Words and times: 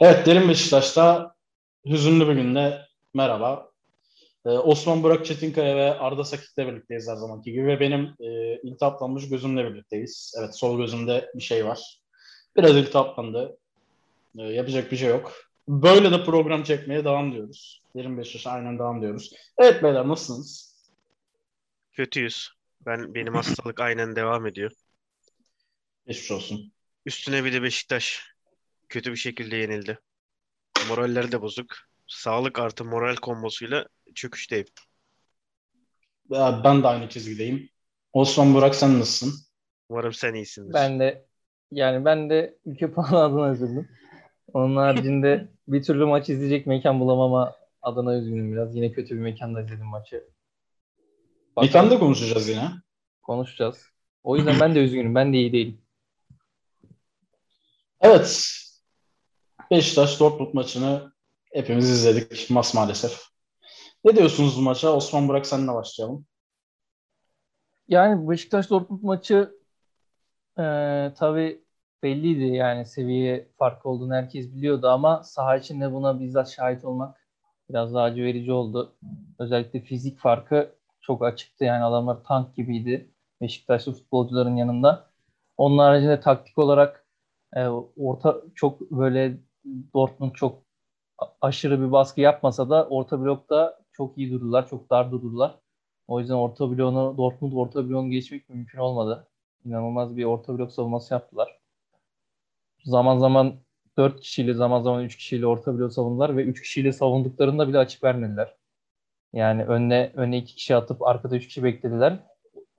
Evet, 0.00 0.26
Derin 0.26 0.48
Beşiktaş'ta 0.48 1.34
hüzünlü 1.86 2.28
bir 2.28 2.32
günde 2.32 2.86
merhaba. 3.14 3.70
Ee, 4.46 4.48
Osman 4.48 5.02
Burak 5.02 5.26
Çetinkaya 5.26 5.76
ve 5.76 5.98
Arda 5.98 6.24
Sakit'le 6.24 6.58
birlikteyiz 6.58 7.08
her 7.08 7.16
zamanki 7.16 7.52
gibi 7.52 7.66
ve 7.66 7.80
benim 7.80 8.14
e, 8.20 8.60
iltihaplanmış 8.62 9.28
gözümle 9.28 9.64
birlikteyiz. 9.64 10.34
Evet, 10.38 10.56
sol 10.56 10.78
gözümde 10.78 11.30
bir 11.34 11.42
şey 11.42 11.66
var. 11.66 12.00
Biraz 12.56 12.76
iltihaplandı. 12.76 13.56
Ee, 14.38 14.42
yapacak 14.42 14.92
bir 14.92 14.96
şey 14.96 15.08
yok. 15.08 15.32
Böyle 15.68 16.10
de 16.10 16.24
program 16.24 16.62
çekmeye 16.62 17.04
devam 17.04 17.32
diyoruz. 17.32 17.82
Derin 17.96 18.18
Beşiktaş'a 18.18 18.50
aynen 18.50 18.78
devam 18.78 19.02
diyoruz. 19.02 19.32
Evet 19.58 19.82
beyler 19.82 20.08
nasılsınız? 20.08 20.74
Kötüyüz. 21.92 22.50
Ben 22.86 23.14
benim 23.14 23.34
hastalık 23.34 23.80
aynen 23.80 24.16
devam 24.16 24.46
ediyor. 24.46 24.70
Geçmiş 26.06 26.30
olsun. 26.30 26.72
Üstüne 27.06 27.44
bir 27.44 27.52
de 27.52 27.62
Beşiktaş 27.62 28.33
kötü 28.94 29.10
bir 29.12 29.16
şekilde 29.16 29.56
yenildi. 29.56 29.98
Moraller 30.88 31.32
de 31.32 31.42
bozuk. 31.42 31.66
Sağlık 32.06 32.58
artı 32.58 32.84
moral 32.84 33.16
kombosuyla 33.16 33.86
çöküşteyim. 34.14 34.66
Ya, 36.30 36.60
Ben 36.64 36.82
de 36.82 36.86
aynı 36.88 37.08
çizgideyim. 37.08 37.68
Osman 38.12 38.54
Burak 38.54 38.74
sen 38.74 39.00
nasılsın? 39.00 39.34
Umarım 39.88 40.12
sen 40.12 40.34
iyisindir. 40.34 40.74
Ben 40.74 41.00
de 41.00 41.26
yani 41.70 42.04
ben 42.04 42.30
de 42.30 42.58
ülke 42.66 42.90
puanı 42.94 43.18
adına 43.18 43.52
üzüldüm. 43.52 43.88
Onun 44.52 44.76
haricinde 44.76 45.48
bir 45.68 45.82
türlü 45.82 46.04
maç 46.04 46.28
izleyecek 46.28 46.66
mekan 46.66 47.00
bulamama 47.00 47.56
adına 47.82 48.16
üzgünüm 48.18 48.52
biraz. 48.52 48.76
Yine 48.76 48.92
kötü 48.92 49.14
bir 49.14 49.20
mekanda 49.20 49.62
izledim 49.62 49.86
maçı. 49.86 50.24
Bakalım, 51.56 51.66
Mekanda 51.68 51.98
konuşacağız 51.98 52.48
yine. 52.48 52.70
konuşacağız. 53.22 53.86
O 54.22 54.36
yüzden 54.36 54.60
ben 54.60 54.74
de 54.74 54.84
üzgünüm. 54.84 55.14
Ben 55.14 55.32
de 55.32 55.36
iyi 55.36 55.52
değilim. 55.52 55.80
Evet. 58.00 58.63
Beşiktaş 59.70 60.20
Dortmund 60.20 60.54
maçını 60.54 61.12
hepimiz 61.52 61.90
izledik. 61.90 62.50
Mas 62.50 62.74
maalesef. 62.74 63.22
Ne 64.04 64.16
diyorsunuz 64.16 64.56
bu 64.56 64.62
maça? 64.62 64.92
Osman 64.92 65.28
Burak 65.28 65.46
seninle 65.46 65.74
başlayalım. 65.74 66.26
Yani 67.88 68.30
Beşiktaş 68.30 68.70
Dortmund 68.70 69.02
maçı 69.02 69.54
e, 70.58 70.62
tabii 71.18 71.64
belliydi 72.02 72.44
yani 72.44 72.86
seviye 72.86 73.48
farkı 73.58 73.88
olduğunu 73.88 74.14
herkes 74.14 74.52
biliyordu 74.54 74.88
ama 74.88 75.22
saha 75.22 75.56
içinde 75.56 75.92
buna 75.92 76.20
bizzat 76.20 76.50
şahit 76.50 76.84
olmak 76.84 77.28
biraz 77.70 77.94
daha 77.94 78.04
acı 78.04 78.22
verici 78.22 78.52
oldu. 78.52 78.96
Özellikle 79.38 79.80
fizik 79.80 80.18
farkı 80.18 80.74
çok 81.00 81.24
açıktı 81.24 81.64
yani 81.64 81.84
adamlar 81.84 82.24
tank 82.24 82.56
gibiydi 82.56 83.10
Beşiktaşlı 83.40 83.92
futbolcuların 83.92 84.56
yanında. 84.56 85.10
Onun 85.56 85.78
haricinde 85.78 86.20
taktik 86.20 86.58
olarak 86.58 87.06
e, 87.56 87.66
orta 87.96 88.42
çok 88.54 88.80
böyle 88.80 89.38
Dortmund 89.94 90.32
çok 90.32 90.62
aşırı 91.40 91.80
bir 91.80 91.92
baskı 91.92 92.20
yapmasa 92.20 92.70
da 92.70 92.88
orta 92.88 93.20
blokta 93.20 93.80
çok 93.92 94.18
iyi 94.18 94.32
durdular, 94.32 94.68
çok 94.68 94.90
dar 94.90 95.10
durdular. 95.12 95.58
O 96.08 96.20
yüzden 96.20 96.34
orta 96.34 96.70
bloğunu 96.70 97.16
Dortmund 97.18 97.52
orta 97.52 97.88
bloğunu 97.88 98.10
geçmek 98.10 98.48
mümkün 98.48 98.78
olmadı. 98.78 99.28
İnanılmaz 99.64 100.16
bir 100.16 100.24
orta 100.24 100.58
blok 100.58 100.72
savunması 100.72 101.14
yaptılar. 101.14 101.58
Zaman 102.84 103.18
zaman 103.18 103.54
4 103.98 104.20
kişiyle 104.20 104.54
zaman 104.54 104.82
zaman 104.82 105.04
3 105.04 105.16
kişiyle 105.16 105.46
orta 105.46 105.78
blok 105.78 105.92
savundular 105.92 106.36
ve 106.36 106.44
3 106.44 106.62
kişiyle 106.62 106.92
savunduklarında 106.92 107.68
bile 107.68 107.78
açık 107.78 108.04
vermediler. 108.04 108.56
Yani 109.32 109.64
önüne 109.64 110.12
önüne 110.14 110.38
2 110.38 110.54
kişi 110.54 110.76
atıp 110.76 111.02
arkada 111.02 111.36
3 111.36 111.46
kişi 111.48 111.64
beklediler. 111.64 112.18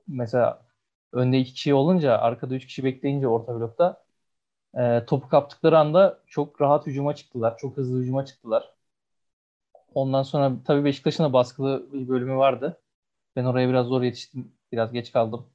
Mesela 0.08 0.66
önde 1.14 1.40
2 1.40 1.54
kişi 1.54 1.74
olunca 1.74 2.18
arkada 2.18 2.56
3 2.56 2.66
kişi 2.68 2.84
bekleyince 2.84 3.28
orta 3.28 3.60
blokta 3.60 4.05
e, 4.76 5.06
topu 5.06 5.30
kaptıkları 5.30 5.80
anda 5.80 6.20
çok 6.28 6.62
rahat 6.62 6.88
hücuma 6.88 7.16
çıktılar. 7.16 7.58
Çok 7.58 7.78
hızlı 7.78 8.00
hücuma 8.02 8.26
çıktılar. 8.26 8.76
Ondan 9.94 10.24
sonra 10.24 10.54
tabii 10.66 10.86
Beşiktaş'ın 10.86 11.24
da 11.24 11.34
baskılı 11.34 11.94
bir 11.94 12.08
bölümü 12.08 12.36
vardı. 12.36 12.82
Ben 13.36 13.46
oraya 13.46 13.70
biraz 13.70 13.88
zor 13.88 14.02
yetiştim. 14.02 14.54
Biraz 14.72 14.92
geç 14.94 15.12
kaldım. 15.12 15.48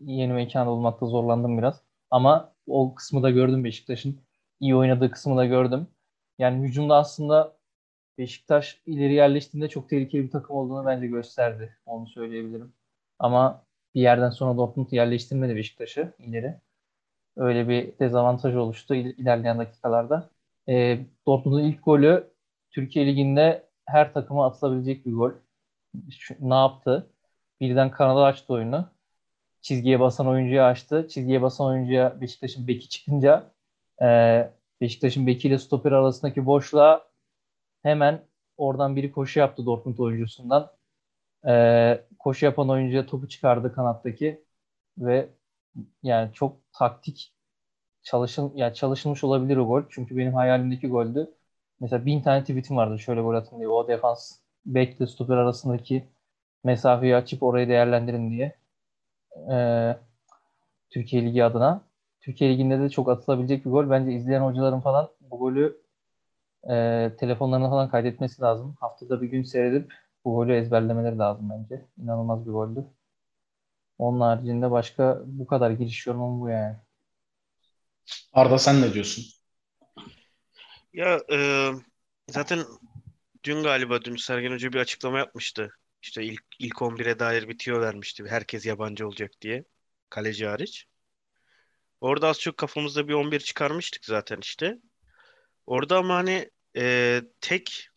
Yeni 0.00 0.32
mekanda 0.32 0.70
bulmakta 0.70 1.06
zorlandım 1.06 1.58
biraz. 1.58 1.82
Ama 2.10 2.54
o 2.66 2.94
kısmı 2.94 3.22
da 3.22 3.30
gördüm 3.30 3.64
Beşiktaş'ın. 3.64 4.20
iyi 4.60 4.76
oynadığı 4.76 5.10
kısmı 5.10 5.36
da 5.36 5.46
gördüm. 5.46 5.88
Yani 6.38 6.68
hücumda 6.68 6.96
aslında 6.96 7.56
Beşiktaş 8.18 8.82
ileri 8.86 9.14
yerleştiğinde 9.14 9.68
çok 9.68 9.88
tehlikeli 9.88 10.24
bir 10.24 10.30
takım 10.30 10.56
olduğunu 10.56 10.86
bence 10.86 11.06
gösterdi. 11.06 11.76
Onu 11.86 12.06
söyleyebilirim. 12.06 12.72
Ama 13.18 13.64
bir 13.94 14.00
yerden 14.00 14.30
sonra 14.30 14.56
Dortmund 14.58 14.88
yerleştirmedi 14.92 15.56
Beşiktaş'ı 15.56 16.14
ileri. 16.18 16.60
Öyle 17.36 17.68
bir 17.68 17.98
dezavantaj 17.98 18.56
oluştu 18.56 18.94
il- 18.94 19.18
ilerleyen 19.18 19.58
dakikalarda. 19.58 20.30
E, 20.68 20.98
Dortmund'un 21.26 21.62
ilk 21.64 21.84
golü 21.84 22.30
Türkiye 22.70 23.06
Ligi'nde 23.06 23.68
her 23.86 24.12
takıma 24.14 24.46
atılabilecek 24.46 25.06
bir 25.06 25.12
gol. 25.12 25.32
Şu- 26.10 26.36
ne 26.40 26.54
yaptı? 26.54 27.10
Birden 27.60 27.90
kanada 27.90 28.24
açtı 28.24 28.52
oyunu. 28.54 28.88
Çizgiye 29.62 30.00
basan 30.00 30.26
oyuncuya 30.28 30.66
açtı. 30.66 31.08
Çizgiye 31.08 31.42
basan 31.42 31.66
oyuncuya 31.66 32.20
Beşiktaş'ın 32.20 32.68
beki 32.68 32.88
çıkınca 32.88 33.50
e, 34.02 34.06
Beşiktaş'ın 34.80 35.26
bekiyle 35.26 35.58
stoper 35.58 35.92
arasındaki 35.92 36.46
boşluğa 36.46 37.08
hemen 37.82 38.22
oradan 38.56 38.96
biri 38.96 39.12
koşu 39.12 39.40
yaptı 39.40 39.66
Dortmund 39.66 39.98
oyuncusundan. 39.98 40.70
E, 41.48 42.04
koşu 42.18 42.46
yapan 42.46 42.68
oyuncuya 42.70 43.06
topu 43.06 43.28
çıkardı 43.28 43.74
kanattaki 43.74 44.44
ve 44.98 45.28
yani 46.02 46.32
çok 46.32 46.56
taktik 46.72 47.34
çalışın 48.02 48.52
ya 48.56 48.74
çalışılmış 48.74 49.24
olabilir 49.24 49.56
o 49.56 49.66
gol. 49.68 49.82
Çünkü 49.90 50.16
benim 50.16 50.34
hayalimdeki 50.34 50.88
goldü. 50.88 51.30
Mesela 51.80 52.06
bin 52.06 52.22
tane 52.22 52.40
tweetim 52.42 52.76
vardı 52.76 52.98
şöyle 52.98 53.20
gol 53.22 53.34
atın 53.34 53.58
diye. 53.58 53.68
O 53.68 53.88
defans 53.88 54.38
bekle 54.66 55.06
stoper 55.06 55.36
arasındaki 55.36 56.08
mesafeyi 56.64 57.16
açıp 57.16 57.42
orayı 57.42 57.68
değerlendirin 57.68 58.30
diye. 58.30 58.56
Ee, 59.52 59.96
Türkiye 60.90 61.24
Ligi 61.24 61.44
adına. 61.44 61.82
Türkiye 62.20 62.50
Ligi'nde 62.50 62.80
de 62.80 62.90
çok 62.90 63.08
atılabilecek 63.08 63.64
bir 63.64 63.70
gol. 63.70 63.90
Bence 63.90 64.12
izleyen 64.12 64.40
hocaların 64.42 64.80
falan 64.80 65.10
bu 65.20 65.38
golü 65.38 65.82
e, 66.70 67.12
telefonlarına 67.18 67.70
falan 67.70 67.90
kaydetmesi 67.90 68.42
lazım. 68.42 68.76
Haftada 68.80 69.22
bir 69.22 69.28
gün 69.28 69.42
seyredip 69.42 69.94
bu 70.24 70.34
golü 70.34 70.54
ezberlemeleri 70.56 71.18
lazım 71.18 71.50
bence. 71.50 71.86
İnanılmaz 71.98 72.46
bir 72.46 72.50
goldü. 72.52 72.86
Onun 74.02 74.20
haricinde 74.20 74.70
başka 74.70 75.22
bu 75.26 75.46
kadar 75.46 75.70
giriş 75.70 76.06
yorumum 76.06 76.40
bu 76.40 76.48
yani. 76.48 76.76
Arda 78.32 78.58
sen 78.58 78.82
ne 78.82 78.94
diyorsun? 78.94 79.24
Ya 80.92 81.20
e, 81.32 81.68
zaten 82.28 82.64
dün 83.44 83.62
galiba 83.62 84.02
dün 84.04 84.16
Sergen 84.16 84.52
Hoca 84.52 84.72
bir 84.72 84.78
açıklama 84.78 85.18
yapmıştı. 85.18 85.70
İşte 86.02 86.24
ilk 86.24 86.42
ilk 86.58 86.82
11'e 86.82 87.18
dair 87.18 87.48
bir 87.48 87.58
tüyo 87.58 87.80
vermişti. 87.80 88.24
Herkes 88.28 88.66
yabancı 88.66 89.06
olacak 89.06 89.30
diye. 89.40 89.64
Kaleci 90.10 90.46
hariç. 90.46 90.86
Orada 92.00 92.28
az 92.28 92.40
çok 92.40 92.56
kafamızda 92.56 93.08
bir 93.08 93.14
11 93.14 93.40
çıkarmıştık 93.40 94.04
zaten 94.04 94.38
işte. 94.40 94.78
Orada 95.66 95.98
ama 95.98 96.14
hani 96.14 96.50
e, 96.76 97.22
tek 97.40 97.88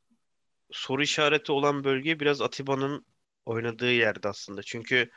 soru 0.71 1.03
işareti 1.03 1.51
olan 1.51 1.83
bölge 1.83 2.19
biraz 2.19 2.41
Atiba'nın 2.41 3.05
oynadığı 3.45 3.91
yerde 3.91 4.29
aslında. 4.29 4.63
Çünkü 4.63 5.11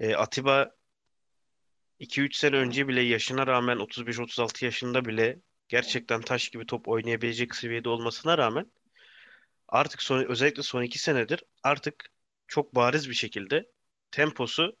e, 0.00 0.14
Atiba 0.14 0.70
2-3 2.00 2.36
sene 2.36 2.56
önce 2.56 2.88
bile 2.88 3.00
yaşına 3.00 3.46
rağmen 3.46 3.78
35-36 3.78 4.64
yaşında 4.64 5.04
bile 5.04 5.40
gerçekten 5.68 6.20
taş 6.20 6.48
gibi 6.48 6.66
top 6.66 6.88
oynayabilecek 6.88 7.54
seviyede 7.54 7.88
olmasına 7.88 8.38
rağmen 8.38 8.72
artık 9.68 10.02
son, 10.02 10.24
özellikle 10.24 10.62
son 10.62 10.82
2 10.82 10.98
senedir 10.98 11.44
artık 11.62 12.10
çok 12.48 12.74
bariz 12.74 13.08
bir 13.08 13.14
şekilde 13.14 13.70
temposu 14.10 14.76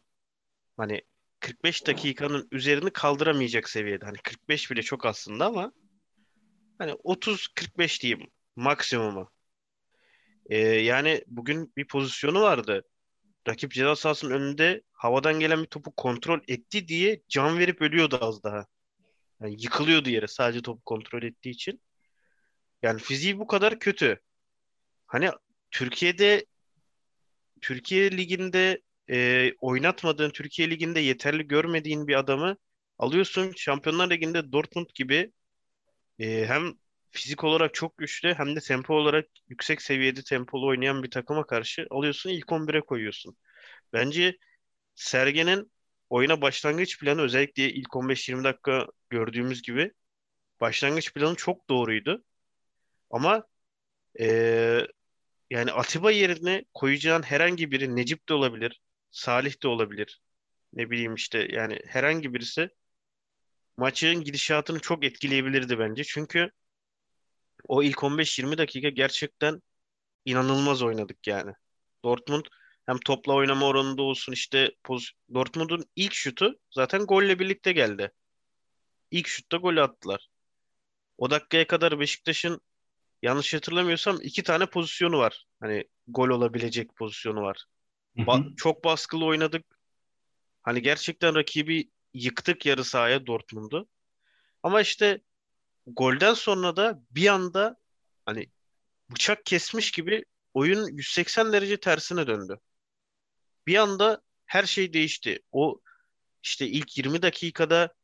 hani 0.76 1.02
45 1.40 1.86
dakikanın 1.86 2.48
üzerini 2.52 2.90
kaldıramayacak 2.90 3.68
seviyede. 3.68 4.04
Hani 4.04 4.16
45 4.18 4.70
bile 4.70 4.82
çok 4.82 5.06
aslında 5.06 5.46
ama 5.46 5.72
hani 6.78 6.92
30-45 6.92 8.02
diyeyim 8.02 8.30
maksimumu. 8.56 9.30
Ee, 10.50 10.58
yani 10.58 11.24
bugün 11.26 11.72
bir 11.76 11.86
pozisyonu 11.86 12.40
vardı. 12.40 12.89
Rakip 13.48 13.72
ceza 13.72 13.96
sahasının 13.96 14.30
önünde 14.30 14.82
havadan 14.92 15.40
gelen 15.40 15.62
bir 15.62 15.66
topu 15.66 15.92
kontrol 15.92 16.40
etti 16.48 16.88
diye 16.88 17.22
can 17.28 17.58
verip 17.58 17.82
ölüyordu 17.82 18.18
az 18.20 18.42
daha. 18.42 18.66
Yani 19.40 19.56
yıkılıyordu 19.62 20.10
yere 20.10 20.26
sadece 20.26 20.62
topu 20.62 20.80
kontrol 20.84 21.22
ettiği 21.22 21.50
için. 21.50 21.80
Yani 22.82 23.00
fiziği 23.00 23.38
bu 23.38 23.46
kadar 23.46 23.78
kötü. 23.78 24.20
Hani 25.06 25.30
Türkiye'de 25.70 26.46
Türkiye 27.60 28.10
Ligi'nde 28.10 28.82
e, 29.10 29.50
oynatmadığın, 29.60 30.30
Türkiye 30.30 30.70
Ligi'nde 30.70 31.00
yeterli 31.00 31.48
görmediğin 31.48 32.06
bir 32.06 32.14
adamı 32.14 32.56
alıyorsun. 32.98 33.52
Şampiyonlar 33.56 34.10
Ligi'nde 34.10 34.52
Dortmund 34.52 34.86
gibi 34.94 35.32
e, 36.18 36.46
hem 36.46 36.74
fizik 37.10 37.44
olarak 37.44 37.74
çok 37.74 37.98
güçlü 37.98 38.34
hem 38.34 38.56
de 38.56 38.60
tempo 38.60 38.94
olarak 38.94 39.26
yüksek 39.48 39.82
seviyede 39.82 40.22
tempolu 40.22 40.66
oynayan 40.66 41.02
bir 41.02 41.10
takıma 41.10 41.46
karşı 41.46 41.86
alıyorsun 41.90 42.30
ilk 42.30 42.52
11'e 42.52 42.80
koyuyorsun. 42.80 43.36
Bence 43.92 44.38
Sergen'in 44.94 45.72
oyuna 46.10 46.42
başlangıç 46.42 47.00
planı 47.00 47.22
özellikle 47.22 47.72
ilk 47.72 47.96
15-20 47.96 48.44
dakika 48.44 48.86
gördüğümüz 49.10 49.62
gibi 49.62 49.92
başlangıç 50.60 51.14
planı 51.14 51.36
çok 51.36 51.68
doğruydu. 51.70 52.24
Ama 53.10 53.44
ee, 54.20 54.86
yani 55.50 55.72
Atiba 55.72 56.10
yerine 56.10 56.64
koyacağın 56.74 57.22
herhangi 57.22 57.70
biri 57.70 57.96
Necip 57.96 58.28
de 58.28 58.34
olabilir, 58.34 58.80
Salih 59.10 59.62
de 59.62 59.68
olabilir. 59.68 60.20
Ne 60.72 60.90
bileyim 60.90 61.14
işte 61.14 61.48
yani 61.50 61.80
herhangi 61.86 62.34
birisi 62.34 62.70
maçın 63.76 64.24
gidişatını 64.24 64.80
çok 64.80 65.04
etkileyebilirdi 65.04 65.78
bence. 65.78 66.04
Çünkü 66.04 66.50
o 67.68 67.82
ilk 67.82 68.02
15-20 68.02 68.58
dakika 68.58 68.88
gerçekten 68.88 69.62
inanılmaz 70.24 70.82
oynadık 70.82 71.26
yani. 71.26 71.52
Dortmund 72.04 72.44
hem 72.86 72.98
topla 72.98 73.34
oynama 73.34 73.66
oranında 73.66 74.02
olsun 74.02 74.32
işte 74.32 74.72
poz 74.84 75.10
Dortmund'un 75.34 75.84
ilk 75.96 76.14
şutu 76.14 76.58
zaten 76.70 77.06
golle 77.06 77.38
birlikte 77.38 77.72
geldi. 77.72 78.12
İlk 79.10 79.26
şutta 79.26 79.56
golü 79.56 79.82
attılar. 79.82 80.28
O 81.18 81.30
dakikaya 81.30 81.66
kadar 81.66 82.00
Beşiktaş'ın 82.00 82.60
yanlış 83.22 83.54
hatırlamıyorsam 83.54 84.18
iki 84.22 84.42
tane 84.42 84.66
pozisyonu 84.66 85.18
var. 85.18 85.44
Hani 85.60 85.84
gol 86.08 86.28
olabilecek 86.28 86.96
pozisyonu 86.96 87.42
var. 87.42 87.64
Ba- 88.16 88.56
çok 88.56 88.84
baskılı 88.84 89.24
oynadık. 89.24 89.66
Hani 90.62 90.82
gerçekten 90.82 91.34
rakibi 91.34 91.90
yıktık 92.14 92.66
yarı 92.66 92.84
sahaya 92.84 93.26
Dortmund'u. 93.26 93.88
Ama 94.62 94.80
işte 94.80 95.20
golden 95.96 96.34
sonra 96.34 96.76
da 96.76 97.00
bir 97.10 97.26
anda 97.26 97.76
hani 98.26 98.46
bıçak 99.10 99.46
kesmiş 99.46 99.90
gibi 99.90 100.24
oyun 100.54 100.86
180 100.86 101.52
derece 101.52 101.80
tersine 101.80 102.26
döndü. 102.26 102.60
Bir 103.66 103.76
anda 103.76 104.22
her 104.46 104.64
şey 104.64 104.92
değişti. 104.92 105.40
O 105.52 105.80
işte 106.42 106.66
ilk 106.66 106.98
20 106.98 107.22
dakikada 107.22 107.94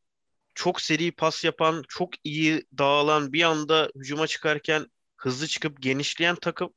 çok 0.55 0.81
seri 0.81 1.11
pas 1.11 1.43
yapan, 1.43 1.83
çok 1.87 2.09
iyi 2.23 2.65
dağılan, 2.77 3.33
bir 3.33 3.43
anda 3.43 3.91
hücuma 3.95 4.27
çıkarken 4.27 4.87
hızlı 5.17 5.47
çıkıp 5.47 5.81
genişleyen 5.81 6.35
takım 6.35 6.73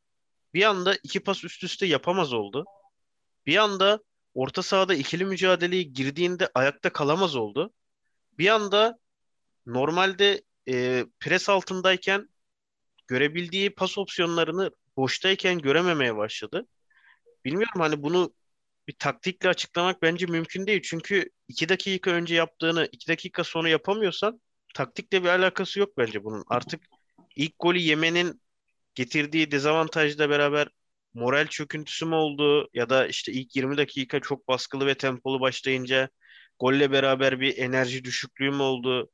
bir 0.55 0.63
anda 0.63 0.95
iki 1.03 1.21
pas 1.21 1.45
üst 1.45 1.65
üste 1.65 1.87
yapamaz 1.87 2.33
oldu. 2.33 2.65
Bir 3.47 3.57
anda 3.57 4.01
orta 4.35 4.63
sahada 4.63 4.95
ikili 4.95 5.25
mücadeleye 5.25 5.83
girdiğinde 5.83 6.51
ayakta 6.55 6.93
kalamaz 6.93 7.37
oldu. 7.37 7.73
Bir 8.39 8.49
anda 8.49 8.99
normalde 9.67 10.43
e, 10.71 11.07
pres 11.21 11.49
altındayken 11.49 12.29
görebildiği 13.09 13.71
pas 13.71 13.99
opsiyonlarını 13.99 14.71
boştayken 14.97 15.59
görememeye 15.59 16.17
başladı. 16.17 16.67
Bilmiyorum 17.45 17.81
hani 17.81 18.03
bunu 18.03 18.35
bir 18.89 18.95
taktikle 18.99 19.49
açıklamak 19.49 20.03
bence 20.03 20.27
mümkün 20.27 20.67
değil. 20.67 20.83
Çünkü 20.85 21.31
iki 21.49 21.69
dakika 21.69 22.11
önce 22.11 22.35
yaptığını 22.35 22.89
iki 22.93 23.09
dakika 23.09 23.45
sonra 23.45 23.69
yapamıyorsan 23.69 24.41
taktikle 24.75 25.23
bir 25.23 25.29
alakası 25.29 25.81
yok 25.81 25.99
bence 25.99 26.25
bunun. 26.25 26.45
Artık 26.49 26.81
ilk 27.37 27.55
golü 27.59 27.79
yemenin 27.79 28.43
getirdiği 28.95 29.51
dezavantajla 29.51 30.31
beraber 30.31 30.69
moral 31.15 31.47
çöküntüsü 31.47 32.07
mü 32.07 32.15
oldu 32.15 32.69
ya 32.75 32.91
da 32.91 33.07
işte 33.07 33.33
ilk 33.33 33.57
20 33.57 33.77
dakika 33.77 34.21
çok 34.21 34.49
baskılı 34.49 34.87
ve 34.87 34.95
tempolu 34.95 35.41
başlayınca 35.41 36.09
golle 36.59 36.93
beraber 36.93 37.41
bir 37.41 37.59
enerji 37.59 38.05
düşüklüğü 38.05 38.51
mü 38.51 38.63
oldu 38.63 39.11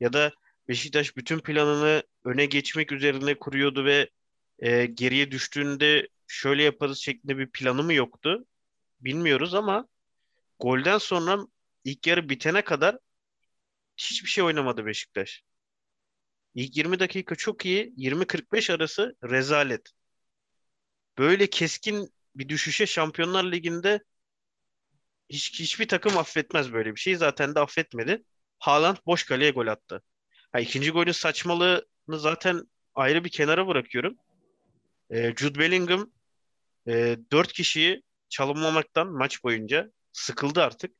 ya 0.00 0.12
da 0.12 0.32
Beşiktaş 0.68 1.16
bütün 1.16 1.38
planını 1.40 2.02
öne 2.24 2.46
geçmek 2.46 2.92
üzerine 2.92 3.38
kuruyordu 3.38 3.84
ve 3.84 4.10
e, 4.58 4.86
geriye 4.86 5.30
düştüğünde 5.30 6.08
şöyle 6.26 6.62
yaparız 6.62 6.98
şeklinde 6.98 7.38
bir 7.38 7.50
planı 7.50 7.82
mı 7.82 7.94
yoktu? 7.94 8.46
Bilmiyoruz 9.00 9.54
ama 9.54 9.88
golden 10.60 10.98
sonra 10.98 11.38
ilk 11.84 12.06
yarı 12.06 12.28
bitene 12.28 12.64
kadar 12.64 12.98
hiçbir 13.96 14.28
şey 14.28 14.44
oynamadı 14.44 14.86
Beşiktaş. 14.86 15.42
İlk 16.54 16.76
20 16.76 16.98
dakika 17.00 17.34
çok 17.34 17.66
iyi, 17.66 17.92
20-45 17.96 18.70
arası 18.70 19.16
rezalet. 19.24 19.92
Böyle 21.18 21.50
keskin 21.50 22.14
bir 22.34 22.48
düşüşe 22.48 22.86
Şampiyonlar 22.86 23.44
Ligi'nde 23.44 24.00
hiç, 25.30 25.60
hiçbir 25.60 25.88
takım 25.88 26.18
affetmez 26.18 26.72
böyle 26.72 26.94
bir 26.94 27.00
şey. 27.00 27.16
Zaten 27.16 27.54
de 27.54 27.60
affetmedi. 27.60 28.24
Haaland 28.58 28.96
boş 29.06 29.24
kaleye 29.24 29.50
gol 29.50 29.66
attı. 29.66 30.02
Ha, 30.52 30.60
ikinci 30.60 30.90
golün 30.90 31.12
saçmalığını 31.12 32.18
zaten 32.18 32.62
ayrı 32.94 33.24
bir 33.24 33.30
kenara 33.30 33.68
bırakıyorum. 33.68 34.16
E, 35.10 35.34
Jude 35.36 35.58
Bellingham 35.58 36.10
e, 36.88 37.18
4 37.32 37.52
kişiyi 37.52 38.02
çalınmamaktan 38.28 39.08
maç 39.08 39.44
boyunca 39.44 39.92
sıkıldı 40.12 40.62
artık. 40.62 40.96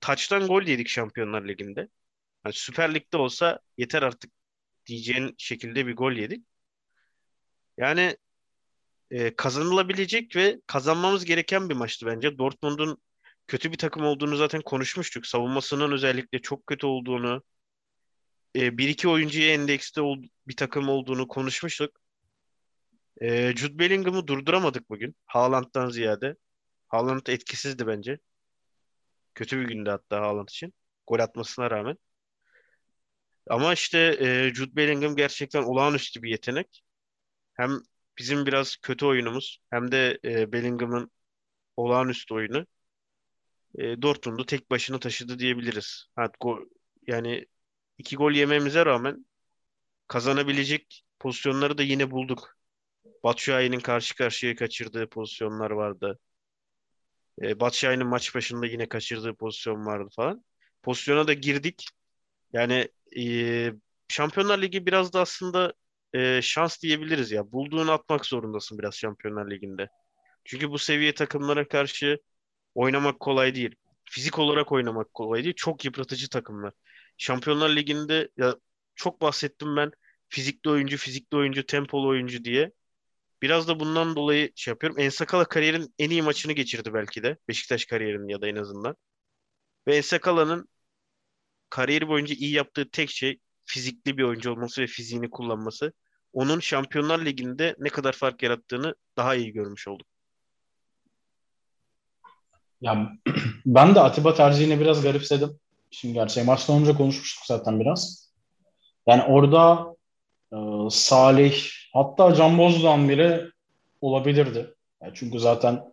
Taçtan 0.00 0.46
gol 0.46 0.62
yedik 0.62 0.88
Şampiyonlar 0.88 1.48
Ligi'nde. 1.48 1.88
Yani 2.44 2.52
Süper 2.54 2.94
Lig'de 2.94 3.16
olsa 3.16 3.60
yeter 3.78 4.02
artık 4.02 4.32
diyeceğin 4.86 5.34
şekilde 5.38 5.86
bir 5.86 5.96
gol 5.96 6.12
yedik. 6.12 6.46
Yani 7.78 8.16
e, 9.10 9.36
kazanılabilecek 9.36 10.36
ve 10.36 10.60
kazanmamız 10.66 11.24
gereken 11.24 11.68
bir 11.68 11.74
maçtı 11.74 12.06
bence. 12.06 12.38
Dortmund'un 12.38 12.98
kötü 13.46 13.72
bir 13.72 13.78
takım 13.78 14.04
olduğunu 14.04 14.36
zaten 14.36 14.62
konuşmuştuk. 14.62 15.26
Savunmasının 15.26 15.92
özellikle 15.92 16.42
çok 16.42 16.66
kötü 16.66 16.86
olduğunu, 16.86 17.42
e, 18.56 18.78
bir 18.78 18.88
iki 18.88 19.08
oyuncuya 19.08 19.54
endekste 19.54 20.00
ol, 20.00 20.22
bir 20.48 20.56
takım 20.56 20.88
olduğunu 20.88 21.28
konuşmuştuk. 21.28 22.00
E, 23.20 23.56
Jude 23.56 23.78
Bellingham'ı 23.78 24.26
durduramadık 24.26 24.90
bugün. 24.90 25.16
Haaland'dan 25.26 25.90
ziyade. 25.90 26.36
Haaland 26.88 27.26
etkisizdi 27.26 27.86
bence. 27.86 28.18
Kötü 29.34 29.60
bir 29.60 29.68
gündü 29.68 29.90
hatta 29.90 30.20
Haaland 30.20 30.48
için. 30.48 30.74
Gol 31.06 31.18
atmasına 31.18 31.70
rağmen. 31.70 31.96
Ama 33.50 33.72
işte 33.72 33.98
e, 34.20 34.54
Jude 34.54 34.76
Bellingham 34.76 35.16
gerçekten 35.16 35.62
olağanüstü 35.62 36.22
bir 36.22 36.30
yetenek. 36.30 36.82
Hem 37.54 37.70
bizim 38.18 38.46
biraz 38.46 38.76
kötü 38.76 39.06
oyunumuz 39.06 39.58
hem 39.70 39.92
de 39.92 40.18
e, 40.24 40.52
Bellingham'ın 40.52 41.10
olağanüstü 41.76 42.34
oyunu 42.34 42.66
e, 43.78 44.02
Dortmund'u 44.02 44.46
tek 44.46 44.70
başına 44.70 44.98
taşıdı 44.98 45.38
diyebiliriz. 45.38 46.06
Ha, 46.16 46.30
go, 46.40 46.68
yani 47.06 47.46
iki 47.98 48.16
gol 48.16 48.32
yememize 48.32 48.86
rağmen 48.86 49.26
kazanabilecek 50.08 51.04
pozisyonları 51.18 51.78
da 51.78 51.82
yine 51.82 52.10
bulduk. 52.10 52.56
Batshuayi'nin 53.24 53.80
karşı 53.80 54.16
karşıya 54.16 54.56
kaçırdığı 54.56 55.08
pozisyonlar 55.08 55.70
vardı. 55.70 56.18
E, 57.42 57.60
Batshuayi'nin 57.60 58.06
maç 58.06 58.34
başında 58.34 58.66
yine 58.66 58.88
kaçırdığı 58.88 59.34
pozisyon 59.34 59.86
vardı 59.86 60.08
falan. 60.16 60.44
Pozisyona 60.82 61.28
da 61.28 61.32
girdik. 61.32 61.86
Yani 62.52 62.88
e, 63.18 63.72
Şampiyonlar 64.08 64.62
Ligi 64.62 64.86
biraz 64.86 65.12
da 65.12 65.20
aslında 65.20 65.72
e, 66.14 66.42
şans 66.42 66.82
diyebiliriz 66.82 67.32
ya. 67.32 67.52
Bulduğunu 67.52 67.92
atmak 67.92 68.26
zorundasın 68.26 68.78
biraz 68.78 68.94
Şampiyonlar 68.94 69.50
Ligi'nde. 69.50 69.88
Çünkü 70.44 70.70
bu 70.70 70.78
seviye 70.78 71.14
takımlara 71.14 71.68
karşı 71.68 72.18
oynamak 72.74 73.20
kolay 73.20 73.54
değil. 73.54 73.74
Fizik 74.04 74.38
olarak 74.38 74.72
oynamak 74.72 75.14
kolay 75.14 75.44
değil. 75.44 75.54
Çok 75.54 75.84
yıpratıcı 75.84 76.28
takımlar. 76.28 76.72
Şampiyonlar 77.18 77.76
Ligi'nde 77.76 78.28
ya 78.36 78.56
çok 78.94 79.20
bahsettim 79.20 79.76
ben 79.76 79.92
fizikli 80.28 80.70
oyuncu, 80.70 80.96
fizikli 80.96 81.36
oyuncu, 81.36 81.66
tempolu 81.66 82.08
oyuncu 82.08 82.44
diye. 82.44 82.72
Biraz 83.42 83.68
da 83.68 83.80
bundan 83.80 84.16
dolayı 84.16 84.52
şey 84.56 84.72
yapıyorum. 84.72 84.98
Ensakala 84.98 85.44
kariyerin 85.44 85.94
en 85.98 86.10
iyi 86.10 86.22
maçını 86.22 86.52
geçirdi 86.52 86.94
belki 86.94 87.22
de. 87.22 87.36
Beşiktaş 87.48 87.84
kariyerinin 87.84 88.28
ya 88.28 88.40
da 88.40 88.48
en 88.48 88.56
azından. 88.56 88.96
Ve 89.86 89.96
Ensakala'nın 89.96 90.68
kariyeri 91.70 92.08
boyunca 92.08 92.34
iyi 92.34 92.52
yaptığı 92.52 92.90
tek 92.90 93.10
şey 93.10 93.40
fizikli 93.64 94.18
bir 94.18 94.22
oyuncu 94.22 94.50
olması 94.50 94.82
ve 94.82 94.86
fiziğini 94.86 95.30
kullanması. 95.30 95.92
Onun 96.32 96.60
Şampiyonlar 96.60 97.24
Ligi'nde 97.24 97.76
ne 97.78 97.88
kadar 97.88 98.12
fark 98.12 98.42
yarattığını 98.42 98.94
daha 99.16 99.34
iyi 99.34 99.52
görmüş 99.52 99.88
olduk. 99.88 100.06
Ya 102.80 103.12
ben 103.66 103.94
de 103.94 104.00
Atiba 104.00 104.34
tercihini 104.34 104.80
biraz 104.80 105.02
garipsedim. 105.02 105.60
Şimdi 105.90 106.14
gerçi 106.14 106.42
maçtan 106.42 106.80
önce 106.80 106.94
konuşmuştuk 106.94 107.46
zaten 107.46 107.80
biraz. 107.80 108.30
Yani 109.06 109.22
orada 109.22 109.94
e, 110.52 110.56
Salih 110.90 111.62
hatta 111.92 112.34
Can 112.34 112.58
Bozdoğan 112.58 113.08
bile 113.08 113.44
olabilirdi. 114.00 114.74
Yani 115.02 115.12
çünkü 115.14 115.38
zaten 115.38 115.84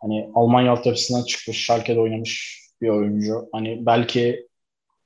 hani 0.00 0.30
Almanya 0.34 0.72
altyapısından 0.72 1.24
çıkmış, 1.24 1.64
Schalke'de 1.64 2.00
oynamış 2.00 2.62
bir 2.80 2.88
oyuncu. 2.88 3.48
Hani 3.52 3.86
belki 3.86 4.48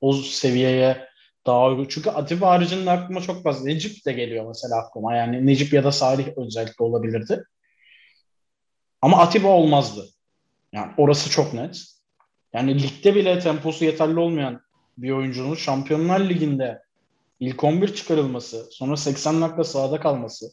o 0.01 0.13
seviyeye 0.13 1.07
daha 1.45 1.65
uygun. 1.65 1.85
Çünkü 1.89 2.09
Atiba 2.09 2.49
haricinde 2.49 2.91
aklıma 2.91 3.21
çok 3.21 3.43
fazla 3.43 3.65
Necip 3.65 4.05
de 4.05 4.13
geliyor 4.13 4.47
mesela 4.47 4.81
aklıma. 4.81 5.15
Yani 5.15 5.45
Necip 5.45 5.73
ya 5.73 5.83
da 5.83 5.91
Salih 5.91 6.27
özellikle 6.37 6.85
olabilirdi. 6.85 7.43
Ama 9.01 9.17
Atiba 9.17 9.47
olmazdı. 9.47 10.05
Yani 10.73 10.91
orası 10.97 11.29
çok 11.29 11.53
net. 11.53 11.96
Yani 12.57 12.83
ligde 12.83 13.15
bile 13.15 13.39
temposu 13.39 13.85
yeterli 13.85 14.19
olmayan 14.19 14.61
bir 14.97 15.11
oyuncunun 15.11 15.55
Şampiyonlar 15.55 16.29
Ligi'nde 16.29 16.81
ilk 17.39 17.63
11 17.63 17.95
çıkarılması, 17.95 18.67
sonra 18.71 18.97
80 18.97 19.41
dakika 19.41 19.63
sahada 19.63 19.99
kalması. 19.99 20.51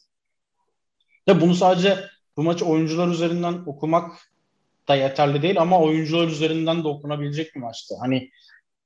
Ya 1.26 1.40
bunu 1.40 1.54
sadece 1.54 1.98
bu 2.36 2.42
maçı 2.42 2.64
oyuncular 2.64 3.08
üzerinden 3.08 3.62
okumak 3.66 4.12
da 4.88 4.94
yeterli 4.94 5.42
değil 5.42 5.60
ama 5.60 5.80
oyuncular 5.80 6.28
üzerinden 6.28 6.84
de 6.84 6.88
okunabilecek 6.88 7.54
bir 7.54 7.60
maçtı. 7.60 7.94
Hani 8.00 8.30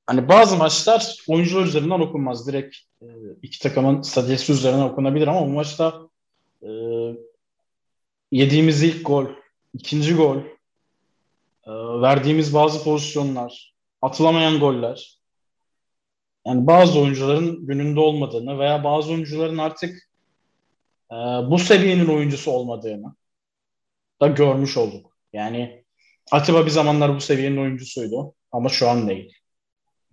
hani 0.06 0.28
bazı 0.28 0.56
maçlar 0.56 1.16
oyuncular 1.28 1.64
üzerinden 1.64 2.00
okunmaz. 2.00 2.46
Direkt 2.48 2.76
e, 3.02 3.06
iki 3.42 3.58
takımın 3.58 4.02
stratejisi 4.02 4.52
üzerinden 4.52 4.82
okunabilir 4.82 5.26
ama 5.26 5.40
bu 5.40 5.50
maçta 5.50 6.08
e, 6.62 6.68
yediğimiz 8.32 8.82
ilk 8.82 9.06
gol, 9.06 9.26
ikinci 9.74 10.14
gol, 10.14 10.38
verdiğimiz 12.02 12.54
bazı 12.54 12.84
pozisyonlar, 12.84 13.74
atılamayan 14.02 14.60
goller. 14.60 15.18
Yani 16.46 16.66
bazı 16.66 17.00
oyuncuların 17.00 17.66
gününde 17.66 18.00
olmadığını 18.00 18.58
veya 18.58 18.84
bazı 18.84 19.12
oyuncuların 19.12 19.58
artık 19.58 20.10
e, 21.10 21.14
bu 21.50 21.58
seviyenin 21.58 22.06
oyuncusu 22.06 22.50
olmadığını 22.50 23.14
da 24.20 24.26
görmüş 24.26 24.76
olduk. 24.76 25.16
Yani 25.32 25.84
Atiba 26.30 26.66
bir 26.66 26.70
zamanlar 26.70 27.16
bu 27.16 27.20
seviyenin 27.20 27.56
oyuncusuydu 27.56 28.34
ama 28.52 28.68
şu 28.68 28.88
an 28.88 29.08
değil. 29.08 29.34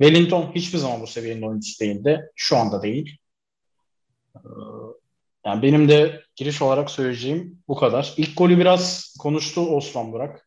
Wellington 0.01 0.51
hiçbir 0.55 0.77
zaman 0.77 1.01
bu 1.01 1.07
seviyenin 1.07 1.41
oyuncusu 1.41 1.79
değildi. 1.79 2.31
Şu 2.35 2.57
anda 2.57 2.81
değil. 2.81 3.17
Ee, 4.35 4.39
yani 5.45 5.61
benim 5.61 5.89
de 5.89 6.23
giriş 6.35 6.61
olarak 6.61 6.91
söyleyeceğim 6.91 7.63
bu 7.67 7.75
kadar. 7.75 8.13
İlk 8.17 8.37
golü 8.37 8.57
biraz 8.57 9.15
konuştu 9.19 9.61
Osman 9.61 10.11
Burak. 10.11 10.44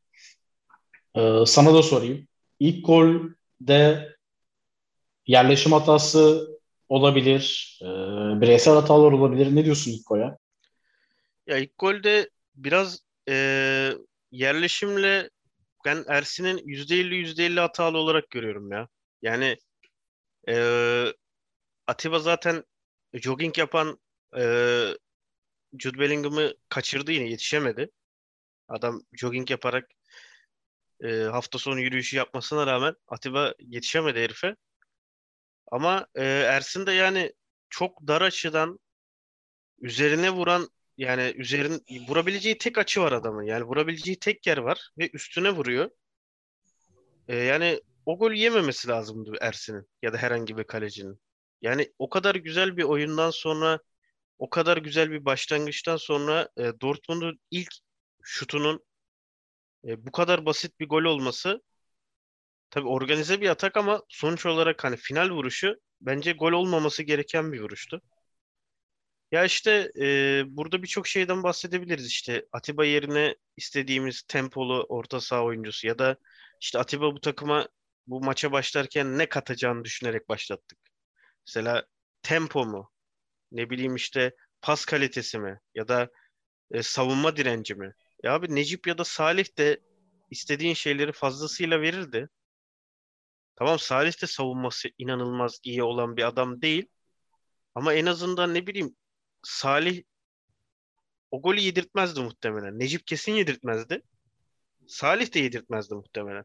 Ee, 1.19 1.47
sana 1.47 1.75
da 1.75 1.83
sorayım. 1.83 2.29
İlk 2.61 2.87
golde 2.87 4.09
yerleşim 5.27 5.73
hatası 5.73 6.49
olabilir, 6.89 7.79
e, 7.83 7.87
bireysel 8.41 8.75
hatalar 8.75 9.13
olabilir. 9.13 9.57
Ne 9.57 9.65
diyorsun 9.65 9.91
ilk 9.91 10.07
gole? 10.07 10.37
Ya 11.47 11.59
ilk 11.59 11.79
golde 11.79 12.31
biraz 12.55 13.01
e, 13.29 13.35
yerleşimle 14.31 15.31
ben 15.85 16.05
Ersin'in 16.09 16.59
%50 16.59 17.15
%50 17.15 17.61
hatalı 17.61 17.99
olarak 17.99 18.31
görüyorum 18.31 18.73
ya. 18.73 18.89
Yani 19.23 19.57
e, 20.49 20.55
Atiba 21.87 22.19
zaten 22.19 22.65
jogging 23.13 23.59
yapan 23.59 23.99
e, 24.37 24.43
Jude 25.79 25.99
Bellingham'ı 25.99 26.55
kaçırdı 26.69 27.13
yine 27.13 27.31
yetişemedi. 27.31 27.91
Adam 28.69 29.03
jogging 29.13 29.51
yaparak 29.51 29.91
e, 31.05 31.23
hafta 31.23 31.59
sonu 31.59 31.81
yürüyüşü 31.81 32.17
yapmasına 32.17 32.67
rağmen 32.67 32.95
Atiba 33.09 33.55
yetişemedi 33.59 34.21
herife. 34.21 34.57
Ama 35.73 36.07
e, 36.15 36.25
Ersin 36.25 36.87
de 36.87 36.93
yani 36.93 37.33
çok 37.71 38.09
dar 38.09 38.23
açıdan 38.23 38.79
üzerine 39.81 40.31
vuran 40.31 40.69
yani 40.97 41.35
üzerin 41.37 41.85
vurabileceği 42.09 42.59
tek 42.59 42.79
açı 42.79 43.01
var 43.01 43.13
adamın. 43.13 43.43
Yani 43.43 43.65
vurabileceği 43.65 44.19
tek 44.19 44.47
yer 44.47 44.59
var 44.59 44.91
ve 44.99 45.11
üstüne 45.13 45.51
vuruyor. 45.51 45.91
E, 47.29 47.37
yani 47.37 47.81
o 48.07 48.19
gol 48.19 48.33
yememesi 48.33 48.89
lazımdı 48.89 49.33
Ersin'in 49.41 49.89
ya 50.03 50.13
da 50.13 50.19
herhangi 50.19 50.57
bir 50.57 50.65
kalecinin. 50.65 51.21
Yani 51.63 51.93
o 51.99 52.09
kadar 52.09 52.35
güzel 52.35 52.77
bir 52.77 52.83
oyundan 52.83 53.31
sonra 53.31 53.81
o 54.39 54.51
kadar 54.51 54.77
güzel 54.77 55.11
bir 55.11 55.25
başlangıçtan 55.25 55.97
sonra 55.97 56.49
e, 56.57 56.73
Dortmund'un 56.81 57.41
ilk 57.51 57.75
şutunun 58.23 58.85
e, 59.85 60.07
bu 60.07 60.13
kadar 60.13 60.47
basit 60.47 60.81
bir 60.81 60.89
gol 60.89 61.05
olması 61.05 61.63
tabii 62.71 62.89
organize 62.89 63.41
bir 63.41 63.49
atak 63.49 63.77
ama 63.77 64.03
sonuç 64.09 64.47
olarak 64.47 64.85
hani 64.85 64.97
final 64.97 65.31
vuruşu 65.31 65.81
bence 66.01 66.33
gol 66.33 66.53
olmaması 66.53 67.03
gereken 67.03 67.53
bir 67.53 67.61
vuruştu. 67.61 68.03
Ya 69.33 69.45
işte 69.45 69.93
e, 70.01 70.43
burada 70.47 70.83
birçok 70.83 71.07
şeyden 71.09 71.43
bahsedebiliriz. 71.43 72.07
İşte 72.07 72.47
Atiba 72.53 72.85
yerine 72.85 73.37
istediğimiz 73.57 74.23
tempolu 74.23 74.87
orta 74.89 75.21
saha 75.21 75.45
oyuncusu 75.45 75.87
ya 75.87 75.99
da 75.99 76.17
işte 76.61 76.79
Atiba 76.79 77.15
bu 77.15 77.21
takıma 77.21 77.69
bu 78.07 78.21
maça 78.25 78.53
başlarken 78.53 79.19
ne 79.19 79.29
katacağını 79.29 79.85
düşünerek 79.85 80.29
başlattık. 80.29 80.79
Mesela 81.49 81.87
tempo 82.23 82.67
mu? 82.67 82.93
Ne 83.53 83.71
bileyim 83.71 83.97
işte 83.97 84.37
pas 84.63 84.85
kalitesi 84.87 85.39
mi? 85.39 85.61
Ya 85.75 85.89
da 85.89 86.11
e, 86.73 86.85
savunma 86.85 87.37
direnci 87.37 87.77
mi? 87.77 87.95
Ya 88.23 88.35
abi 88.35 88.55
Necip 88.55 88.87
ya 88.87 88.99
da 88.99 89.05
Salih 89.05 89.59
de 89.59 89.81
istediğin 90.31 90.75
şeyleri 90.75 91.13
fazlasıyla 91.13 91.81
verirdi. 91.81 92.29
Tamam 93.57 93.79
Salih 93.79 94.23
de 94.23 94.27
savunması 94.27 94.89
inanılmaz 94.99 95.61
iyi 95.63 95.83
olan 95.83 96.17
bir 96.17 96.27
adam 96.27 96.63
değil. 96.63 96.87
Ama 97.75 97.95
en 97.95 98.07
azından 98.07 98.55
ne 98.55 98.67
bileyim 98.67 98.97
Salih 99.43 100.03
o 101.31 101.43
golü 101.43 101.61
yedirtmezdi 101.61 102.21
muhtemelen. 102.21 102.79
Necip 102.79 103.07
kesin 103.07 103.33
yedirtmezdi. 103.33 104.03
Salih 104.87 105.35
de 105.35 105.39
yedirtmezdi 105.39 105.95
muhtemelen. 105.95 106.45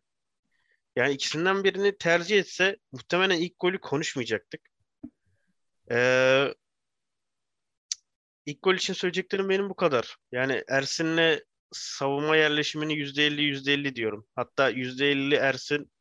Yani 0.96 1.13
ikisinden 1.13 1.63
birini 1.63 1.98
tercih 1.98 2.39
etse 2.39 2.77
muhtemelen 2.92 3.38
ilk 3.38 3.60
golü 3.60 3.80
konuşmayacaktık. 3.80 4.62
Ee, 5.92 6.53
ilk 8.46 8.63
gol 8.63 8.75
için 8.75 8.94
söyleyeceklerim 8.94 9.50
benim 9.50 9.70
bu 9.70 9.75
kadar. 9.75 10.18
Yani 10.32 10.63
Ersin'le 10.68 11.39
savunma 11.74 12.36
yerleşimini 12.36 12.94
%50 12.94 13.42
%50 13.42 13.96
diyorum. 13.96 14.25
Hatta 14.36 14.70
%50 14.70 15.36
Ersin, 15.36 15.92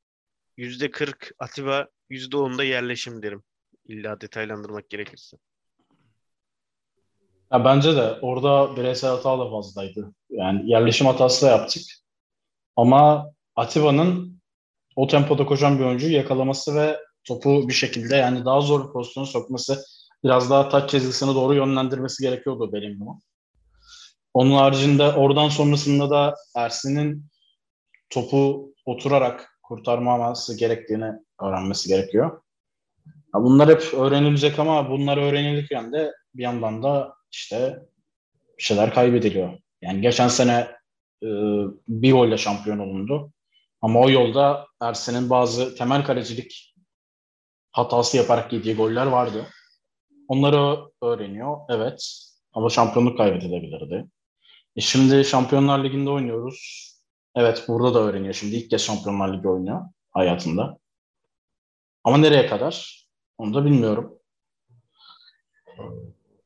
%40 0.57 1.33
Atiba, 1.39 1.89
%10 2.11 2.59
da 2.59 2.65
yerleşim 2.65 3.23
derim. 3.23 3.43
İlla 3.85 4.21
detaylandırmak 4.21 4.91
gerekirse. 4.91 5.37
Ya 7.53 7.65
bence 7.65 7.97
de 7.97 8.19
orada 8.23 8.77
bireysel 8.77 9.11
hata 9.11 9.39
da 9.39 9.51
fazlaydı. 9.51 10.15
Yani 10.31 10.71
yerleşim 10.71 11.07
hatası 11.07 11.47
da 11.47 11.51
yaptık. 11.51 11.83
Ama 12.77 13.33
Atiba'nın 13.57 14.41
o 14.97 15.07
tempoda 15.07 15.47
koşan 15.47 15.79
bir 15.79 15.85
oyuncuyu 15.85 16.13
yakalaması 16.13 16.75
ve 16.75 17.01
topu 17.25 17.69
bir 17.69 17.73
şekilde 17.73 18.17
yani 18.17 18.45
daha 18.45 18.61
zor 18.61 18.89
bir 18.89 18.93
pozisyona 18.93 19.27
sokması, 19.27 19.85
biraz 20.25 20.51
daha 20.51 20.69
taç 20.69 20.91
çizgisine 20.91 21.35
doğru 21.35 21.55
yönlendirmesi 21.55 22.23
gerekiyordu 22.23 22.73
Bellingham'ın. 22.73 23.21
Onun 24.35 24.53
haricinde 24.53 25.13
oradan 25.13 25.49
sonrasında 25.49 26.11
da 26.11 26.35
Ersin'in 26.57 27.27
topu 28.11 28.73
oturarak 28.87 29.59
kurtarmaması 29.63 30.59
gerektiğini 30.59 31.13
öğrenmesi 31.41 31.89
gerekiyor. 31.89 32.43
Ya 33.07 33.43
bunlar 33.43 33.69
hep 33.69 33.95
öğrenilecek 33.95 34.59
ama 34.59 34.91
bunlar 34.91 35.17
öğrenilirken 35.17 35.93
de 35.93 36.13
bir 36.35 36.43
yandan 36.43 36.83
da 36.83 37.15
işte 37.33 37.79
bir 38.59 38.63
şeyler 38.63 38.95
kaybediliyor. 38.95 39.59
Yani 39.83 40.01
geçen 40.01 40.29
sene 40.29 40.71
e, 41.23 41.29
bir 41.89 42.13
golle 42.13 42.39
şampiyon 42.39 42.79
olundu. 42.79 43.33
Ama 43.83 44.01
o 44.01 44.11
yolda 44.11 44.67
Ersen'in 44.81 45.31
bazı 45.31 45.77
temel 45.77 46.05
kalecilik 46.05 46.75
hatası 47.73 48.17
yaparak 48.17 48.53
yediği 48.53 48.77
goller 48.77 49.07
vardı. 49.07 49.47
Onları 50.29 50.79
öğreniyor, 51.03 51.57
evet. 51.69 52.29
Ama 52.53 52.71
şampiyonluk 52.71 53.17
kaybedilebilirdi. 53.17 54.07
E 54.77 54.81
şimdi 54.81 55.25
Şampiyonlar 55.25 55.85
Ligi'nde 55.85 56.11
oynuyoruz. 56.11 56.89
Evet 57.35 57.65
burada 57.69 57.95
da 57.95 57.99
öğreniyor. 57.99 58.35
Şimdi 58.35 58.57
ilk 58.57 58.71
kez 58.71 58.81
Şampiyonlar 58.81 59.39
Ligi 59.39 59.49
oynuyor 59.49 59.81
hayatında. 60.11 60.79
Ama 62.05 62.19
nereye 62.19 62.47
kadar? 62.47 63.07
Onu 63.39 63.55
da 63.55 63.65
bilmiyorum. 63.65 64.19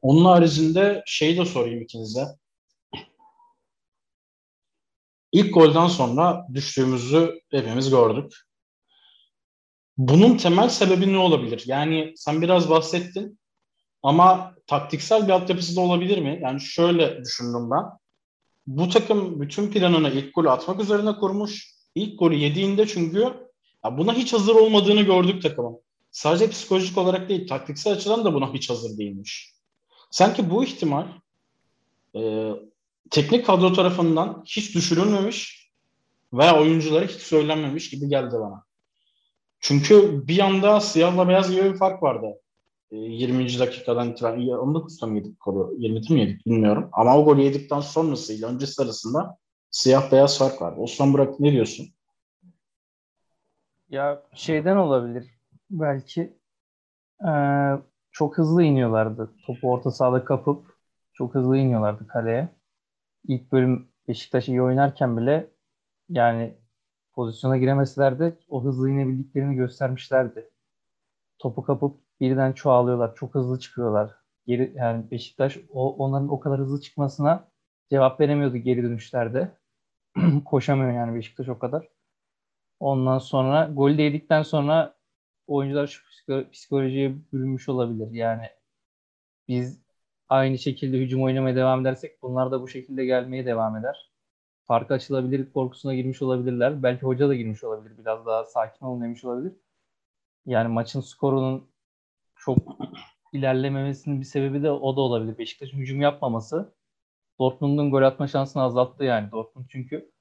Onun 0.03 0.25
haricinde 0.25 1.03
şeyi 1.07 1.39
de 1.39 1.45
sorayım 1.45 1.83
ikinize. 1.83 2.27
İlk 5.33 5.55
golden 5.55 5.89
sonra 5.89 6.47
düştüğümüzü 6.55 7.41
hepimiz 7.51 7.91
gördük. 7.91 8.37
Bunun 9.97 10.37
temel 10.37 10.69
sebebi 10.69 11.13
ne 11.13 11.19
olabilir? 11.19 11.63
Yani 11.67 12.13
sen 12.17 12.43
biraz 12.43 12.71
bahsettin 12.71 13.39
ama 14.03 14.55
taktiksel 14.67 15.27
bir 15.27 15.33
altyapısı 15.33 15.77
da 15.77 15.81
olabilir 15.81 16.19
mi? 16.19 16.39
Yani 16.43 16.61
şöyle 16.61 17.25
düşündüm 17.25 17.71
ben. 17.71 17.83
Bu 18.67 18.89
takım 18.89 19.41
bütün 19.41 19.71
planını 19.71 20.11
ilk 20.11 20.35
golü 20.35 20.51
atmak 20.51 20.81
üzerine 20.81 21.17
kurmuş. 21.17 21.75
İlk 21.95 22.19
golü 22.19 22.35
yediğinde 22.35 22.87
çünkü 22.87 23.19
ya 23.85 23.99
buna 23.99 24.15
hiç 24.15 24.33
hazır 24.33 24.55
olmadığını 24.55 25.03
gördük 25.03 25.43
takımın. 25.43 25.79
Sadece 26.11 26.51
psikolojik 26.51 26.99
olarak 26.99 27.29
değil, 27.29 27.49
taktiksel 27.49 27.93
açıdan 27.93 28.25
da 28.25 28.35
buna 28.35 28.55
hiç 28.55 28.71
hazır 28.71 28.99
değilmiş. 28.99 29.53
Sanki 30.11 30.51
bu 30.51 30.65
ihtimal 30.65 31.07
e, 32.17 32.51
teknik 33.11 33.47
kadro 33.47 33.73
tarafından 33.73 34.43
hiç 34.47 34.75
düşürülmemiş 34.75 35.71
veya 36.33 36.61
oyunculara 36.61 37.05
hiç 37.05 37.21
söylenmemiş 37.21 37.91
gibi 37.91 38.09
geldi 38.09 38.33
bana. 38.33 38.65
Çünkü 39.61 40.23
bir 40.29 40.39
anda 40.39 40.81
siyahla 40.81 41.29
beyaz 41.29 41.51
gibi 41.51 41.73
bir 41.73 41.79
fark 41.79 42.03
vardı. 42.03 42.27
E, 42.91 42.97
20. 42.97 43.59
dakikadan 43.59 44.11
itibaren 44.11 44.41
19'da 44.41 45.07
mı 45.07 45.19
yedik 45.19 45.37
golü? 45.45 45.77
20'de 45.79 46.15
mi 46.15 46.21
yedik 46.21 46.47
bilmiyorum. 46.47 46.89
Ama 46.93 47.19
o 47.19 47.25
golü 47.25 47.43
yedikten 47.43 47.81
sonrasıyla 47.81 48.49
öncesi 48.49 48.83
arasında 48.83 49.39
siyah 49.71 50.13
beyaz 50.13 50.39
fark 50.39 50.63
vardı. 50.63 50.81
Osman 50.81 51.13
Burak 51.13 51.41
ne 51.41 51.53
diyorsun? 51.53 51.87
Ya 53.89 54.23
şeyden 54.35 54.77
olabilir 54.77 55.31
belki 55.71 56.37
e, 57.29 57.31
çok 58.13 58.39
hızlı 58.39 58.63
iniyorlardı. 58.63 59.31
Topu 59.47 59.71
orta 59.71 59.91
sahada 59.91 60.25
kapıp 60.25 60.77
çok 61.13 61.35
hızlı 61.35 61.57
iniyorlardı 61.57 62.07
kaleye. 62.07 62.49
İlk 63.29 63.53
bölüm 63.53 63.89
Beşiktaş 64.09 64.49
iyi 64.49 64.63
oynarken 64.63 65.17
bile 65.17 65.51
yani 66.09 66.55
pozisyona 67.13 67.57
giremeseler 67.57 68.19
de 68.19 68.39
o 68.49 68.65
hızlı 68.65 68.91
inebildiklerini 68.91 69.55
göstermişlerdi. 69.55 70.51
Topu 71.39 71.63
kapıp 71.63 72.06
birden 72.21 72.53
çoğalıyorlar. 72.53 73.15
Çok 73.15 73.35
hızlı 73.35 73.59
çıkıyorlar. 73.61 74.11
Geri, 74.47 74.73
yani 74.77 75.11
Beşiktaş 75.11 75.59
o, 75.71 75.97
onların 75.97 76.29
o 76.29 76.41
kadar 76.41 76.61
hızlı 76.61 76.81
çıkmasına 76.81 77.49
cevap 77.91 78.21
veremiyordu 78.21 78.57
geri 78.57 78.83
dönüşlerde. 78.83 79.59
Koşamıyor 80.45 80.93
yani 80.93 81.17
Beşiktaş 81.17 81.49
o 81.49 81.59
kadar. 81.59 81.89
Ondan 82.81 83.19
sonra 83.19 83.71
gol 83.73 83.99
de 83.99 84.03
yedikten 84.03 84.43
sonra 84.43 84.97
oyuncular 85.47 85.87
şu 85.87 86.51
psikolojiye 86.53 87.17
bürünmüş 87.33 87.69
olabilir. 87.69 88.11
Yani 88.13 88.51
biz 89.49 89.81
aynı 90.29 90.59
şekilde 90.59 90.99
hücum 90.99 91.23
oynamaya 91.23 91.57
devam 91.57 91.81
edersek 91.81 92.23
bunlar 92.23 92.51
da 92.51 92.63
bu 92.63 92.69
şekilde 92.69 93.05
gelmeye 93.07 93.47
devam 93.47 93.77
eder. 93.77 94.13
Fark 94.65 94.91
açılabilir 94.91 95.53
korkusuna 95.53 95.95
girmiş 95.95 96.23
olabilirler. 96.23 96.83
Belki 96.83 97.03
hoca 97.03 97.29
da 97.29 97.35
girmiş 97.35 97.65
olabilir. 97.65 97.99
Biraz 97.99 98.27
daha 98.27 98.45
sakin 98.45 98.87
olun 98.87 99.03
demiş 99.03 99.25
olabilir. 99.25 99.53
Yani 100.47 100.69
maçın 100.69 101.01
skorunun 101.01 101.69
çok 102.47 102.59
ilerlememesinin 103.33 104.21
bir 104.21 104.25
sebebi 104.27 104.63
de 104.63 104.71
o 104.71 104.97
da 104.97 105.01
olabilir. 105.01 105.39
Beşiktaş'ın 105.39 105.79
hücum 105.79 106.01
yapmaması 106.01 106.75
Dortmund'un 107.41 107.91
gol 107.91 108.03
atma 108.03 108.27
şansını 108.29 108.63
azalttı 108.63 109.05
yani. 109.05 109.33
Dortmund 109.33 109.67
çünkü 109.69 110.13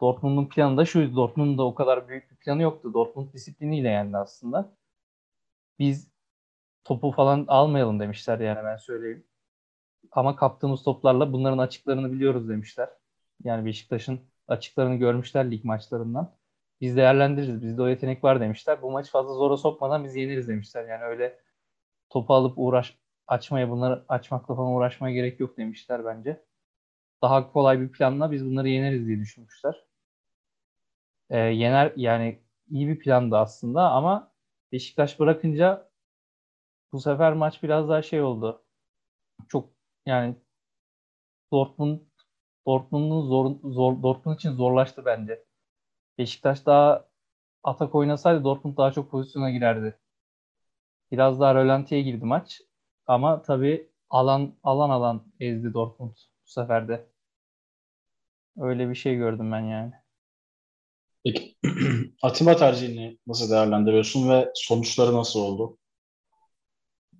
Dortmund'un 0.00 0.48
planı 0.48 0.76
da 0.76 0.84
şuydu. 0.84 1.16
Dortmund'un 1.16 1.58
da 1.58 1.62
o 1.62 1.74
kadar 1.74 2.08
büyük 2.08 2.30
bir 2.30 2.36
planı 2.36 2.62
yoktu. 2.62 2.94
Dortmund 2.94 3.32
disipliniyle 3.32 3.88
yendi 3.88 4.16
aslında. 4.16 4.76
Biz 5.78 6.12
topu 6.84 7.12
falan 7.12 7.44
almayalım 7.48 8.00
demişler 8.00 8.40
yani 8.40 8.64
ben 8.64 8.76
söyleyeyim. 8.76 9.26
Ama 10.12 10.36
kaptığımız 10.36 10.82
toplarla 10.82 11.32
bunların 11.32 11.58
açıklarını 11.58 12.12
biliyoruz 12.12 12.48
demişler. 12.48 12.88
Yani 13.44 13.66
Beşiktaş'ın 13.66 14.20
açıklarını 14.48 14.96
görmüşler 14.96 15.50
lig 15.50 15.64
maçlarından. 15.64 16.36
Biz 16.80 16.96
değerlendiririz. 16.96 17.62
Bizde 17.62 17.82
o 17.82 17.88
yetenek 17.88 18.24
var 18.24 18.40
demişler. 18.40 18.82
Bu 18.82 18.90
maç 18.90 19.10
fazla 19.10 19.34
zora 19.34 19.56
sokmadan 19.56 20.04
biz 20.04 20.16
yeniriz 20.16 20.48
demişler. 20.48 20.88
Yani 20.88 21.04
öyle 21.04 21.41
topu 22.12 22.34
alıp 22.34 22.54
uğraş 22.58 22.98
açmaya 23.28 23.70
bunları 23.70 24.04
açmakla 24.08 24.54
falan 24.56 24.72
uğraşmaya 24.72 25.14
gerek 25.14 25.40
yok 25.40 25.56
demişler 25.58 26.04
bence. 26.04 26.44
Daha 27.22 27.52
kolay 27.52 27.80
bir 27.80 27.92
planla 27.92 28.32
biz 28.32 28.46
bunları 28.46 28.68
yeneriz 28.68 29.06
diye 29.08 29.18
düşünmüşler. 29.20 29.86
Ee, 31.30 31.38
yener 31.38 31.92
yani 31.96 32.42
iyi 32.70 32.88
bir 32.88 32.98
plandı 32.98 33.36
aslında 33.36 33.90
ama 33.90 34.32
Beşiktaş 34.72 35.20
bırakınca 35.20 35.90
bu 36.92 37.00
sefer 37.00 37.32
maç 37.32 37.62
biraz 37.62 37.88
daha 37.88 38.02
şey 38.02 38.22
oldu. 38.22 38.64
Çok 39.48 39.70
yani 40.06 40.36
Dortmund 41.52 42.00
Dortmund'un 42.66 43.22
zor, 43.28 43.56
zor 43.72 44.02
Dortmund 44.02 44.36
için 44.36 44.52
zorlaştı 44.52 45.04
bence. 45.04 45.44
Beşiktaş 46.18 46.66
daha 46.66 47.08
atak 47.64 47.96
oynasaydı 47.96 48.44
Dortmund 48.44 48.76
daha 48.78 48.92
çok 48.92 49.10
pozisyona 49.12 49.50
girerdi. 49.50 49.98
Biraz 51.12 51.40
daha 51.40 51.54
rölantiye 51.54 52.02
girdi 52.02 52.24
maç. 52.24 52.60
Ama 53.06 53.42
tabii 53.42 53.90
alan 54.10 54.54
alan 54.62 54.90
alan 54.90 55.32
ezdi 55.40 55.74
Dortmund 55.74 56.10
bu 56.46 56.50
sefer 56.50 56.88
de. 56.88 57.06
Öyle 58.58 58.90
bir 58.90 58.94
şey 58.94 59.16
gördüm 59.16 59.52
ben 59.52 59.60
yani. 59.60 59.92
Peki 61.24 61.56
Atiba 62.22 62.56
tercihini 62.56 63.18
nasıl 63.26 63.50
değerlendiriyorsun 63.50 64.30
ve 64.30 64.52
sonuçları 64.54 65.14
nasıl 65.14 65.40
oldu? 65.40 65.78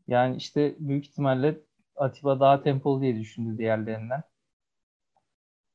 Yani 0.08 0.36
işte 0.36 0.76
büyük 0.78 1.06
ihtimalle 1.06 1.60
Atiba 1.96 2.40
daha 2.40 2.62
tempolu 2.62 3.00
diye 3.02 3.20
düşündü 3.20 3.58
diğerlerinden. 3.58 4.22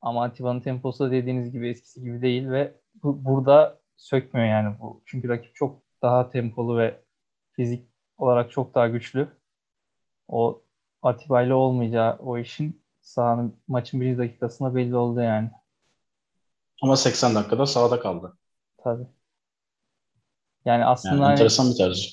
Ama 0.00 0.24
Atiba'nın 0.24 0.60
temposu 0.60 1.04
da 1.04 1.10
dediğiniz 1.10 1.52
gibi 1.52 1.68
eskisi 1.68 2.00
gibi 2.00 2.22
değil 2.22 2.50
ve 2.50 2.74
bu, 3.02 3.24
burada 3.24 3.80
sökmüyor 3.96 4.46
yani 4.48 4.76
bu. 4.80 5.02
Çünkü 5.06 5.28
rakip 5.28 5.54
çok 5.54 5.82
daha 6.02 6.30
tempolu 6.30 6.78
ve 6.78 7.00
fizik 7.52 7.88
olarak 8.18 8.50
çok 8.50 8.74
daha 8.74 8.88
güçlü. 8.88 9.28
O 10.28 10.62
Atiba 11.02 11.42
ile 11.42 11.54
olmayacağı 11.54 12.18
o 12.18 12.38
işin 12.38 12.82
sahanın 13.00 13.56
maçın 13.68 14.00
bir 14.00 14.18
dakikasında 14.18 14.74
belli 14.74 14.96
oldu 14.96 15.20
yani. 15.20 15.50
Ama 16.82 16.96
80 16.96 17.34
dakikada 17.34 17.66
sahada 17.66 18.00
kaldı. 18.00 18.38
Tabii. 18.78 19.06
Yani 20.64 20.84
aslında 20.84 21.14
yani 21.14 21.24
hani 21.24 21.32
enteresan 21.32 21.70
bir 21.70 21.76
tercih. 21.76 22.12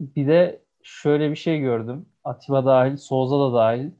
Bir 0.00 0.26
de 0.28 0.64
şöyle 0.82 1.30
bir 1.30 1.36
şey 1.36 1.60
gördüm. 1.60 2.08
Atiba 2.24 2.66
dahil, 2.66 2.96
Souza 2.96 3.38
da 3.38 3.54
dahil. 3.54 3.90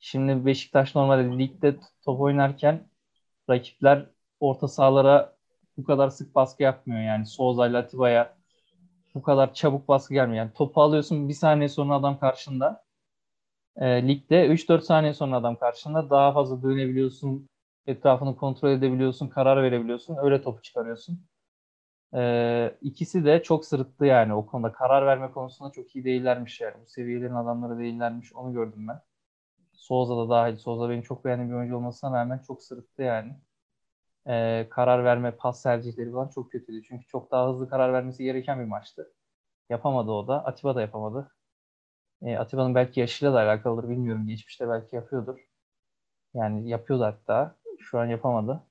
Şimdi 0.00 0.46
Beşiktaş 0.46 0.94
normalde 0.94 1.38
ligde 1.38 1.76
top 2.04 2.20
oynarken 2.20 2.88
rakipler 3.50 4.06
orta 4.40 4.68
sahalara 4.68 5.36
bu 5.76 5.84
kadar 5.84 6.10
sık 6.10 6.34
baskı 6.34 6.62
yapmıyor. 6.62 7.02
Yani 7.02 7.26
Souza 7.26 7.68
ile 7.68 7.76
Atiba'ya 7.76 8.36
bu 9.14 9.22
kadar 9.22 9.54
çabuk 9.54 9.88
baskı 9.88 10.14
gelmiyor. 10.14 10.36
Yani 10.44 10.52
topu 10.54 10.82
alıyorsun 10.82 11.28
bir 11.28 11.34
saniye 11.34 11.68
sonra 11.68 11.94
adam 11.94 12.18
karşında. 12.18 12.84
E, 13.76 14.08
ligde 14.08 14.46
3-4 14.48 14.84
saniye 14.84 15.14
sonra 15.14 15.36
adam 15.36 15.56
karşında 15.56 16.10
daha 16.10 16.32
fazla 16.32 16.62
dönebiliyorsun. 16.62 17.48
Etrafını 17.86 18.36
kontrol 18.36 18.70
edebiliyorsun. 18.70 19.28
Karar 19.28 19.62
verebiliyorsun. 19.62 20.16
Öyle 20.22 20.42
topu 20.42 20.62
çıkarıyorsun. 20.62 21.20
E, 22.14 22.78
ikisi 22.82 23.24
de 23.24 23.42
çok 23.42 23.64
sırıttı 23.66 24.06
yani 24.06 24.34
o 24.34 24.46
konuda. 24.46 24.72
Karar 24.72 25.06
verme 25.06 25.30
konusunda 25.32 25.72
çok 25.72 25.96
iyi 25.96 26.04
değillermiş 26.04 26.60
yani. 26.60 26.74
Bu 26.82 26.86
seviyelerin 26.88 27.34
adamları 27.34 27.78
değillermiş. 27.78 28.32
Onu 28.34 28.52
gördüm 28.52 28.88
ben. 28.88 29.00
Souza 29.72 30.16
da 30.18 30.30
dahil. 30.30 30.56
Souza 30.56 30.90
benim 30.90 31.02
çok 31.02 31.24
beğendiğim 31.26 31.50
bir 31.52 31.56
oyuncu 31.56 31.76
olmasına 31.76 32.18
rağmen 32.20 32.38
çok 32.48 32.62
sırıttı 32.62 33.02
yani. 33.02 33.34
Ee, 34.28 34.66
karar 34.70 35.04
verme, 35.04 35.30
pas 35.36 35.62
tercihleri 35.62 36.12
falan 36.12 36.28
çok 36.28 36.52
kötüydü. 36.52 36.82
Çünkü 36.88 37.06
çok 37.06 37.30
daha 37.30 37.48
hızlı 37.50 37.68
karar 37.70 37.92
vermesi 37.92 38.24
gereken 38.24 38.60
bir 38.60 38.64
maçtı. 38.64 39.12
Yapamadı 39.70 40.10
o 40.10 40.28
da. 40.28 40.46
Atiba 40.46 40.74
da 40.76 40.80
yapamadı. 40.80 41.32
Ee, 42.22 42.36
Atiba'nın 42.36 42.74
belki 42.74 43.00
yaşıyla 43.00 43.34
da 43.34 43.40
alakalıdır 43.40 43.88
bilmiyorum. 43.88 44.26
Geçmişte 44.28 44.68
belki 44.68 44.96
yapıyordur. 44.96 45.38
Yani 46.34 46.70
yapıyordu 46.70 47.04
hatta. 47.04 47.56
Şu 47.80 48.00
an 48.00 48.06
yapamadı. 48.06 48.62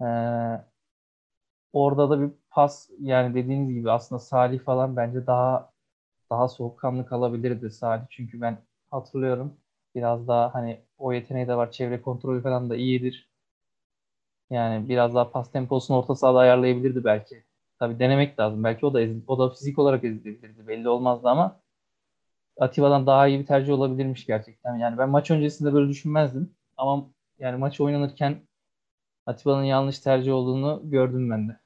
Ee, 0.00 0.64
orada 1.72 2.10
da 2.10 2.20
bir 2.20 2.30
pas 2.50 2.90
yani 3.00 3.34
dediğiniz 3.34 3.74
gibi 3.74 3.90
aslında 3.90 4.18
Salih 4.18 4.60
falan 4.60 4.96
bence 4.96 5.26
daha 5.26 5.72
daha 6.30 6.48
soğukkanlı 6.48 7.06
kalabilirdi 7.06 7.70
Salih. 7.70 8.06
Çünkü 8.10 8.42
ben 8.42 8.58
hatırlıyorum 8.90 9.58
Biraz 9.96 10.28
daha 10.28 10.54
hani 10.54 10.86
o 10.98 11.12
yeteneği 11.12 11.48
de 11.48 11.56
var. 11.56 11.72
Çevre 11.72 12.02
kontrolü 12.02 12.42
falan 12.42 12.70
da 12.70 12.76
iyidir. 12.76 13.30
Yani 14.50 14.88
biraz 14.88 15.14
daha 15.14 15.30
pas 15.30 15.52
temposunu 15.52 15.96
orta 15.98 16.14
sahada 16.14 16.38
ayarlayabilirdi 16.38 17.04
belki. 17.04 17.44
Tabii 17.78 17.98
denemek 17.98 18.40
lazım. 18.40 18.64
Belki 18.64 18.86
o 18.86 18.94
da 18.94 19.00
ezil, 19.00 19.22
o 19.26 19.38
da 19.38 19.50
fizik 19.50 19.78
olarak 19.78 20.04
ezilebilirdi. 20.04 20.68
Belli 20.68 20.88
olmazdı 20.88 21.28
ama 21.28 21.60
Atiba'dan 22.60 23.06
daha 23.06 23.26
iyi 23.28 23.40
bir 23.40 23.46
tercih 23.46 23.72
olabilirmiş 23.72 24.26
gerçekten. 24.26 24.76
Yani 24.76 24.98
ben 24.98 25.08
maç 25.08 25.30
öncesinde 25.30 25.72
böyle 25.74 25.88
düşünmezdim. 25.88 26.54
Ama 26.76 27.06
yani 27.38 27.56
maç 27.56 27.80
oynanırken 27.80 28.42
Atiba'nın 29.26 29.64
yanlış 29.64 29.98
tercih 29.98 30.32
olduğunu 30.32 30.80
gördüm 30.84 31.30
ben 31.30 31.48
de. 31.48 31.60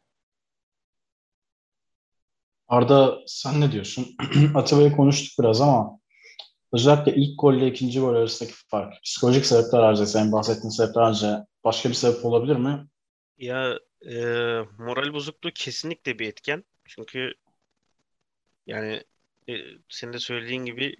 Arda 2.69 3.19
sen 3.27 3.61
ne 3.61 3.73
diyorsun? 3.73 4.07
Atiba'yı 4.55 4.97
konuştuk 4.97 5.45
biraz 5.45 5.61
ama 5.61 5.99
Özellikle 6.73 7.15
ilk 7.15 7.41
golle 7.41 7.67
ikinci 7.67 8.01
gol 8.01 8.15
arasındaki 8.15 8.55
fark. 8.67 9.03
Psikolojik 9.05 9.47
sebepler 9.47 9.83
harca, 9.83 10.07
senin 10.07 10.33
bahsettiğin 10.33 10.71
sebepler 10.71 11.03
harca 11.03 11.47
başka 11.65 11.89
bir 11.89 11.95
sebep 11.95 12.25
olabilir 12.25 12.57
mi? 12.57 12.87
Ya 13.39 13.79
e, 14.07 14.15
moral 14.79 15.13
bozukluğu 15.13 15.51
kesinlikle 15.55 16.19
bir 16.19 16.29
etken. 16.29 16.65
Çünkü 16.85 17.35
yani 18.67 19.03
e, 19.49 19.53
senin 19.89 20.13
de 20.13 20.19
söylediğin 20.19 20.65
gibi 20.65 20.97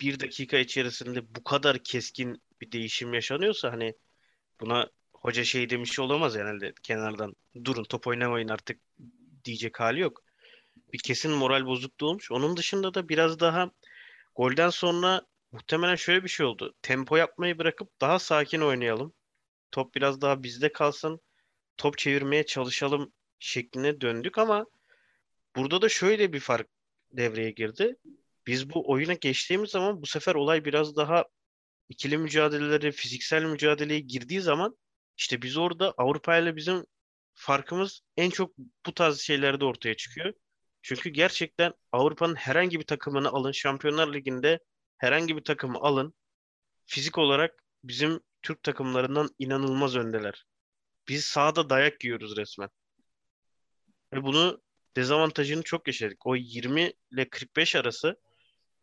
bir 0.00 0.20
dakika 0.20 0.58
içerisinde 0.58 1.34
bu 1.34 1.44
kadar 1.44 1.78
keskin 1.78 2.42
bir 2.60 2.72
değişim 2.72 3.14
yaşanıyorsa 3.14 3.72
hani 3.72 3.94
buna 4.60 4.90
hoca 5.12 5.44
şey 5.44 5.70
demiş 5.70 5.98
olamaz 5.98 6.36
herhalde 6.36 6.72
kenardan. 6.82 7.34
Durun 7.64 7.84
top 7.84 8.06
oynamayın 8.06 8.48
artık 8.48 8.80
diyecek 9.44 9.80
hali 9.80 10.00
yok. 10.00 10.22
Bir 10.92 10.98
kesin 10.98 11.30
moral 11.32 11.66
bozukluğu 11.66 12.06
olmuş. 12.08 12.30
Onun 12.30 12.56
dışında 12.56 12.94
da 12.94 13.08
biraz 13.08 13.40
daha 13.40 13.70
Golden 14.34 14.70
sonra 14.70 15.22
muhtemelen 15.52 15.96
şöyle 15.96 16.24
bir 16.24 16.28
şey 16.28 16.46
oldu. 16.46 16.74
Tempo 16.82 17.16
yapmayı 17.16 17.58
bırakıp 17.58 18.00
daha 18.00 18.18
sakin 18.18 18.60
oynayalım. 18.60 19.14
Top 19.70 19.94
biraz 19.94 20.20
daha 20.20 20.42
bizde 20.42 20.72
kalsın. 20.72 21.20
Top 21.76 21.98
çevirmeye 21.98 22.46
çalışalım 22.46 23.12
şekline 23.38 24.00
döndük 24.00 24.38
ama 24.38 24.66
burada 25.56 25.82
da 25.82 25.88
şöyle 25.88 26.32
bir 26.32 26.40
fark 26.40 26.68
devreye 27.12 27.50
girdi. 27.50 27.96
Biz 28.46 28.70
bu 28.70 28.90
oyuna 28.90 29.12
geçtiğimiz 29.12 29.70
zaman 29.70 30.02
bu 30.02 30.06
sefer 30.06 30.34
olay 30.34 30.64
biraz 30.64 30.96
daha 30.96 31.24
ikili 31.88 32.18
mücadeleleri, 32.18 32.92
fiziksel 32.92 33.44
mücadeleye 33.44 34.00
girdiği 34.00 34.40
zaman 34.40 34.76
işte 35.16 35.42
biz 35.42 35.56
orada 35.56 35.94
Avrupa 35.98 36.38
ile 36.38 36.56
bizim 36.56 36.84
farkımız 37.34 38.00
en 38.16 38.30
çok 38.30 38.58
bu 38.86 38.94
tarz 38.94 39.20
şeylerde 39.20 39.64
ortaya 39.64 39.96
çıkıyor. 39.96 40.34
Çünkü 40.82 41.10
gerçekten 41.10 41.72
Avrupa'nın 41.92 42.34
herhangi 42.34 42.80
bir 42.80 42.86
takımını 42.86 43.28
alın. 43.28 43.52
Şampiyonlar 43.52 44.14
Ligi'nde 44.14 44.58
herhangi 44.98 45.36
bir 45.36 45.44
takımı 45.44 45.78
alın. 45.78 46.14
Fizik 46.86 47.18
olarak 47.18 47.64
bizim 47.84 48.20
Türk 48.42 48.62
takımlarından 48.62 49.30
inanılmaz 49.38 49.96
öndeler. 49.96 50.46
Biz 51.08 51.24
sahada 51.24 51.70
dayak 51.70 52.04
yiyoruz 52.04 52.36
resmen. 52.36 52.68
Ve 54.12 54.22
bunu 54.22 54.62
dezavantajını 54.96 55.62
çok 55.62 55.86
yaşadık. 55.86 56.26
O 56.26 56.36
20 56.36 56.92
ile 57.12 57.28
45 57.28 57.76
arası 57.76 58.20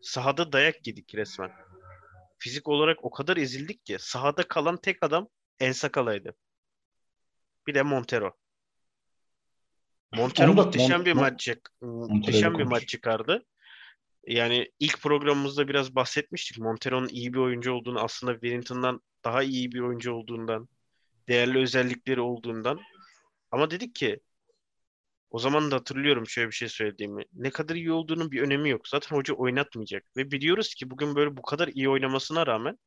sahada 0.01 0.51
dayak 0.51 0.87
yedik 0.87 1.15
resmen. 1.15 1.51
Fizik 2.37 2.67
olarak 2.67 3.05
o 3.05 3.09
kadar 3.09 3.37
ezildik 3.37 3.85
ki 3.85 3.97
sahada 3.99 4.47
kalan 4.47 4.77
tek 4.77 5.03
adam 5.03 5.27
El 5.59 5.73
Sakala'ydı. 5.73 6.35
Bir 7.67 7.75
de 7.75 7.81
Montero. 7.81 8.37
Montero 10.13 10.53
muhteşem 10.53 11.01
Mon- 11.01 11.05
bir 11.05 11.13
maç 11.13 11.39
çık- 11.39 11.71
muhteşem 11.81 12.57
bir 12.57 12.63
maç 12.63 12.87
çıkardı. 12.87 13.45
Yani 14.27 14.71
ilk 14.79 15.01
programımızda 15.01 15.67
biraz 15.67 15.95
bahsetmiştik. 15.95 16.57
Montero'nun 16.57 17.07
iyi 17.07 17.33
bir 17.33 17.39
oyuncu 17.39 17.73
olduğunu, 17.73 17.99
aslında 17.99 18.33
Wellington'dan 18.33 19.01
daha 19.23 19.43
iyi 19.43 19.71
bir 19.71 19.79
oyuncu 19.79 20.13
olduğundan, 20.13 20.69
değerli 21.27 21.57
özellikleri 21.57 22.21
olduğundan. 22.21 22.79
Ama 23.51 23.71
dedik 23.71 23.95
ki 23.95 24.19
o 25.29 25.39
zaman 25.39 25.71
da 25.71 25.75
hatırlıyorum 25.75 26.27
şöyle 26.27 26.47
bir 26.47 26.55
şey 26.55 26.69
söylediğimi. 26.69 27.23
Ne 27.33 27.49
kadar 27.49 27.75
iyi 27.75 27.91
olduğunun 27.91 28.31
bir 28.31 28.41
önemi 28.41 28.69
yok. 28.69 28.87
Zaten 28.87 29.15
hoca 29.15 29.33
oynatmayacak. 29.33 30.03
Ve 30.17 30.31
biliyoruz 30.31 30.73
ki 30.73 30.89
bugün 30.89 31.15
böyle 31.15 31.37
bu 31.37 31.41
kadar 31.41 31.67
iyi 31.67 31.89
oynamasına 31.89 32.47
rağmen 32.47 32.77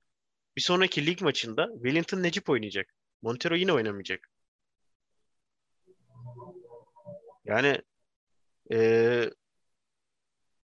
bir 0.57 0.63
sonraki 0.63 1.07
lig 1.07 1.23
maçında 1.23 1.69
Wellington 1.75 2.23
Necip 2.23 2.51
oynayacak. 2.51 2.95
Montero 3.23 3.55
yine 3.55 3.73
oynamayacak. 3.73 4.29
Yani 7.45 7.79
eee 8.71 9.31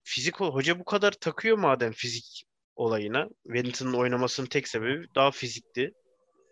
fizik 0.04 0.40
hoca 0.40 0.80
bu 0.80 0.86
kadar 0.86 1.12
takıyor 1.12 1.58
madem 1.58 1.92
fizik 1.92 2.44
olayına. 2.76 3.30
Wellington'ın 3.44 3.94
oynamasının 3.94 4.48
tek 4.48 4.68
sebebi 4.68 5.06
daha 5.16 5.32
fizikti. 5.32 5.94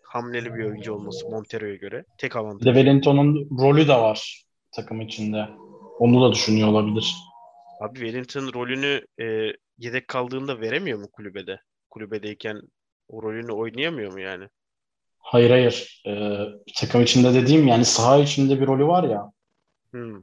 Hamleli 0.02 0.54
bir 0.54 0.64
oyuncu 0.64 0.92
olması 0.92 1.28
Montero'ya 1.28 1.74
göre. 1.74 2.04
Tek 2.18 2.30
Bir 2.30 2.34
de 2.34 2.38
avantajı. 2.38 2.74
Wellington'un 2.74 3.48
rolü 3.60 3.88
de 3.88 3.94
var 3.94 4.44
takım 4.72 5.00
içinde. 5.00 5.48
Onu 5.98 6.22
da 6.22 6.32
düşünüyor 6.32 6.68
olabilir. 6.68 7.14
Abi 7.80 7.98
Wellington 7.98 8.52
rolünü 8.54 9.06
e, 9.20 9.52
yedek 9.78 10.08
kaldığında 10.08 10.60
veremiyor 10.60 10.98
mu 10.98 11.08
kulübede? 11.12 11.60
Kulübedeyken 11.90 12.60
o 13.08 13.22
rolünü 13.22 13.52
oynayamıyor 13.52 14.12
mu 14.12 14.20
yani? 14.20 14.48
Hayır 15.18 15.50
hayır. 15.50 16.02
Ee, 16.06 16.38
takım 16.76 17.02
içinde 17.02 17.34
dediğim 17.34 17.66
yani 17.66 17.84
saha 17.84 18.18
içinde 18.18 18.60
bir 18.60 18.66
rolü 18.66 18.86
var 18.86 19.04
ya. 19.04 19.32
Hmm. 19.96 20.22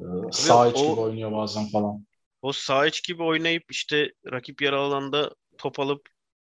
E, 0.00 0.32
saha 0.32 0.68
içi 0.68 0.80
o- 0.80 0.90
gibi 0.90 1.00
oynuyor 1.00 1.32
bazen 1.32 1.68
falan. 1.68 2.06
O 2.42 2.52
sağ 2.52 2.86
iç 2.86 3.02
gibi 3.08 3.22
oynayıp 3.22 3.64
işte 3.70 4.12
rakip 4.32 4.62
yarı 4.62 4.78
alanda 4.78 5.34
top 5.58 5.80
alıp 5.80 6.08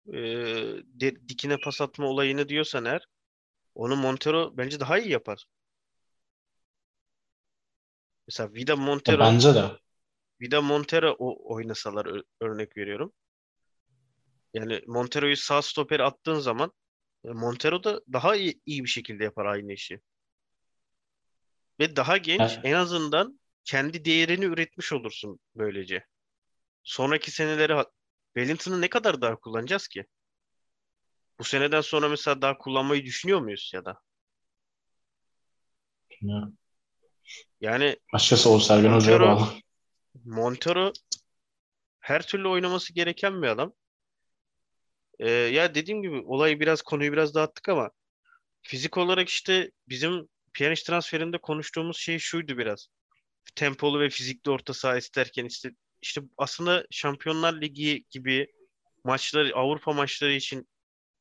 e, 0.08 0.14
de- 0.84 1.28
dikine 1.28 1.56
pas 1.64 1.80
atma 1.80 2.06
olayını 2.06 2.48
diyorsan 2.48 2.84
eğer 2.84 3.06
onu 3.74 3.96
Montero 3.96 4.56
bence 4.56 4.80
daha 4.80 4.98
iyi 4.98 5.10
yapar. 5.12 5.46
Mesela 8.26 8.48
Vida 8.54 8.72
Ya 8.72 8.76
Montero 8.76 9.20
bence 9.20 9.54
de. 9.54 9.78
Vida 10.40 10.62
Montero 10.62 11.16
o 11.18 11.54
oynasalar 11.54 12.22
örnek 12.40 12.76
veriyorum. 12.76 13.12
Yani 14.54 14.80
Montero'yu 14.86 15.36
sağ 15.36 15.62
stopere 15.62 16.02
attığın 16.02 16.38
zaman 16.40 16.72
e, 17.24 17.28
Montero 17.28 17.84
da 17.84 18.00
daha 18.12 18.36
iyi, 18.36 18.60
iyi 18.66 18.84
bir 18.84 18.88
şekilde 18.88 19.24
yapar 19.24 19.46
aynı 19.46 19.72
işi. 19.72 20.00
Ve 21.80 21.96
daha 21.96 22.16
genç 22.16 22.40
Evet. 22.40 22.60
en 22.64 22.72
azından 22.72 23.40
kendi 23.64 24.04
değerini 24.04 24.44
üretmiş 24.44 24.92
olursun 24.92 25.40
böylece. 25.54 26.04
Sonraki 26.82 27.30
seneleri 27.30 27.84
Wellington'ı 28.34 28.80
ne 28.80 28.88
kadar 28.88 29.20
daha 29.20 29.36
kullanacağız 29.36 29.88
ki? 29.88 30.04
Bu 31.38 31.44
seneden 31.44 31.80
sonra 31.80 32.08
mesela 32.08 32.42
daha 32.42 32.58
kullanmayı 32.58 33.04
düşünüyor 33.04 33.40
muyuz 33.40 33.70
ya 33.74 33.84
da? 33.84 34.00
Bilmiyorum. 36.10 36.58
Yani 37.60 37.96
Açıkçası 38.12 38.50
o 38.50 38.58
Sergen 38.58 38.92
Hoca'ya 38.92 39.20
bağlı. 39.20 39.48
Montero 40.24 40.92
her 42.00 42.26
türlü 42.26 42.48
oynaması 42.48 42.94
gereken 42.94 43.42
bir 43.42 43.46
adam. 43.48 43.72
Ee, 45.18 45.30
ya 45.30 45.74
dediğim 45.74 46.02
gibi 46.02 46.22
olayı 46.26 46.60
biraz 46.60 46.82
konuyu 46.82 47.12
biraz 47.12 47.34
dağıttık 47.34 47.68
ama 47.68 47.90
fizik 48.62 48.96
olarak 48.96 49.28
işte 49.28 49.70
bizim 49.88 50.28
Pjanic 50.56 50.82
transferinde 50.84 51.38
konuştuğumuz 51.38 51.96
şey 51.96 52.18
şuydu 52.18 52.58
biraz. 52.58 52.88
Tempolu 53.54 54.00
ve 54.00 54.10
fizikli 54.10 54.50
orta 54.50 54.74
saha 54.74 54.96
isterken 54.96 55.44
işte 55.44 55.70
işte 56.02 56.20
aslında 56.36 56.86
Şampiyonlar 56.90 57.60
Ligi 57.60 58.04
gibi 58.10 58.52
maçları 59.04 59.56
Avrupa 59.56 59.92
maçları 59.92 60.32
için 60.32 60.68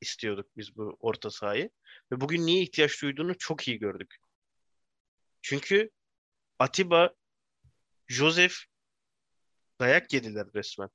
istiyorduk 0.01 0.47
biz 0.57 0.75
bu 0.77 0.97
orta 0.99 1.31
sahayı. 1.31 1.69
Ve 2.11 2.21
bugün 2.21 2.45
niye 2.45 2.61
ihtiyaç 2.61 3.01
duyduğunu 3.01 3.37
çok 3.37 3.67
iyi 3.67 3.79
gördük. 3.79 4.15
Çünkü 5.41 5.89
Atiba, 6.59 7.13
Josef 8.07 8.63
dayak 9.79 10.13
yediler 10.13 10.47
resmen. 10.55 10.89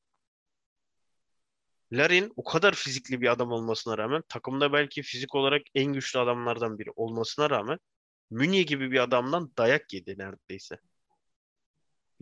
Larin 1.93 2.33
o 2.37 2.45
kadar 2.45 2.75
fizikli 2.75 3.21
bir 3.21 3.33
adam 3.33 3.53
olmasına 3.53 3.99
rağmen 3.99 4.23
takımda 4.29 4.73
belki 4.73 5.03
fizik 5.03 5.35
olarak 5.35 5.63
en 5.75 5.93
güçlü 5.93 6.19
adamlardan 6.19 6.79
biri 6.79 6.91
olmasına 6.97 7.51
rağmen 7.51 7.79
Münye 8.31 8.63
gibi 8.63 8.91
bir 8.91 8.99
adamdan 8.99 9.53
dayak 9.59 9.93
yedi 9.93 10.19
neredeyse. 10.19 10.79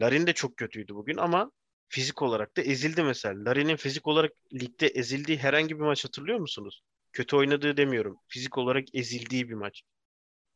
Larin 0.01 0.27
de 0.27 0.33
çok 0.33 0.57
kötüydü 0.57 0.94
bugün 0.94 1.16
ama 1.16 1.53
fizik 1.88 2.23
olarak 2.23 2.57
da 2.57 2.62
ezildi 2.62 3.03
mesela. 3.03 3.44
Larin'in 3.44 3.77
fizik 3.77 4.07
olarak 4.07 4.33
ligde 4.53 4.87
ezildiği 4.87 5.38
herhangi 5.38 5.77
bir 5.77 5.85
maç 5.85 6.05
hatırlıyor 6.05 6.38
musunuz? 6.38 6.83
Kötü 7.12 7.37
oynadığı 7.37 7.77
demiyorum. 7.77 8.18
Fizik 8.29 8.59
olarak 8.59 8.94
ezildiği 8.94 9.49
bir 9.49 9.55
maç. 9.55 9.83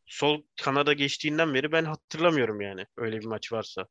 Sol 0.07 0.43
kanada 0.63 0.93
geçtiğinden 0.93 1.55
beri 1.55 1.73
ben 1.73 1.85
hatırlamıyorum 1.85 2.61
yani 2.61 2.87
öyle 2.97 3.21
bir 3.21 3.27
maç 3.27 3.53
varsa. 3.53 3.87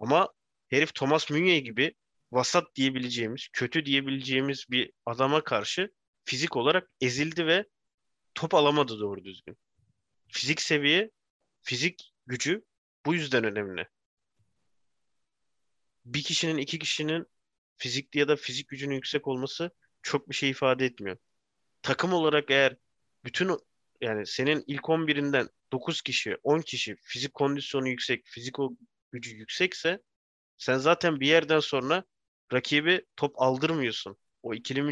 Ama 0.00 0.28
herif 0.68 0.94
Thomas 0.94 1.30
Meunier 1.30 1.58
gibi 1.58 1.94
vasat 2.32 2.74
diyebileceğimiz, 2.74 3.48
kötü 3.52 3.86
diyebileceğimiz 3.86 4.66
bir 4.70 4.92
adama 5.06 5.44
karşı 5.44 5.92
fizik 6.24 6.56
olarak 6.56 6.90
ezildi 7.00 7.46
ve 7.46 7.64
top 8.38 8.54
alamadı 8.54 9.00
doğru 9.00 9.24
düzgün. 9.24 9.58
Fizik 10.28 10.60
seviye, 10.60 11.10
fizik 11.62 12.14
gücü 12.26 12.64
bu 13.06 13.14
yüzden 13.14 13.44
önemli. 13.44 13.88
Bir 16.04 16.22
kişinin, 16.22 16.58
iki 16.58 16.78
kişinin 16.78 17.26
fizikli 17.76 18.18
ya 18.20 18.28
da 18.28 18.36
fizik 18.36 18.68
gücünün 18.68 18.94
yüksek 18.94 19.28
olması 19.28 19.70
çok 20.02 20.28
bir 20.30 20.34
şey 20.34 20.50
ifade 20.50 20.86
etmiyor. 20.86 21.16
Takım 21.82 22.12
olarak 22.12 22.50
eğer 22.50 22.76
bütün 23.24 23.50
yani 24.00 24.26
senin 24.26 24.64
ilk 24.66 24.82
11'inden 24.82 25.48
9 25.72 26.02
kişi, 26.02 26.36
10 26.42 26.60
kişi 26.60 26.96
fizik 27.02 27.34
kondisyonu 27.34 27.88
yüksek, 27.88 28.26
fizik 28.26 28.54
gücü 29.12 29.36
yüksekse 29.36 30.02
sen 30.58 30.78
zaten 30.78 31.20
bir 31.20 31.26
yerden 31.26 31.60
sonra 31.60 32.04
rakibi 32.52 33.06
top 33.16 33.42
aldırmıyorsun. 33.42 34.16
O 34.42 34.54
ikili 34.54 34.82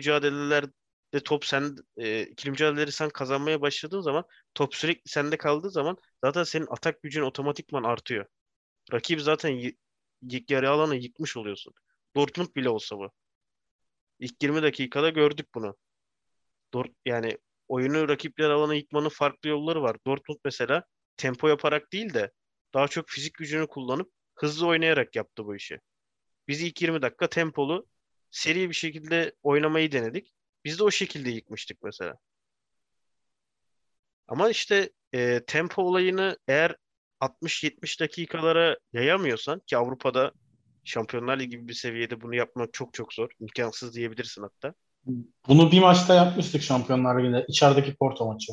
mücadelelerde 1.12 1.24
top 1.24 1.44
sen 1.44 1.76
e, 1.96 2.22
ikili 2.22 2.50
mücadeleleri 2.50 2.92
sen 2.92 3.10
kazanmaya 3.10 3.60
başladığın 3.60 4.00
zaman 4.00 4.24
top 4.54 4.74
sürekli 4.74 5.10
sende 5.10 5.36
kaldığı 5.36 5.70
zaman 5.70 5.96
zaten 6.24 6.44
senin 6.44 6.66
atak 6.70 7.02
gücün 7.02 7.22
otomatikman 7.22 7.84
artıyor. 7.84 8.26
Rakip 8.92 9.20
zaten 9.20 9.50
y- 9.50 9.76
yarı 10.50 10.70
alanı 10.70 10.96
yıkmış 10.96 11.36
oluyorsun. 11.36 11.74
Dortmund 12.16 12.48
bile 12.56 12.68
olsa 12.68 12.96
bu. 12.98 13.10
İlk 14.20 14.42
20 14.42 14.62
dakikada 14.62 15.10
gördük 15.10 15.48
bunu. 15.54 15.76
Dort 16.74 16.90
yani 17.06 17.38
oyunu 17.68 18.08
rakipler 18.08 18.50
alana 18.50 18.74
yıkmanın 18.74 19.08
farklı 19.08 19.48
yolları 19.50 19.82
var. 19.82 19.96
Dortmund 20.06 20.38
mesela 20.44 20.84
tempo 21.16 21.48
yaparak 21.48 21.92
değil 21.92 22.14
de 22.14 22.32
daha 22.74 22.88
çok 22.88 23.08
fizik 23.08 23.34
gücünü 23.34 23.66
kullanıp 23.66 24.10
hızlı 24.34 24.66
oynayarak 24.66 25.16
yaptı 25.16 25.44
bu 25.46 25.56
işi. 25.56 25.80
Biz 26.48 26.62
ilk 26.62 26.82
20 26.82 27.02
dakika 27.02 27.28
tempolu 27.28 27.86
seri 28.30 28.68
bir 28.70 28.74
şekilde 28.74 29.34
oynamayı 29.42 29.92
denedik. 29.92 30.35
Biz 30.66 30.78
de 30.78 30.84
o 30.84 30.90
şekilde 30.90 31.30
yıkmıştık 31.30 31.82
mesela. 31.82 32.14
Ama 34.28 34.50
işte 34.50 34.90
e, 35.12 35.44
tempo 35.46 35.82
olayını 35.82 36.38
eğer 36.48 36.76
60-70 37.20 38.00
dakikalara 38.00 38.76
yayamıyorsan 38.92 39.60
ki 39.66 39.76
Avrupa'da 39.76 40.32
Şampiyonlar 40.84 41.38
Ligi 41.38 41.50
gibi 41.50 41.68
bir 41.68 41.74
seviyede 41.74 42.20
bunu 42.20 42.34
yapmak 42.34 42.72
çok 42.72 42.94
çok 42.94 43.12
zor. 43.14 43.30
İmkansız 43.40 43.94
diyebilirsin 43.94 44.42
hatta. 44.42 44.74
Bunu 45.48 45.72
bir 45.72 45.80
maçta 45.80 46.14
yapmıştık 46.14 46.62
Şampiyonlar 46.62 47.18
Ligi'nde. 47.18 47.44
İçerideki 47.48 47.94
Porto 47.94 48.26
maçı. 48.26 48.52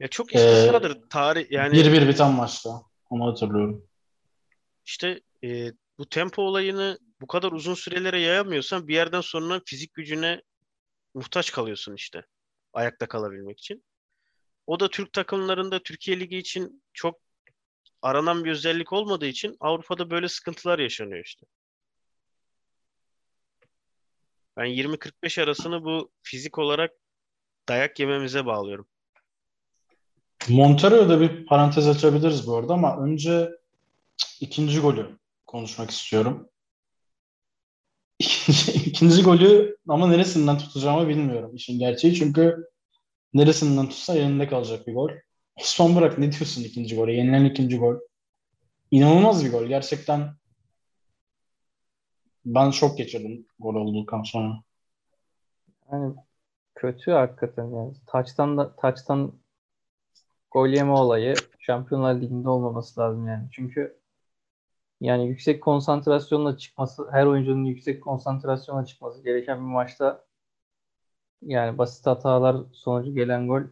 Ya 0.00 0.08
çok 0.08 0.34
Ee, 0.34 0.38
istisnadır 0.38 1.08
tarih 1.10 1.50
yani 1.50 1.76
1-1 1.76 2.08
biten 2.08 2.32
maçta. 2.32 2.82
Onu 3.10 3.26
hatırlıyorum. 3.30 3.86
işte 4.86 5.20
e, 5.44 5.72
bu 5.98 6.08
tempo 6.08 6.42
olayını 6.42 6.98
bu 7.20 7.26
kadar 7.26 7.52
uzun 7.52 7.74
sürelere 7.74 8.20
yayamıyorsan 8.20 8.88
bir 8.88 8.94
yerden 8.94 9.20
sonra 9.20 9.60
fizik 9.66 9.94
gücüne 9.94 10.42
muhtaç 11.14 11.52
kalıyorsun 11.52 11.94
işte. 11.94 12.22
Ayakta 12.72 13.08
kalabilmek 13.08 13.58
için. 13.58 13.84
O 14.66 14.80
da 14.80 14.90
Türk 14.90 15.12
takımlarında 15.12 15.82
Türkiye 15.82 16.20
Ligi 16.20 16.38
için 16.38 16.82
çok 16.92 17.20
aranan 18.02 18.44
bir 18.44 18.50
özellik 18.50 18.92
olmadığı 18.92 19.26
için 19.26 19.56
Avrupa'da 19.60 20.10
böyle 20.10 20.28
sıkıntılar 20.28 20.78
yaşanıyor 20.78 21.24
işte. 21.24 21.46
Ben 24.56 24.66
20-45 24.66 25.42
arasını 25.42 25.84
bu 25.84 26.10
fizik 26.22 26.58
olarak 26.58 26.92
dayak 27.68 28.00
yememize 28.00 28.46
bağlıyorum. 28.46 28.86
Montero'da 30.48 31.20
bir 31.20 31.46
parantez 31.46 31.88
açabiliriz 31.88 32.46
bu 32.46 32.56
arada 32.56 32.72
ama 32.72 32.96
önce 32.96 33.50
ikinci 34.40 34.80
golü 34.80 35.18
konuşmak 35.48 35.90
istiyorum. 35.90 36.48
İkinci, 38.86 39.22
golü 39.22 39.76
ama 39.88 40.06
neresinden 40.06 40.58
tutacağımı 40.58 41.08
bilmiyorum 41.08 41.54
işin 41.54 41.78
gerçeği. 41.78 42.14
Çünkü 42.14 42.68
neresinden 43.34 43.88
tutsa 43.88 44.14
yerinde 44.14 44.48
kalacak 44.48 44.86
bir 44.86 44.94
gol. 44.94 45.10
Osman 45.56 45.94
Burak 45.94 46.18
ne 46.18 46.32
diyorsun 46.32 46.64
ikinci 46.64 46.96
gole? 46.96 47.12
Yenilen 47.12 47.44
ikinci 47.44 47.78
gol. 47.78 47.96
İnanılmaz 48.90 49.44
bir 49.44 49.52
gol. 49.52 49.66
Gerçekten 49.66 50.34
ben 52.44 52.70
şok 52.70 52.98
geçirdim 52.98 53.46
gol 53.58 53.74
olduktan 53.74 54.22
sonra. 54.22 54.62
Yani 55.92 56.14
kötü 56.74 57.10
hakikaten 57.10 57.70
yani. 57.70 57.94
Taçtan 58.06 58.58
da 58.58 58.76
taçtan 58.76 59.32
gol 60.50 60.68
yeme 60.68 60.92
olayı 60.92 61.34
Şampiyonlar 61.58 62.20
Ligi'nde 62.20 62.48
olmaması 62.48 63.00
lazım 63.00 63.26
yani. 63.26 63.48
Çünkü 63.52 63.98
yani 65.00 65.28
yüksek 65.28 65.62
konsantrasyonla 65.62 66.58
çıkması, 66.58 67.08
her 67.10 67.26
oyuncunun 67.26 67.64
yüksek 67.64 68.02
konsantrasyonla 68.02 68.86
çıkması 68.86 69.24
gereken 69.24 69.56
bir 69.56 69.72
maçta 69.72 70.24
yani 71.42 71.78
basit 71.78 72.06
hatalar 72.06 72.56
sonucu 72.72 73.14
gelen 73.14 73.48
gol 73.48 73.62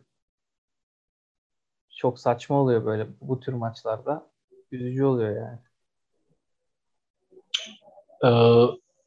çok 1.97 2.21
saçma 2.21 2.61
oluyor 2.61 2.85
böyle 2.85 3.07
bu 3.21 3.41
tür 3.41 3.53
maçlarda. 3.53 4.31
Üzücü 4.73 5.05
oluyor 5.05 5.37
yani. 5.37 5.59
Ee, 8.25 8.31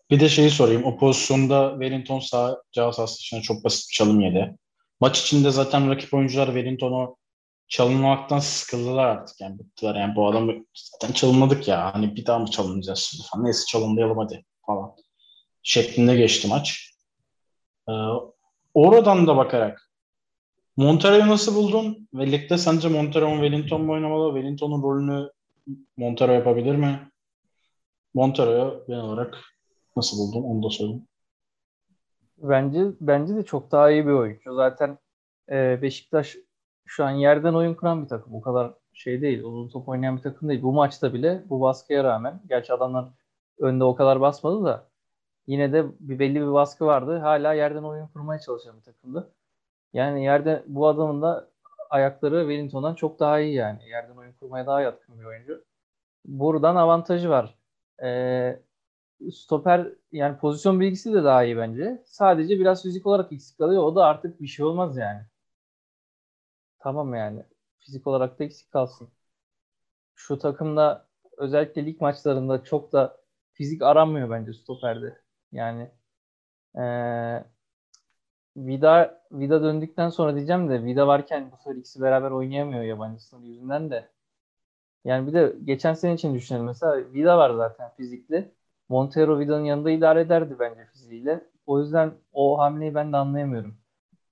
bir 0.10 0.20
de 0.20 0.30
şeyi 0.30 0.50
sorayım. 0.50 0.84
O 0.84 0.98
pozisyonda 0.98 1.72
Wellington 1.72 2.20
sağ 2.20 2.64
cevap 2.72 2.96
sahası 2.96 3.42
çok 3.42 3.64
basit 3.64 3.90
bir 3.90 3.94
çalım 3.94 4.20
yedi. 4.20 4.58
Maç 5.00 5.22
içinde 5.22 5.52
zaten 5.52 5.90
rakip 5.90 6.14
oyuncular 6.14 6.46
Wellington'u 6.46 7.19
çalınmaktan 7.70 8.40
sıkıldılar 8.40 9.06
artık 9.08 9.42
yani 9.42 9.60
bittiler 9.60 9.96
yani 9.96 10.16
bu 10.16 10.28
adamı 10.28 10.54
zaten 10.74 11.14
çalınmadık 11.14 11.68
ya 11.68 11.94
hani 11.96 12.16
bir 12.16 12.26
daha 12.26 12.40
mı 12.40 12.48
çalınacağız 12.48 13.00
şimdi 13.00 13.28
falan 13.32 13.46
neyse 13.46 13.66
çalınlayalım 13.66 14.18
hadi 14.18 14.46
falan 14.66 14.96
şeklinde 15.64 16.16
geçti 16.16 16.48
maç. 16.48 16.96
Ee, 17.90 17.92
oradan 18.74 19.28
da 19.28 19.38
bakarak 19.38 19.92
Montero'yu 20.78 21.28
nasıl 21.28 21.56
buldun? 21.56 22.08
Ve 22.14 22.58
sence 22.58 22.90
Montero 22.90 23.32
Wellington 23.32 23.82
mu 23.82 23.94
oynamalı? 23.94 24.34
Wellington'un 24.34 24.84
rolünü 24.84 25.30
Montero 25.98 26.32
yapabilir 26.32 26.76
mi? 26.76 27.12
Montero'yu 28.14 28.84
genel 28.88 29.02
olarak 29.02 29.38
nasıl 29.96 30.18
buldun? 30.18 30.44
Onu 30.44 30.64
da 30.64 30.70
söyleyeyim. 30.70 31.08
Bence 32.38 32.86
bence 33.02 33.36
de 33.36 33.46
çok 33.46 33.72
daha 33.72 33.92
iyi 33.92 34.06
bir 34.06 34.12
oyuncu. 34.12 34.56
Zaten 34.56 34.98
e, 35.52 35.82
Beşiktaş 35.82 36.38
şu 36.90 37.06
an 37.06 37.12
yerden 37.12 37.54
oyun 37.54 37.74
kuran 37.74 38.04
bir 38.04 38.08
takım. 38.08 38.36
O 38.36 38.42
kadar 38.42 38.74
şey 38.94 39.22
değil. 39.22 39.44
Uzun 39.44 39.70
top 39.70 39.90
oynayan 39.90 40.18
bir 40.18 40.22
takım 40.22 40.50
değil. 40.50 40.62
Bu 40.62 40.74
maçta 40.74 41.14
bile 41.14 41.44
bu 41.50 41.62
baskıya 41.62 42.04
rağmen 42.04 42.42
gerçi 42.50 42.74
adamlar 42.74 43.10
önde 43.60 43.84
o 43.84 43.96
kadar 43.96 44.22
basmadı 44.22 44.66
da 44.66 44.88
yine 45.48 45.74
de 45.74 45.86
bir 46.00 46.20
belli 46.20 46.36
bir 46.42 46.54
baskı 46.54 46.86
vardı. 46.86 47.18
Hala 47.20 47.54
yerden 47.54 47.84
oyun 47.84 48.08
kurmaya 48.08 48.40
çalışan 48.40 48.78
bir 48.78 48.84
takımdı. 48.84 49.32
Yani 49.94 50.24
yerde 50.24 50.64
bu 50.68 50.88
adamın 50.88 51.22
da 51.22 51.50
ayakları 51.90 52.40
Wellington'dan 52.42 52.96
çok 52.96 53.20
daha 53.20 53.40
iyi 53.40 53.54
yani. 53.56 53.90
Yerden 53.90 54.16
oyun 54.16 54.34
kurmaya 54.34 54.68
daha 54.68 54.82
yatkın 54.82 55.20
bir 55.20 55.26
oyuncu. 55.26 55.66
Buradan 56.26 56.76
avantajı 56.76 57.30
var. 57.30 57.56
Ee, 58.04 58.60
stoper 59.34 59.88
yani 60.12 60.38
pozisyon 60.38 60.80
bilgisi 60.80 61.14
de 61.14 61.24
daha 61.24 61.44
iyi 61.44 61.58
bence. 61.58 62.04
Sadece 62.06 62.60
biraz 62.60 62.84
fizik 62.84 63.06
olarak 63.08 63.32
eksik 63.34 63.58
kalıyor. 63.58 63.84
O 63.84 63.96
da 63.96 64.06
artık 64.06 64.42
bir 64.42 64.48
şey 64.48 64.66
olmaz 64.66 64.98
yani. 64.98 65.22
Tamam 66.80 67.14
yani. 67.14 67.46
Fizik 67.80 68.08
olarak 68.08 68.40
da 68.40 68.44
eksik 68.44 68.72
kalsın. 68.72 69.10
Şu 70.16 70.38
takımda 70.40 71.08
özellikle 71.38 71.86
lig 71.86 72.02
maçlarında 72.02 72.64
çok 72.64 72.92
da 72.94 73.18
fizik 73.54 73.82
aranmıyor 73.82 74.30
bence 74.30 74.54
stoperde. 74.54 75.22
Yani 75.52 75.92
ee, 76.80 77.44
Vida 78.56 79.22
Vida 79.32 79.64
döndükten 79.64 80.10
sonra 80.10 80.36
diyeceğim 80.36 80.70
de 80.70 80.84
Vida 80.84 81.08
varken 81.08 81.52
bu 81.52 81.58
sefer 81.58 81.76
ikisi 81.76 82.02
beraber 82.02 82.32
oynayamıyor 82.32 82.84
yabancı 82.84 83.24
sınır 83.24 83.44
yüzünden 83.48 83.92
de. 83.92 84.10
Yani 85.06 85.28
bir 85.28 85.34
de 85.34 85.56
geçen 85.66 85.94
sene 85.94 86.14
için 86.14 86.36
düşünelim 86.36 86.66
mesela 86.66 87.14
Vida 87.14 87.38
var 87.38 87.52
zaten 87.56 87.92
fizikli. 87.98 88.52
Montero 88.90 89.40
Vida'nın 89.40 89.66
yanında 89.66 89.92
idare 89.92 90.22
ederdi 90.22 90.56
bence 90.60 90.86
fiziğiyle. 90.86 91.42
O 91.66 91.82
yüzden 91.82 92.14
o 92.34 92.60
hamleyi 92.60 92.96
ben 92.96 93.14
de 93.14 93.18
anlayamıyorum. 93.18 93.78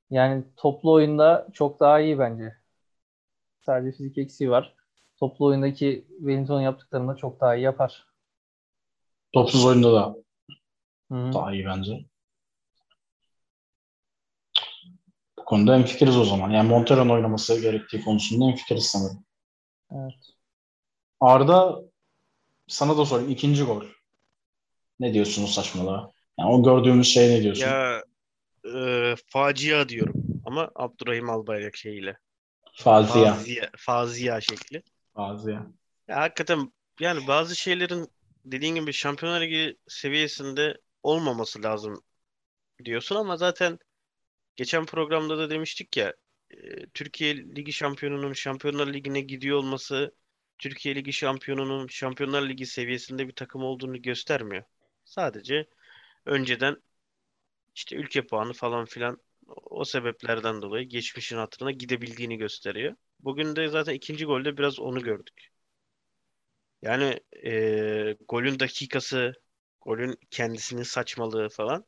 Yani 0.09 0.43
toplu 0.55 0.91
oyunda 0.91 1.47
çok 1.53 1.79
daha 1.79 1.99
iyi 1.99 2.19
bence. 2.19 2.55
Sadece 3.61 3.97
fizik 3.97 4.17
eksiği 4.17 4.49
var. 4.49 4.75
Toplu 5.19 5.45
oyundaki 5.45 6.07
Wellington 6.17 6.61
yaptıklarını 6.61 7.17
çok 7.17 7.41
daha 7.41 7.55
iyi 7.55 7.63
yapar. 7.63 8.07
Topsuz 9.33 9.65
oyunda 9.65 9.93
da 9.93 10.15
Hı-hı. 11.11 11.33
daha 11.33 11.53
iyi 11.53 11.65
bence. 11.65 12.05
Bu 15.39 15.45
konuda 15.45 15.75
en 15.75 15.83
fikiriz 15.83 16.17
o 16.17 16.25
zaman. 16.25 16.49
Yani 16.49 16.69
Montero'nun 16.69 17.09
oynaması 17.09 17.61
gerektiği 17.61 18.01
konusunda 18.01 18.45
en 18.45 18.55
fikiriz 18.55 18.85
sanırım. 18.85 19.25
Evet. 19.91 20.33
Arda 21.19 21.81
sana 22.67 22.97
da 22.97 23.05
sorayım. 23.05 23.31
ikinci 23.31 23.63
gol. 23.63 23.83
Ne 24.99 25.13
diyorsunuz 25.13 25.53
saçmalığa? 25.53 26.11
Yani 26.39 26.49
o 26.49 26.63
gördüğümüz 26.63 27.07
şey 27.07 27.29
ne 27.29 27.43
diyorsun? 27.43 27.65
Ya 27.65 28.03
e, 28.75 29.15
facia 29.27 29.89
diyorum 29.89 30.13
ama 30.45 30.71
Abdurrahim 30.75 31.29
Albayrak 31.29 31.75
şeyiyle. 31.75 32.17
Fazia. 32.73 33.33
Fazia, 33.33 33.69
fazia 33.77 34.41
şekli. 34.41 34.83
Fazia. 35.15 35.65
Ya 36.07 36.15
hakikaten 36.19 36.73
yani 36.99 37.27
bazı 37.27 37.55
şeylerin 37.55 38.07
dediğin 38.45 38.75
gibi 38.75 38.93
Şampiyonlar 38.93 39.41
Ligi 39.41 39.77
seviyesinde 39.87 40.77
olmaması 41.03 41.63
lazım 41.63 42.01
diyorsun 42.85 43.15
ama 43.15 43.37
zaten 43.37 43.79
geçen 44.55 44.85
programda 44.85 45.37
da 45.37 45.49
demiştik 45.49 45.97
ya 45.97 46.13
Türkiye 46.93 47.37
Ligi 47.37 47.73
şampiyonunun 47.73 48.33
Şampiyonlar 48.33 48.93
Ligi'ne 48.93 49.21
gidiyor 49.21 49.57
olması 49.57 50.15
Türkiye 50.57 50.95
Ligi 50.95 51.13
şampiyonunun 51.13 51.87
Şampiyonlar 51.87 52.49
Ligi 52.49 52.65
seviyesinde 52.65 53.27
bir 53.27 53.35
takım 53.35 53.63
olduğunu 53.63 54.01
göstermiyor. 54.01 54.63
Sadece 55.05 55.67
önceden 56.25 56.77
işte 57.77 57.95
ülke 57.95 58.27
puanı 58.27 58.53
falan 58.53 58.85
filan 58.85 59.21
o 59.47 59.85
sebeplerden 59.85 60.61
dolayı 60.61 60.89
geçmişin 60.89 61.37
hatırına 61.37 61.71
gidebildiğini 61.71 62.37
gösteriyor. 62.37 62.95
Bugün 63.19 63.55
de 63.55 63.67
zaten 63.67 63.93
ikinci 63.93 64.25
golde 64.25 64.57
biraz 64.57 64.79
onu 64.79 65.03
gördük. 65.03 65.49
Yani 66.81 67.19
e, 67.45 68.17
golün 68.27 68.59
dakikası, 68.59 69.33
golün 69.81 70.19
kendisinin 70.31 70.83
saçmalığı 70.83 71.49
falan. 71.49 71.85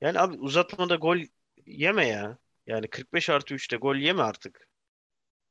Yani 0.00 0.18
abi 0.20 0.36
uzatmada 0.36 0.94
gol 0.96 1.18
yeme 1.66 2.08
ya. 2.08 2.38
Yani 2.66 2.88
45 2.88 3.30
artı 3.30 3.54
3'te 3.54 3.76
gol 3.76 3.96
yeme 3.96 4.22
artık. 4.22 4.68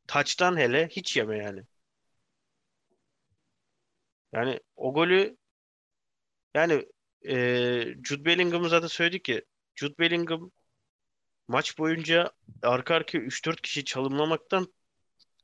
Taçtan 0.08 0.58
hele 0.58 0.88
hiç 0.90 1.18
yeme 1.18 1.38
yani. 1.38 1.64
Yani 4.34 4.60
o 4.76 4.94
golü 4.94 5.38
yani 6.56 6.86
e, 7.28 7.36
Jude 8.04 8.26
Bellingham'ı 8.26 8.70
zaten 8.70 8.88
söyledik 8.88 9.26
ki 9.26 9.46
Jude 9.76 9.98
Bellingham 10.00 10.52
maç 11.48 11.78
boyunca 11.78 12.32
arka 12.62 12.96
arkaya 12.96 13.20
3-4 13.20 13.62
kişi 13.62 13.86
çalımlamaktan 13.86 14.74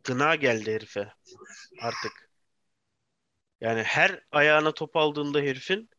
gına 0.04 0.36
geldi 0.36 0.74
herife 0.74 1.14
artık. 1.82 2.30
Yani 3.62 3.84
her 3.84 4.22
ayağına 4.32 4.74
top 4.74 4.96
aldığında 4.96 5.40
herifin 5.40 5.90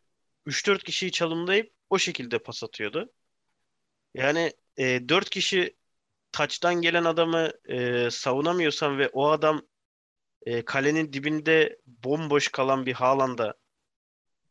3-4 0.47 0.85
kişiyi 0.85 1.13
çalımlayıp 1.13 1.73
o 1.91 1.99
şekilde 1.99 2.39
pas 2.39 2.65
atıyordu. 2.65 3.13
Yani 4.15 4.53
e, 4.77 5.09
4 5.09 5.31
kişi 5.31 5.77
taçtan 6.33 6.75
gelen 6.75 7.05
adamı 7.05 7.51
e, 7.69 8.11
savunamıyorsan 8.11 8.99
ve 8.99 9.09
o 9.09 9.29
adam 9.29 9.63
e, 10.47 10.65
kalenin 10.65 11.13
dibinde 11.13 11.79
bomboş 11.87 12.49
kalan 12.49 12.87
bir 12.87 12.93
Haaland'a 12.93 13.55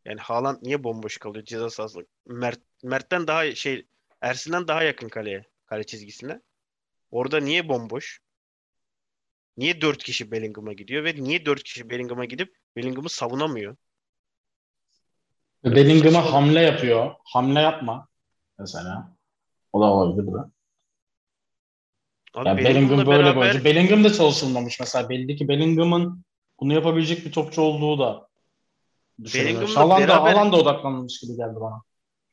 yani 0.05 0.19
Haaland 0.19 0.57
niye 0.61 0.83
bomboş 0.83 1.17
kalıyor 1.17 1.45
ceza 1.45 1.69
sahasında? 1.69 2.03
Mert, 2.25 2.59
Mert'ten 2.83 3.27
daha 3.27 3.55
şey 3.55 3.85
Ersin'den 4.21 4.67
daha 4.67 4.83
yakın 4.83 5.09
kaleye, 5.09 5.43
kale 5.65 5.83
çizgisine. 5.83 6.41
Orada 7.11 7.39
niye 7.39 7.69
bomboş? 7.69 8.19
Niye 9.57 9.81
dört 9.81 10.03
kişi 10.03 10.31
Bellingham'a 10.31 10.73
gidiyor 10.73 11.03
ve 11.03 11.15
niye 11.15 11.45
dört 11.45 11.63
kişi 11.63 11.89
Bellingham'a 11.89 12.25
gidip 12.25 12.55
Bellingham'ı 12.75 13.09
savunamıyor? 13.09 13.75
Bellingham'a 15.65 16.33
hamle 16.33 16.61
yapıyor. 16.61 17.11
Hamle 17.23 17.59
yapma 17.59 18.07
mesela. 18.59 19.15
O 19.73 19.81
da 19.81 19.85
olabilir 19.85 20.33
de. 20.33 20.37
Abi 22.33 22.47
yani 22.47 22.57
Bellingham 22.57 22.97
böyle 22.97 23.09
beraber... 23.09 23.55
bir 23.55 23.65
Bellingham 23.65 24.03
da 24.03 24.13
çalışılmamış 24.13 24.79
mesela. 24.79 25.09
Belli 25.09 25.35
ki 25.35 25.47
Bellingham'ın 25.47 26.25
bunu 26.59 26.73
yapabilecek 26.73 27.25
bir 27.25 27.31
topçu 27.31 27.61
olduğu 27.61 27.99
da 27.99 28.27
Alan 29.75 30.01
da, 30.01 30.07
beraber... 30.07 30.33
alan 30.33 30.51
da 30.51 30.57
odaklanmış 30.57 31.19
gibi 31.19 31.35
geldi 31.35 31.55
bana. 31.55 31.81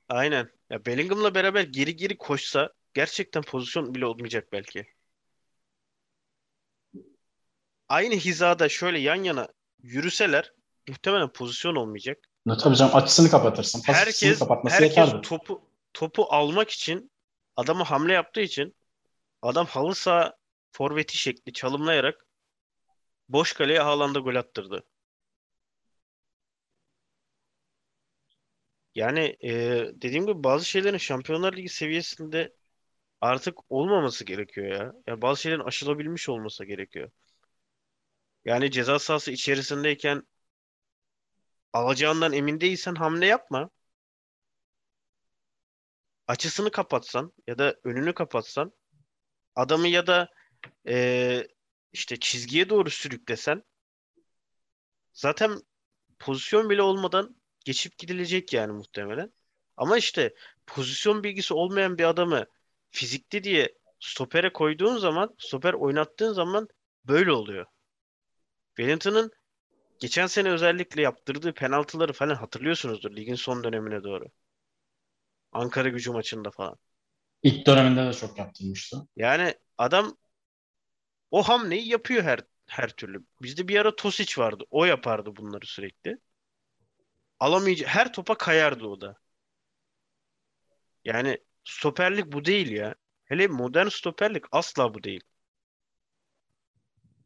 Aynen. 0.08 0.48
Ya 0.70 0.84
Bellingham'la 0.86 1.34
beraber 1.34 1.62
geri 1.62 1.96
geri 1.96 2.18
koşsa 2.18 2.72
gerçekten 2.94 3.42
pozisyon 3.42 3.94
bile 3.94 4.06
olmayacak 4.06 4.48
belki. 4.52 4.86
Aynı 7.88 8.14
hizada 8.14 8.68
şöyle 8.68 8.98
yan 8.98 9.24
yana 9.24 9.48
yürüseler 9.82 10.52
muhtemelen 10.88 11.28
pozisyon 11.28 11.74
olmayacak. 11.74 12.18
Ne 12.46 12.56
tabii 12.56 12.76
canım 12.76 12.96
açısını 12.96 13.30
kapatırsın. 13.30 13.82
Pas 13.86 13.96
Herkes 13.96 14.38
kapatması 14.38 14.76
herkes 14.76 14.96
yeterdi. 14.96 15.28
topu 15.28 15.62
topu 15.92 16.26
almak 16.30 16.70
için 16.70 17.10
adama 17.56 17.90
hamle 17.90 18.12
yaptığı 18.12 18.40
için 18.40 18.76
adam 19.42 19.66
halı 19.66 19.94
saha 19.94 20.36
forveti 20.72 21.16
şekli 21.16 21.52
çalımlayarak 21.52 22.26
boş 23.28 23.52
kaleye 23.52 23.80
Haaland'a 23.80 24.18
gol 24.18 24.34
attırdı. 24.34 24.84
Yani 28.94 29.36
e, 29.44 29.50
dediğim 30.02 30.26
gibi 30.26 30.44
bazı 30.44 30.64
şeylerin 30.64 30.96
Şampiyonlar 30.98 31.56
Ligi 31.56 31.68
seviyesinde 31.68 32.54
artık 33.20 33.58
olmaması 33.72 34.24
gerekiyor 34.24 34.68
ya. 34.68 34.94
Ya 35.06 35.22
bazı 35.22 35.42
şeylerin 35.42 35.62
aşılabilmiş 35.64 36.28
olması 36.28 36.64
gerekiyor. 36.64 37.10
Yani 38.44 38.70
ceza 38.70 38.98
sahası 38.98 39.30
içerisindeyken 39.32 40.22
alacağından 41.72 42.32
emin 42.32 42.60
değilsen 42.60 42.94
hamle 42.94 43.26
yapma. 43.26 43.70
Açısını 46.26 46.70
kapatsan 46.70 47.32
ya 47.46 47.58
da 47.58 47.76
önünü 47.84 48.14
kapatsan 48.14 48.72
adamı 49.56 49.88
ya 49.88 50.06
da 50.06 50.28
e, 50.88 51.48
işte 51.92 52.20
çizgiye 52.20 52.68
doğru 52.70 52.90
sürüklesen 52.90 53.64
zaten 55.12 55.60
pozisyon 56.18 56.70
bile 56.70 56.82
olmadan 56.82 57.41
geçip 57.64 57.98
gidilecek 57.98 58.52
yani 58.52 58.72
muhtemelen. 58.72 59.32
Ama 59.76 59.98
işte 59.98 60.34
pozisyon 60.66 61.24
bilgisi 61.24 61.54
olmayan 61.54 61.98
bir 61.98 62.04
adamı 62.04 62.46
fizikli 62.90 63.44
diye 63.44 63.74
stopere 64.00 64.52
koyduğun 64.52 64.98
zaman, 64.98 65.34
stoper 65.38 65.72
oynattığın 65.72 66.32
zaman 66.32 66.68
böyle 67.04 67.32
oluyor. 67.32 67.66
Wellington'ın 68.76 69.30
geçen 69.98 70.26
sene 70.26 70.50
özellikle 70.50 71.02
yaptırdığı 71.02 71.54
penaltıları 71.54 72.12
falan 72.12 72.34
hatırlıyorsunuzdur 72.34 73.16
ligin 73.16 73.34
son 73.34 73.64
dönemine 73.64 74.02
doğru. 74.04 74.24
Ankara 75.52 75.88
gücü 75.88 76.10
maçında 76.10 76.50
falan. 76.50 76.78
İlk 77.42 77.66
döneminde 77.66 78.06
de 78.06 78.12
çok 78.12 78.38
yaptırmıştı. 78.38 78.96
Yani 79.16 79.54
adam 79.78 80.16
o 81.30 81.42
hamleyi 81.42 81.88
yapıyor 81.88 82.22
her 82.22 82.40
her 82.66 82.88
türlü. 82.88 83.24
Bizde 83.42 83.68
bir 83.68 83.80
ara 83.80 83.96
Tosic 83.96 84.42
vardı. 84.42 84.64
O 84.70 84.84
yapardı 84.84 85.36
bunları 85.36 85.66
sürekli. 85.66 86.18
Alamayacak 87.42 87.88
her 87.88 88.12
topa 88.12 88.34
kayardı 88.38 88.86
o 88.86 89.00
da. 89.00 89.16
Yani 91.04 91.38
stoperlik 91.64 92.32
bu 92.32 92.44
değil 92.44 92.70
ya. 92.70 92.94
Hele 93.24 93.46
modern 93.46 93.88
stoperlik 93.88 94.44
asla 94.52 94.94
bu 94.94 95.02
değil. 95.02 95.20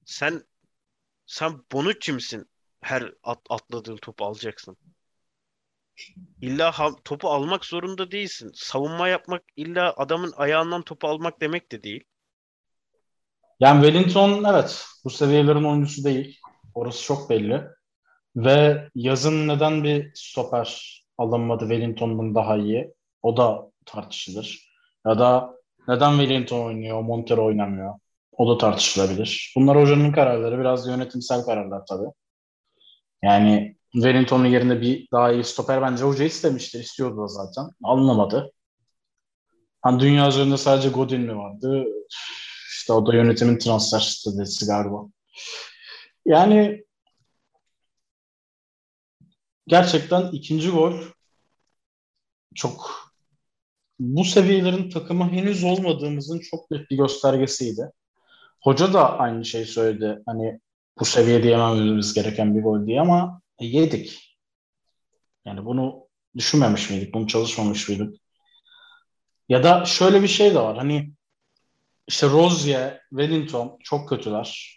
Sen 0.05 0.43
sen 1.27 1.63
Bonucci 1.73 2.13
misin? 2.13 2.51
Her 2.81 3.13
at, 3.23 3.39
atladığın 3.51 3.97
topu 3.97 4.25
alacaksın. 4.25 4.77
İlla 6.41 6.73
ha- 6.79 7.03
topu 7.05 7.29
almak 7.31 7.65
zorunda 7.65 8.11
değilsin. 8.11 8.53
Savunma 8.55 9.09
yapmak 9.09 9.43
illa 9.57 9.95
adamın 9.97 10.33
ayağından 10.37 10.83
topu 10.83 11.09
almak 11.09 11.41
demek 11.41 11.73
de 11.73 11.83
değil. 11.83 12.05
Yani 13.61 13.85
Wellington 13.85 14.45
evet 14.45 14.87
bu 15.05 15.11
seviyelerin 15.11 15.65
oyuncusu 15.65 16.05
değil. 16.05 16.41
Orası 16.75 17.03
çok 17.03 17.31
belli. 17.31 17.76
Ve 18.37 18.89
yazın 18.95 19.49
neden 19.49 19.85
bir 19.85 20.11
stoper 20.15 21.03
alınmadı 21.19 21.61
Wellington'dan 21.61 22.35
daha 22.35 22.57
iyi? 22.57 22.95
O 23.23 23.37
da 23.37 23.71
tartışılır. 23.87 24.71
Ya 25.07 25.19
da 25.19 25.55
neden 25.89 26.11
Wellington 26.11 26.67
oynuyor, 26.67 27.01
Montero 27.01 27.45
oynamıyor? 27.45 27.95
O 28.33 28.49
da 28.49 28.59
tartışılabilir. 28.59 29.53
Bunlar 29.57 29.83
hocanın 29.83 30.13
kararları. 30.13 30.59
Biraz 30.59 30.89
yönetimsel 30.89 31.45
kararlar 31.45 31.87
tabii. 31.87 32.09
Yani 33.23 33.77
Wellington'un 33.93 34.47
yerine 34.47 34.81
bir 34.81 35.09
daha 35.13 35.33
iyi 35.33 35.45
stoper 35.45 35.83
bence 35.83 36.05
hoca 36.05 36.25
istemiştir. 36.25 36.81
istiyordu 36.81 37.23
da 37.23 37.27
zaten. 37.27 37.65
Alınamadı. 37.83 38.53
Hani 39.83 40.01
dünya 40.01 40.29
üzerinde 40.29 40.57
sadece 40.57 40.89
Godin 40.89 41.21
mi 41.21 41.37
vardı? 41.37 41.87
İşte 42.71 42.93
o 42.93 43.07
da 43.07 43.15
yönetimin 43.15 43.59
transfer 43.59 43.99
stratejisi 43.99 44.67
galiba. 44.67 45.07
Yani 46.27 46.86
gerçekten 49.67 50.29
ikinci 50.33 50.71
gol 50.71 50.95
çok 52.55 53.07
bu 53.99 54.25
seviyelerin 54.25 54.91
takımı 54.91 55.31
henüz 55.31 55.65
olmadığımızın 55.65 56.39
çok 56.39 56.71
net 56.71 56.91
bir 56.91 56.97
göstergesiydi. 56.97 57.91
Hoca 58.63 58.93
da 58.93 59.19
aynı 59.19 59.45
şeyi 59.45 59.67
söyledi. 59.67 60.23
Hani 60.27 60.61
bu 61.01 61.05
seviyede 61.05 61.49
yemememiz 61.49 62.15
gereken 62.15 62.57
bir 62.57 62.63
gol 62.63 62.87
diye 62.87 63.01
ama 63.01 63.41
yedik. 63.61 64.39
Yani 65.45 65.65
bunu 65.65 66.09
düşünmemiş 66.37 66.91
miydik? 66.91 67.15
Bunu 67.15 67.27
çalışmamış 67.27 67.89
mıydık? 67.89 68.17
Ya 69.49 69.63
da 69.65 69.85
şöyle 69.85 70.23
bir 70.23 70.29
şey 70.29 70.55
de 70.55 70.61
var. 70.61 70.77
Hani 70.77 71.13
işte 72.09 72.27
Rozier, 72.27 73.01
Wellington 73.11 73.79
çok 73.85 74.09
kötüler. 74.09 74.77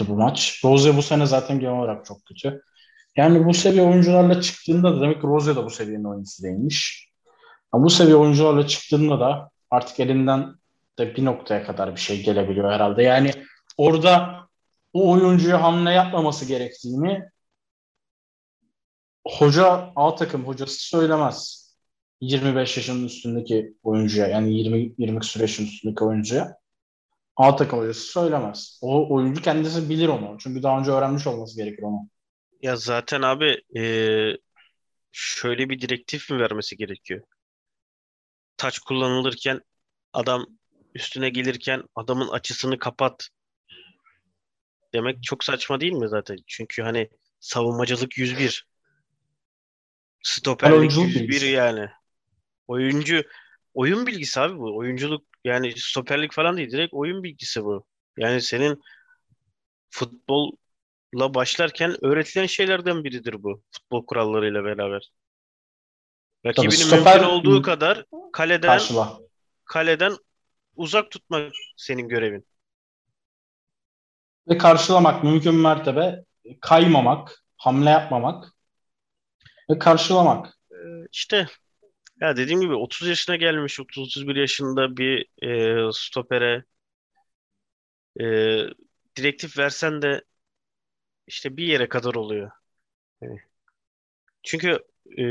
Bu 0.00 0.16
maç. 0.16 0.60
Rozier 0.64 0.96
bu 0.96 1.02
sene 1.02 1.26
zaten 1.26 1.60
genel 1.60 1.74
olarak 1.74 2.04
çok 2.04 2.24
kötü. 2.24 2.62
Yani 3.16 3.46
bu 3.46 3.54
seviye 3.54 3.82
oyuncularla 3.82 4.40
çıktığında 4.40 4.96
da 4.96 5.00
demek 5.00 5.20
ki 5.20 5.26
Rozier 5.26 5.56
de 5.56 5.64
bu 5.64 5.70
seviyenin 5.70 6.04
oyuncusu 6.04 6.42
değilmiş. 6.42 7.08
Ama 7.72 7.84
bu 7.84 7.90
seviye 7.90 8.16
oyuncularla 8.16 8.66
çıktığında 8.66 9.20
da 9.20 9.50
artık 9.70 10.00
elinden 10.00 10.54
de 10.98 11.16
bir 11.16 11.24
noktaya 11.24 11.64
kadar 11.64 11.94
bir 11.94 12.00
şey 12.00 12.22
gelebiliyor 12.22 12.72
herhalde. 12.72 13.02
Yani 13.02 13.30
orada 13.76 14.42
o 14.92 15.10
oyuncuya 15.12 15.62
hamle 15.62 15.90
yapmaması 15.90 16.44
gerektiğini 16.44 17.22
hoca 19.26 19.92
A 19.96 20.14
takım 20.14 20.44
hocası 20.46 20.88
söylemez. 20.88 21.62
25 22.20 22.76
yaşının 22.76 23.06
üstündeki 23.06 23.74
oyuncuya 23.82 24.26
yani 24.26 24.54
20 24.58 24.94
20 24.98 25.24
süreçin 25.24 25.64
üstündeki 25.66 26.04
oyuncuya 26.04 26.56
A 27.36 27.56
takım 27.56 27.78
hocası 27.78 28.00
söylemez. 28.00 28.78
O 28.82 29.14
oyuncu 29.14 29.42
kendisi 29.42 29.90
bilir 29.90 30.08
onu. 30.08 30.36
Çünkü 30.38 30.62
daha 30.62 30.78
önce 30.78 30.90
öğrenmiş 30.90 31.26
olması 31.26 31.56
gerekir 31.56 31.82
onu. 31.82 32.08
Ya 32.62 32.76
zaten 32.76 33.22
abi 33.22 33.62
eee, 33.74 34.38
şöyle 35.12 35.68
bir 35.70 35.80
direktif 35.80 36.30
mi 36.30 36.38
vermesi 36.40 36.76
gerekiyor? 36.76 37.22
Taç 38.56 38.78
kullanılırken 38.78 39.60
adam 40.12 40.46
üstüne 40.94 41.28
gelirken 41.30 41.82
adamın 41.94 42.28
açısını 42.28 42.78
kapat 42.78 43.28
demek 44.94 45.22
çok 45.22 45.44
saçma 45.44 45.80
değil 45.80 45.92
mi 45.92 46.08
zaten? 46.08 46.36
Çünkü 46.46 46.82
hani 46.82 47.08
savunmacılık 47.40 48.18
101. 48.18 48.66
Stoperlik 50.22 50.76
oyunculuk 50.78 51.08
101 51.08 51.40
bilgisi. 51.40 51.46
yani. 51.46 51.88
Oyuncu 52.68 53.22
oyun 53.74 54.06
bilgisi 54.06 54.40
abi 54.40 54.58
bu. 54.58 54.76
Oyunculuk 54.76 55.26
yani 55.44 55.74
stoperlik 55.76 56.32
falan 56.34 56.56
değil. 56.56 56.70
Direkt 56.70 56.94
oyun 56.94 57.22
bilgisi 57.22 57.64
bu. 57.64 57.86
Yani 58.18 58.42
senin 58.42 58.80
futbolla 61.12 61.34
başlarken 61.34 62.04
öğretilen 62.04 62.46
şeylerden 62.46 63.04
biridir 63.04 63.42
bu. 63.42 63.62
Futbol 63.70 64.06
kurallarıyla 64.06 64.64
beraber. 64.64 65.10
Rakibinin 66.46 66.70
stoper- 66.70 67.20
mümkün 67.20 67.28
olduğu 67.28 67.62
kadar 67.62 68.04
kaleden 68.32 68.66
Karşıla. 68.68 69.18
kaleden 69.64 70.16
uzak 70.76 71.10
tutmak 71.10 71.52
senin 71.76 72.08
görevin. 72.08 72.46
Ve 74.48 74.58
karşılamak 74.58 75.24
mümkün 75.24 75.54
mertebe 75.54 76.24
kaymamak, 76.60 77.44
hamle 77.56 77.90
yapmamak 77.90 78.52
ve 79.70 79.78
karşılamak. 79.78 80.58
İşte 81.12 81.46
ya 82.20 82.36
dediğim 82.36 82.60
gibi 82.60 82.74
30 82.74 83.08
yaşına 83.08 83.36
gelmiş, 83.36 83.78
30-31 83.78 84.40
yaşında 84.40 84.96
bir 84.96 85.26
e, 85.42 85.92
stopere 85.92 86.64
e, 88.20 88.24
direktif 89.16 89.58
versen 89.58 90.02
de 90.02 90.24
işte 91.26 91.56
bir 91.56 91.66
yere 91.66 91.88
kadar 91.88 92.14
oluyor. 92.14 92.50
Yani 93.22 93.40
çünkü 94.42 94.78
e, 95.18 95.24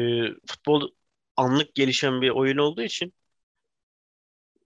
futbol 0.47 0.89
anlık 1.37 1.75
gelişen 1.75 2.21
bir 2.21 2.29
oyun 2.29 2.57
olduğu 2.57 2.81
için 2.81 3.13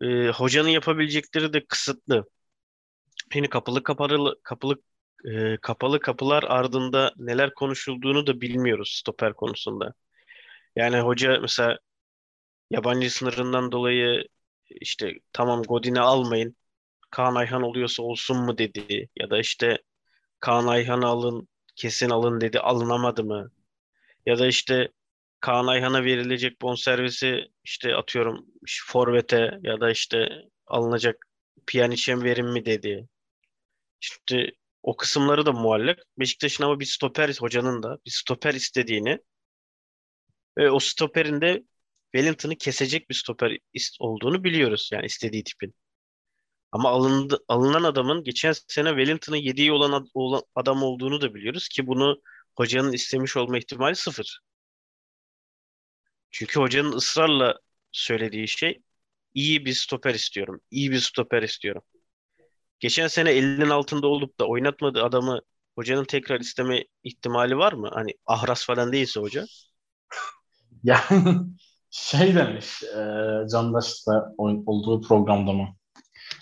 e, 0.02 0.30
hocanın 0.30 0.70
yapabilecekleri 0.70 1.54
de 1.54 1.66
kısıtlı. 1.66 2.26
Yine 3.36 3.50
kapalı 3.50 3.84
kapalı 3.84 4.40
kapalı 4.44 4.76
e, 5.26 5.58
kapalı 5.58 6.00
kapılar 6.00 6.44
ardında 6.44 7.14
neler 7.18 7.54
konuşulduğunu 7.54 8.28
da 8.28 8.42
bilmiyoruz 8.42 8.98
stoper 9.02 9.34
konusunda. 9.34 9.94
Yani 10.76 11.00
hoca 11.00 11.40
mesela 11.42 11.80
yabancı 12.72 13.12
sınırından 13.12 13.72
dolayı 13.72 14.28
işte 14.70 15.14
tamam 15.34 15.64
Godin'i 15.64 16.00
almayın. 16.02 16.56
Kaan 17.12 17.36
Ayhan 17.36 17.64
oluyorsa 17.64 18.04
olsun 18.04 18.38
mu 18.38 18.58
dedi 18.58 19.10
ya 19.20 19.30
da 19.30 19.40
işte 19.40 19.80
Kaan 20.40 20.68
Ayhan'ı 20.68 21.06
alın 21.08 21.48
kesin 21.76 22.10
alın 22.10 22.42
dedi 22.42 22.60
alınamadı 22.60 23.24
mı? 23.24 23.52
Ya 24.26 24.40
da 24.40 24.48
işte 24.48 24.90
Kaan 25.40 25.68
Ayhan'a 25.68 26.04
verilecek 26.06 26.62
bonservisi 26.62 27.46
işte 27.64 27.96
atıyorum 27.96 28.46
forvete 28.88 29.60
ya 29.64 29.82
da 29.82 29.92
işte 29.92 30.30
alınacak 30.68 31.28
Pjanic'e 31.68 32.24
verim 32.24 32.48
mi 32.54 32.66
dedi. 32.66 33.10
İşte 34.02 34.52
o 34.84 34.98
kısımları 34.98 35.46
da 35.46 35.52
muallak. 35.52 36.00
Beşiktaş'ın 36.20 36.64
ama 36.64 36.80
bir 36.80 36.86
stoper 36.86 37.36
hocanın 37.40 37.84
da 37.84 37.98
bir 38.06 38.12
stoper 38.12 38.54
istediğini 38.54 39.20
ve 40.58 40.72
o 40.72 40.80
stoperin 40.80 41.42
de 41.42 41.64
Wellington'ı 42.16 42.56
kesecek 42.58 43.10
bir 43.10 43.16
stoper 43.16 43.58
olduğunu 44.00 44.44
biliyoruz. 44.44 44.90
Yani 44.94 45.06
istediği 45.06 45.44
tipin. 45.44 45.76
Ama 46.76 46.90
alındı, 46.90 47.40
alınan 47.48 47.84
adamın 47.84 48.24
geçen 48.24 48.54
sene 48.68 48.90
Wellington'ın 48.90 49.38
yediği 49.38 49.72
olan, 49.72 50.10
olan 50.14 50.42
adam 50.56 50.84
olduğunu 50.84 51.22
da 51.22 51.34
biliyoruz 51.36 51.68
ki 51.68 51.88
bunu 51.88 52.22
hocanın 52.56 52.92
istemiş 52.92 53.38
olma 53.38 53.58
ihtimali 53.58 53.96
sıfır. 53.96 54.40
Çünkü 56.32 56.60
hocanın 56.60 56.92
ısrarla 56.92 57.60
söylediği 57.92 58.48
şey 58.48 58.82
iyi 59.34 59.66
bir 59.66 59.74
stoper 59.74 60.14
istiyorum. 60.16 60.62
İyi 60.72 60.92
bir 60.92 61.00
stoper 61.00 61.44
istiyorum. 61.44 61.82
Geçen 62.80 63.08
sene 63.08 63.32
elinin 63.32 63.70
altında 63.70 64.08
olup 64.08 64.40
da 64.40 64.46
oynatmadığı 64.48 65.04
adamı 65.04 65.42
hocanın 65.76 66.06
tekrar 66.06 66.40
isteme 66.40 66.84
ihtimali 67.04 67.58
var 67.58 67.74
mı? 67.74 67.90
Hani 67.94 68.12
Ahras 68.26 68.66
falan 68.66 68.92
değilse 68.94 69.20
hoca. 69.20 69.46
Yani 70.84 71.38
şey 71.90 72.36
demiş 72.36 72.84
e, 72.84 72.98
Candaş 73.52 74.08
da 74.08 74.34
olduğu 74.38 75.02
programda 75.02 75.54
mı? 75.54 75.76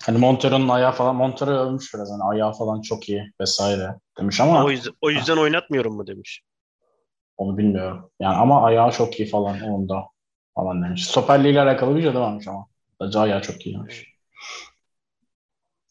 Hani 0.06 0.18
Montero'nun 0.18 0.70
ayağı 0.70 0.92
falan 0.92 1.16
Montero 1.16 1.52
övmüş 1.52 1.94
biraz 1.94 2.12
hani 2.12 2.24
ayağı 2.24 2.54
falan 2.54 2.82
çok 2.82 3.10
iyi 3.10 3.34
vesaire 3.42 3.96
demiş 4.20 4.42
ama 4.42 4.66
o 4.66 4.72
yüzden, 4.72 4.94
o 5.02 5.10
yüzden 5.10 5.38
oynatmıyorum 5.38 5.96
mu 5.96 6.08
demiş. 6.08 6.42
Onu 7.38 7.58
bilmiyorum. 7.58 8.12
Yani 8.20 8.36
ama 8.36 8.66
ayağı 8.66 8.92
çok 8.92 9.20
iyi 9.20 9.30
falan 9.30 9.62
onda 9.62 10.04
falan 10.56 10.84
demiş. 10.84 11.08
Stoperliği 11.08 11.54
ile 11.54 11.62
alakalı 11.62 11.96
bir 11.96 12.02
şey 12.02 12.14
dememiş 12.14 12.48
ama. 12.48 12.66
Sadece 13.00 13.20
ayağı 13.20 13.42
çok 13.42 13.66
iyi 13.66 13.76
demiş. 13.76 14.08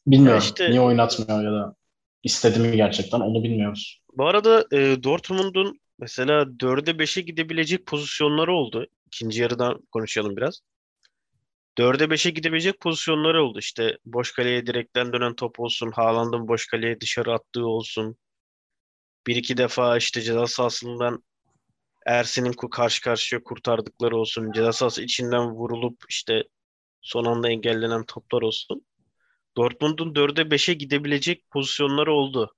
Bilmiyorum. 0.07 0.41
Ya 0.41 0.45
işte, 0.45 0.71
niye 0.71 0.81
oynatmıyor 0.81 1.43
ya 1.43 1.53
da 1.53 1.75
istedi 2.23 2.59
mi 2.59 2.77
gerçekten 2.77 3.21
onu 3.21 3.43
bilmiyoruz. 3.45 4.03
Bu 4.17 4.27
arada 4.27 4.67
e, 4.73 5.03
Dortmund'un 5.03 5.81
mesela 5.99 6.43
4'e 6.43 6.99
5'e 6.99 7.23
gidebilecek 7.23 7.87
pozisyonları 7.87 8.53
oldu. 8.53 8.87
İkinci 9.07 9.43
yarıdan 9.43 9.83
konuşalım 9.93 10.37
biraz. 10.37 10.61
4'e 11.79 12.11
5'e 12.11 12.31
gidebilecek 12.31 12.81
pozisyonları 12.81 13.45
oldu. 13.45 13.59
İşte 13.59 13.99
boş 14.05 14.33
kaleye 14.33 14.67
direkten 14.67 15.13
dönen 15.13 15.35
top 15.35 15.61
olsun. 15.61 15.91
Haaland'ın 15.93 16.49
boş 16.49 16.67
kaleye 16.67 17.01
dışarı 17.01 17.33
attığı 17.35 17.67
olsun. 17.67 18.17
Bir 19.27 19.37
iki 19.37 19.57
defa 19.57 19.97
işte 19.97 20.21
ceza 20.21 20.47
sahasından 20.47 21.25
Ersin'in 22.07 22.53
karşı 22.53 23.03
karşıya 23.03 23.43
kurtardıkları 23.43 24.17
olsun. 24.17 24.53
Ceza 24.53 24.73
sahası 24.73 25.03
içinden 25.03 25.51
vurulup 25.51 26.05
işte 26.09 26.43
son 27.01 27.25
anda 27.25 27.51
engellenen 27.51 28.05
toplar 28.05 28.43
olsun. 28.43 28.87
Dortmund'un 29.57 30.15
4'e 30.15 30.51
5'e 30.51 30.75
gidebilecek 30.75 31.51
pozisyonları 31.51 32.13
oldu. 32.13 32.55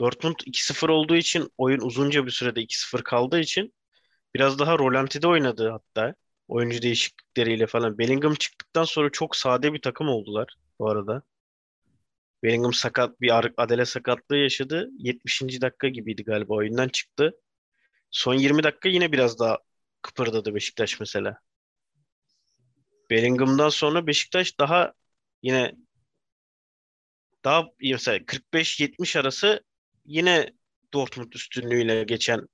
Dortmund 0.00 0.36
2-0 0.46 0.88
olduğu 0.88 1.16
için 1.16 1.48
oyun 1.58 1.80
uzunca 1.80 2.26
bir 2.26 2.30
sürede 2.30 2.60
2-0 2.60 3.02
kaldığı 3.02 3.40
için 3.40 3.74
biraz 4.34 4.58
daha 4.58 4.78
rolantide 4.78 5.28
oynadı 5.28 5.70
hatta. 5.70 6.14
Oyuncu 6.50 6.82
değişiklikleriyle 6.82 7.66
falan. 7.66 7.98
Bellingham 7.98 8.34
çıktıktan 8.34 8.84
sonra 8.84 9.10
çok 9.10 9.36
sade 9.36 9.72
bir 9.72 9.80
takım 9.82 10.08
oldular 10.08 10.56
bu 10.78 10.90
arada. 10.90 11.22
Bellingham 12.42 12.72
sakat 12.72 13.20
bir 13.20 13.32
adele 13.56 13.84
sakatlığı 13.84 14.36
yaşadı. 14.36 14.90
70. 14.98 15.60
dakika 15.60 15.88
gibiydi 15.88 16.24
galiba 16.24 16.54
oyundan 16.54 16.88
çıktı. 16.88 17.32
Son 18.10 18.34
20 18.34 18.62
dakika 18.62 18.88
yine 18.88 19.12
biraz 19.12 19.38
daha 19.38 19.58
kıpırdadı 20.02 20.54
Beşiktaş 20.54 21.00
mesela. 21.00 21.38
Bellingham'dan 23.10 23.68
sonra 23.68 24.06
Beşiktaş 24.06 24.58
daha 24.58 24.92
yine 25.42 25.74
daha 27.44 27.68
mesela 27.80 28.18
45-70 28.26 29.16
arası 29.16 29.64
yine 30.04 30.52
Dortmund 30.92 31.32
üstünlüğüyle 31.32 32.04
geçen 32.04 32.48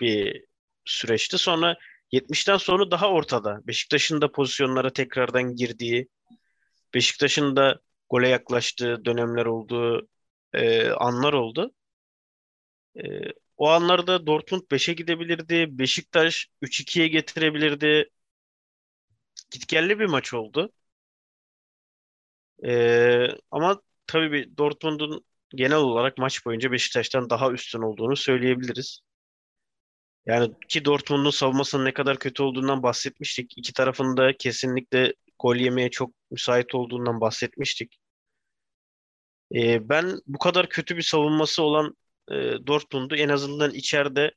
bir 0.00 0.44
süreçti. 0.84 1.38
Sonra 1.38 1.76
70'ten 2.12 2.56
sonra 2.56 2.90
daha 2.90 3.10
ortada. 3.10 3.60
Beşiktaş'ın 3.66 4.20
da 4.20 4.32
pozisyonlara 4.32 4.92
tekrardan 4.92 5.56
girdiği, 5.56 6.08
Beşiktaş'ın 6.94 7.56
da 7.56 7.80
gole 8.10 8.28
yaklaştığı 8.28 9.04
dönemler 9.04 9.46
olduğu 9.46 10.08
e, 10.54 10.90
anlar 10.90 11.32
oldu. 11.32 11.72
E, 12.96 13.02
o 13.56 13.68
anlarda 13.68 14.26
Dortmund 14.26 14.62
5'e 14.70 14.94
gidebilirdi. 14.94 15.78
Beşiktaş 15.78 16.48
3-2'ye 16.62 17.08
getirebilirdi. 17.08 18.10
Gitgelli 19.50 19.98
bir 19.98 20.06
maç 20.06 20.34
oldu. 20.34 20.72
Ee, 22.64 23.28
ama 23.50 23.82
tabii 24.06 24.56
Dortmund'un 24.58 25.24
genel 25.50 25.76
olarak 25.76 26.18
maç 26.18 26.46
boyunca 26.46 26.72
Beşiktaş'tan 26.72 27.30
daha 27.30 27.52
üstün 27.52 27.82
olduğunu 27.82 28.16
söyleyebiliriz. 28.16 29.00
Yani 30.26 30.54
ki 30.68 30.84
Dortmund'un 30.84 31.30
savunmasının 31.30 31.84
ne 31.84 31.94
kadar 31.94 32.18
kötü 32.18 32.42
olduğundan 32.42 32.82
bahsetmiştik. 32.82 33.58
İki 33.58 33.72
tarafında 33.72 34.36
kesinlikle 34.36 35.14
gol 35.38 35.56
yemeye 35.56 35.90
çok 35.90 36.10
müsait 36.30 36.74
olduğundan 36.74 37.20
bahsetmiştik. 37.20 37.98
Ee, 39.54 39.88
ben 39.88 40.20
bu 40.26 40.38
kadar 40.38 40.68
kötü 40.68 40.96
bir 40.96 41.02
savunması 41.02 41.62
olan 41.62 41.96
e, 42.30 42.34
Dortmund'u 42.66 43.16
en 43.16 43.28
azından 43.28 43.74
içeride 43.74 44.32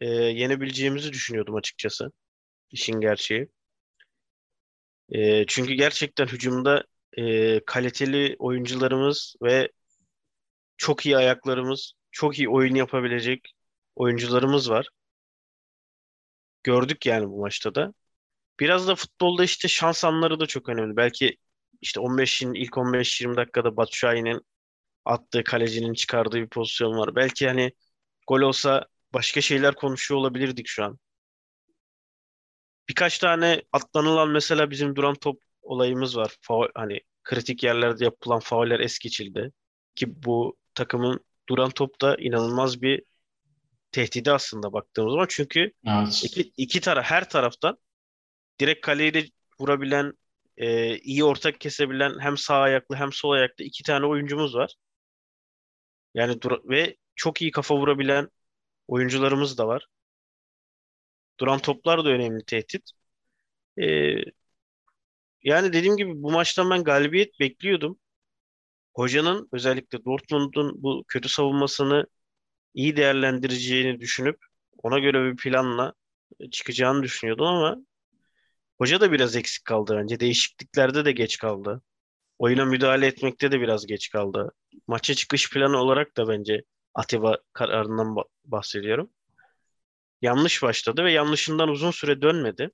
e, 0.00 0.06
yenebileceğimizi 0.08 1.12
düşünüyordum 1.12 1.54
açıkçası. 1.54 2.12
İşin 2.70 3.00
gerçeği. 3.00 3.48
E, 5.10 5.46
çünkü 5.46 5.74
gerçekten 5.74 6.26
hücumda 6.26 6.84
e, 7.18 7.60
kaliteli 7.64 8.36
oyuncularımız 8.38 9.36
ve 9.42 9.70
çok 10.76 11.06
iyi 11.06 11.16
ayaklarımız, 11.16 11.92
çok 12.10 12.38
iyi 12.38 12.48
oyun 12.48 12.74
yapabilecek 12.74 13.54
oyuncularımız 13.96 14.70
var. 14.70 14.88
Gördük 16.62 17.06
yani 17.06 17.30
bu 17.30 17.40
maçta 17.40 17.74
da. 17.74 17.94
Biraz 18.60 18.88
da 18.88 18.94
futbolda 18.94 19.44
işte 19.44 19.68
şans 19.68 20.04
anları 20.04 20.40
da 20.40 20.46
çok 20.46 20.68
önemli. 20.68 20.96
Belki 20.96 21.36
işte 21.80 22.00
15'in 22.00 22.54
ilk 22.54 22.78
15-20 22.78 23.36
dakikada 23.36 23.76
Batshuayi'nin 23.76 24.46
attığı 25.04 25.44
kalecinin 25.44 25.94
çıkardığı 25.94 26.36
bir 26.36 26.48
pozisyon 26.48 26.98
var. 26.98 27.16
Belki 27.16 27.48
hani 27.48 27.72
gol 28.28 28.40
olsa 28.40 28.86
başka 29.14 29.40
şeyler 29.40 29.74
konuşuyor 29.74 30.20
olabilirdik 30.20 30.68
şu 30.68 30.84
an. 30.84 30.98
Birkaç 32.88 33.18
tane 33.18 33.62
atlanılan 33.72 34.28
mesela 34.30 34.70
bizim 34.70 34.96
duran 34.96 35.14
top 35.14 35.40
olayımız 35.62 36.16
var. 36.16 36.36
Faul, 36.40 36.68
hani 36.74 37.00
kritik 37.22 37.62
yerlerde 37.62 38.04
yapılan 38.04 38.40
fauller 38.40 38.80
es 38.80 38.98
geçildi. 38.98 39.52
Ki 39.94 40.22
bu 40.24 40.56
takımın 40.74 41.20
duran 41.48 41.70
topta 41.70 42.16
inanılmaz 42.18 42.82
bir 42.82 43.02
tehdidi 43.92 44.32
aslında 44.32 44.72
baktığımız 44.72 45.12
zaman. 45.12 45.26
Çünkü 45.30 45.72
evet. 45.86 46.24
iki, 46.24 46.52
iki 46.56 46.80
taraf 46.80 47.04
her 47.04 47.30
taraftan 47.30 47.78
direkt 48.60 48.86
kaleyi 48.86 49.14
de 49.14 49.24
vurabilen, 49.60 50.12
e, 50.56 50.98
iyi 50.98 51.24
ortak 51.24 51.60
kesebilen 51.60 52.20
hem 52.20 52.36
sağ 52.36 52.60
ayaklı 52.60 52.96
hem 52.96 53.12
sol 53.12 53.30
ayaklı 53.30 53.64
iki 53.64 53.82
tane 53.82 54.06
oyuncumuz 54.06 54.54
var. 54.54 54.74
Yani 56.14 56.42
dur 56.42 56.52
ve 56.70 56.96
çok 57.16 57.42
iyi 57.42 57.50
kafa 57.50 57.76
vurabilen 57.76 58.28
oyuncularımız 58.88 59.58
da 59.58 59.68
var. 59.68 59.86
Duran 61.40 61.58
toplar 61.58 62.04
da 62.04 62.08
önemli 62.08 62.44
tehdit. 62.44 62.90
Ee, 63.82 64.14
yani 65.42 65.72
dediğim 65.72 65.96
gibi 65.96 66.22
bu 66.22 66.30
maçtan 66.30 66.70
ben 66.70 66.84
galibiyet 66.84 67.40
bekliyordum. 67.40 67.98
Hocanın 68.94 69.48
özellikle 69.52 70.04
Dortmund'un 70.04 70.82
bu 70.82 71.04
kötü 71.08 71.28
savunmasını 71.28 72.06
iyi 72.74 72.96
değerlendireceğini 72.96 74.00
düşünüp 74.00 74.38
ona 74.82 74.98
göre 74.98 75.32
bir 75.32 75.36
planla 75.36 75.94
çıkacağını 76.50 77.02
düşünüyordum 77.02 77.46
ama 77.46 77.76
hoca 78.78 79.00
da 79.00 79.12
biraz 79.12 79.36
eksik 79.36 79.64
kaldı 79.64 79.96
bence. 80.02 80.20
Değişikliklerde 80.20 81.04
de 81.04 81.12
geç 81.12 81.38
kaldı. 81.38 81.82
Oyuna 82.38 82.64
müdahale 82.64 83.06
etmekte 83.06 83.52
de 83.52 83.60
biraz 83.60 83.86
geç 83.86 84.10
kaldı. 84.10 84.52
Maça 84.86 85.14
çıkış 85.14 85.50
planı 85.50 85.78
olarak 85.78 86.16
da 86.16 86.28
bence 86.28 86.62
Atiba 86.94 87.38
kararından 87.52 88.16
bahsediyorum. 88.44 89.10
Yanlış 90.22 90.62
başladı 90.62 91.04
ve 91.04 91.12
yanlışından 91.12 91.68
uzun 91.68 91.90
süre 91.90 92.22
dönmedi. 92.22 92.70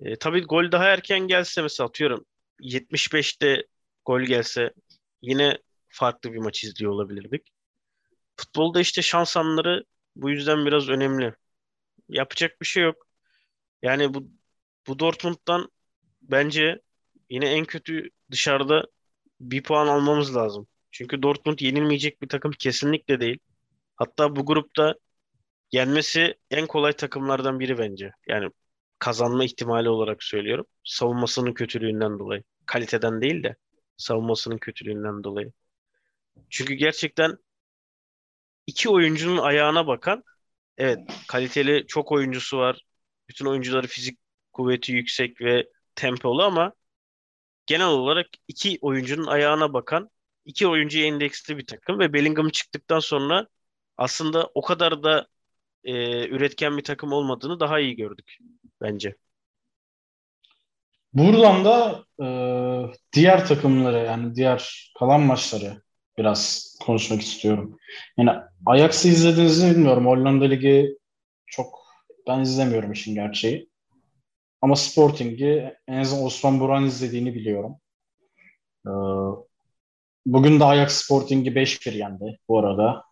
E, 0.00 0.16
tabii 0.16 0.42
gol 0.42 0.72
daha 0.72 0.84
erken 0.84 1.20
gelse 1.28 1.62
mesela 1.62 1.88
atıyorum 1.88 2.24
75'te 2.60 3.66
gol 4.04 4.20
gelse 4.20 4.72
yine 5.22 5.58
farklı 5.88 6.32
bir 6.32 6.38
maç 6.38 6.64
izliyor 6.64 6.92
olabilirdik. 6.92 7.55
Futbolda 8.36 8.80
işte 8.80 9.02
şans 9.02 9.36
anları 9.36 9.84
bu 10.16 10.30
yüzden 10.30 10.66
biraz 10.66 10.88
önemli. 10.88 11.34
Yapacak 12.08 12.60
bir 12.60 12.66
şey 12.66 12.82
yok. 12.82 13.06
Yani 13.82 14.14
bu 14.14 14.28
bu 14.86 14.98
Dortmund'dan 14.98 15.70
bence 16.22 16.82
yine 17.30 17.46
en 17.52 17.64
kötü 17.64 18.10
dışarıda 18.30 18.84
bir 19.40 19.62
puan 19.62 19.86
almamız 19.86 20.36
lazım. 20.36 20.68
Çünkü 20.90 21.22
Dortmund 21.22 21.58
yenilmeyecek 21.60 22.22
bir 22.22 22.28
takım 22.28 22.52
kesinlikle 22.52 23.20
değil. 23.20 23.38
Hatta 23.96 24.36
bu 24.36 24.46
grupta 24.46 24.94
yenmesi 25.72 26.34
en 26.50 26.66
kolay 26.66 26.92
takımlardan 26.92 27.60
biri 27.60 27.78
bence. 27.78 28.12
Yani 28.28 28.50
kazanma 28.98 29.44
ihtimali 29.44 29.88
olarak 29.88 30.22
söylüyorum. 30.22 30.66
Savunmasının 30.84 31.54
kötülüğünden 31.54 32.18
dolayı. 32.18 32.42
Kaliteden 32.66 33.20
değil 33.22 33.42
de 33.42 33.56
savunmasının 33.96 34.58
kötülüğünden 34.58 35.24
dolayı. 35.24 35.52
Çünkü 36.50 36.74
gerçekten 36.74 37.38
iki 38.66 38.88
oyuncunun 38.88 39.38
ayağına 39.38 39.86
bakan 39.86 40.24
evet 40.78 40.98
kaliteli 41.28 41.86
çok 41.86 42.12
oyuncusu 42.12 42.58
var. 42.58 42.82
Bütün 43.28 43.46
oyuncuları 43.46 43.86
fizik 43.86 44.18
kuvveti 44.52 44.92
yüksek 44.92 45.40
ve 45.40 45.68
tempolu 45.94 46.42
ama 46.42 46.72
genel 47.66 47.86
olarak 47.86 48.26
iki 48.48 48.78
oyuncunun 48.80 49.26
ayağına 49.26 49.72
bakan 49.72 50.10
iki 50.44 50.66
oyuncuya 50.66 51.06
endeksli 51.06 51.58
bir 51.58 51.66
takım 51.66 51.98
ve 51.98 52.12
Bellingham 52.12 52.48
çıktıktan 52.48 53.00
sonra 53.00 53.46
aslında 53.96 54.50
o 54.54 54.62
kadar 54.62 55.02
da 55.02 55.26
e, 55.84 55.92
üretken 56.28 56.76
bir 56.76 56.84
takım 56.84 57.12
olmadığını 57.12 57.60
daha 57.60 57.80
iyi 57.80 57.96
gördük 57.96 58.38
bence. 58.80 59.16
Buradan 61.12 61.64
da 61.64 62.04
e, 62.22 62.26
diğer 63.12 63.46
takımları 63.46 64.04
yani 64.04 64.34
diğer 64.34 64.92
kalan 64.98 65.20
maçları 65.20 65.82
biraz 66.18 66.74
konuşmak 66.86 67.22
istiyorum. 67.22 67.78
Yani 68.18 68.30
Ajax'ı 68.66 69.08
izlediğinizi 69.08 69.70
bilmiyorum. 69.70 70.06
Hollanda 70.06 70.44
Ligi 70.44 70.98
çok 71.46 71.86
ben 72.28 72.40
izlemiyorum 72.40 72.92
işin 72.92 73.14
gerçeği. 73.14 73.68
Ama 74.62 74.76
Sporting'i 74.76 75.74
en 75.88 75.98
azından 75.98 76.24
Osman 76.24 76.60
Buran 76.60 76.84
izlediğini 76.84 77.34
biliyorum. 77.34 77.76
Ee, 78.86 78.90
bugün 80.26 80.60
de 80.60 80.64
Ajax 80.64 80.92
Sporting'i 80.92 81.48
5-1 81.48 81.96
yendi 81.96 82.38
bu 82.48 82.58
arada. 82.58 83.04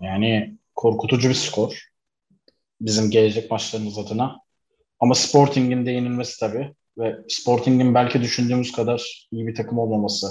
Yani 0.00 0.58
korkutucu 0.74 1.28
bir 1.28 1.34
skor. 1.34 1.88
Bizim 2.80 3.10
gelecek 3.10 3.50
maçlarımız 3.50 3.98
adına. 3.98 4.36
Ama 5.00 5.14
Sporting'in 5.14 5.86
de 5.86 5.90
yenilmesi 5.90 6.40
tabii. 6.40 6.74
Ve 6.98 7.16
Sporting'in 7.28 7.94
belki 7.94 8.22
düşündüğümüz 8.22 8.72
kadar 8.72 9.28
iyi 9.32 9.46
bir 9.46 9.54
takım 9.54 9.78
olmaması 9.78 10.26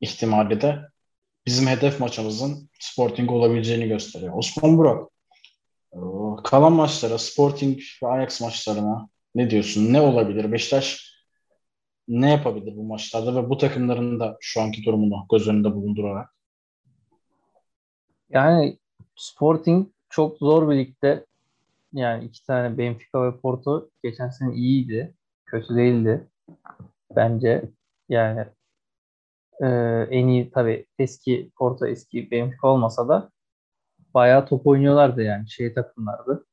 ihtimali 0.00 0.60
de 0.60 0.78
bizim 1.46 1.66
hedef 1.66 2.00
maçımızın 2.00 2.68
Sporting 2.80 3.30
olabileceğini 3.30 3.88
gösteriyor. 3.88 4.32
Osman 4.36 4.78
Burak, 4.78 5.08
e, 5.92 5.98
kalan 6.44 6.72
maçlara, 6.72 7.18
Sporting 7.18 7.80
ve 8.02 8.08
Ajax 8.08 8.40
maçlarına 8.40 9.08
ne 9.34 9.50
diyorsun? 9.50 9.92
Ne 9.92 10.00
olabilir? 10.00 10.52
Beşiktaş 10.52 11.16
ne 12.08 12.30
yapabilir 12.30 12.76
bu 12.76 12.84
maçlarda 12.84 13.34
ve 13.34 13.50
bu 13.50 13.58
takımların 13.58 14.20
da 14.20 14.36
şu 14.40 14.60
anki 14.60 14.84
durumunu 14.84 15.26
göz 15.30 15.48
önünde 15.48 15.74
bulundurarak? 15.74 16.34
Yani 18.30 18.78
Sporting 19.16 19.88
çok 20.10 20.38
zor 20.38 20.70
bir 20.70 20.76
ligde. 20.76 21.26
Yani 21.92 22.24
iki 22.24 22.46
tane 22.46 22.78
Benfica 22.78 23.22
ve 23.22 23.36
Porto 23.36 23.88
geçen 24.02 24.28
sene 24.28 24.54
iyiydi. 24.54 25.14
Kötü 25.46 25.76
değildi. 25.76 26.26
Bence 27.16 27.64
yani 28.08 28.44
e, 29.62 29.66
en 30.10 30.26
iyi 30.26 30.50
tabii 30.50 30.86
eski 30.98 31.50
Porto 31.56 31.86
eski 31.86 32.30
Benfica 32.30 32.68
olmasa 32.68 33.08
da 33.08 33.30
bayağı 34.14 34.46
top 34.46 34.66
oynuyorlardı 34.66 35.22
yani 35.22 35.50
şey 35.50 35.74
takımlardı. 35.74 36.46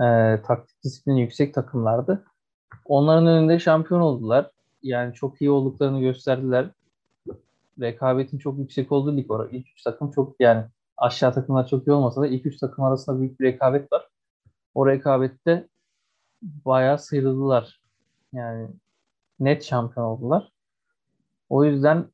E, 0.00 0.04
taktik 0.42 0.84
disiplini 0.84 1.20
yüksek 1.20 1.54
takımlardı. 1.54 2.24
Onların 2.84 3.26
önünde 3.26 3.58
şampiyon 3.58 4.00
oldular. 4.00 4.50
Yani 4.82 5.14
çok 5.14 5.40
iyi 5.42 5.50
olduklarını 5.50 6.00
gösterdiler. 6.00 6.70
Rekabetin 7.80 8.38
çok 8.38 8.58
yüksek 8.58 8.92
olduğu 8.92 9.16
lig 9.16 9.30
orası. 9.30 9.56
İlk 9.56 9.68
üç 9.68 9.82
takım 9.82 10.10
çok 10.10 10.36
yani 10.40 10.64
aşağı 10.96 11.34
takımlar 11.34 11.66
çok 11.66 11.86
iyi 11.86 11.92
olmasa 11.92 12.20
da 12.20 12.26
ilk 12.26 12.46
üç 12.46 12.58
takım 12.58 12.84
arasında 12.84 13.20
büyük 13.20 13.40
bir 13.40 13.44
rekabet 13.44 13.92
var. 13.92 14.08
O 14.74 14.86
rekabette 14.86 15.68
bayağı 16.42 16.98
sıyrıldılar. 16.98 17.80
Yani 18.32 18.68
net 19.40 19.64
şampiyon 19.64 20.06
oldular. 20.06 20.52
O 21.48 21.64
yüzden 21.64 22.08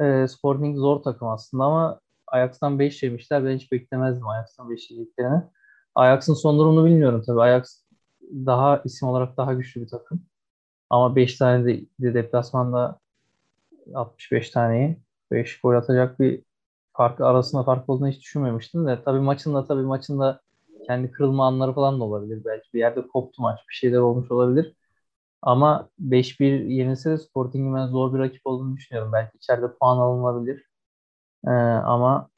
e, 0.00 0.28
Sporting 0.28 0.76
zor 0.78 1.02
takım 1.02 1.28
aslında 1.28 1.64
ama 1.64 2.00
Ajax'tan 2.26 2.78
5 2.78 3.02
yemişler. 3.02 3.44
Ben 3.44 3.56
hiç 3.56 3.72
beklemezdim 3.72 4.28
Ajax'tan 4.28 4.70
5 4.70 4.90
yediklerini. 4.90 5.42
Ajax'ın 5.94 6.34
son 6.34 6.58
durumunu 6.58 6.84
bilmiyorum 6.86 7.22
tabii. 7.26 7.40
Ajax 7.40 7.82
daha 8.32 8.82
isim 8.84 9.08
olarak 9.08 9.36
daha 9.36 9.52
güçlü 9.54 9.80
bir 9.82 9.88
takım. 9.88 10.22
Ama 10.90 11.16
5 11.16 11.36
tane 11.38 11.64
de, 11.66 11.86
de 12.00 12.14
deplasmanda 12.14 13.00
65 13.94 14.50
taneyi 14.50 14.98
5 15.30 15.60
gol 15.60 15.74
atacak 15.74 16.20
bir 16.20 16.42
fark 16.92 17.20
arasında 17.20 17.62
fark 17.64 17.88
olduğunu 17.88 18.08
hiç 18.08 18.20
düşünmemiştim 18.22 18.86
de 18.86 19.02
tabii 19.04 19.20
maçında 19.20 19.64
tabii 19.66 19.82
maçında 19.82 20.40
kendi 20.86 21.10
kırılma 21.12 21.46
anları 21.46 21.72
falan 21.72 22.00
da 22.00 22.04
olabilir. 22.04 22.42
Belki 22.44 22.68
bir 22.74 22.78
yerde 22.78 23.06
koptu 23.08 23.42
maç. 23.42 23.60
Bir 23.70 23.74
şeyler 23.74 23.98
olmuş 23.98 24.30
olabilir. 24.30 24.74
Ama 25.44 25.88
5-1 25.98 26.64
yenilse 26.64 27.10
de 27.10 27.18
Sporting'in 27.18 27.74
ben 27.74 27.86
zor 27.86 28.14
bir 28.14 28.18
rakip 28.18 28.42
olduğunu 28.46 28.76
düşünüyorum. 28.76 29.12
Belki 29.12 29.36
içeride 29.36 29.66
puan 29.80 29.98
alınabilir. 29.98 30.64
Ee, 31.46 31.50
ama 31.50 32.30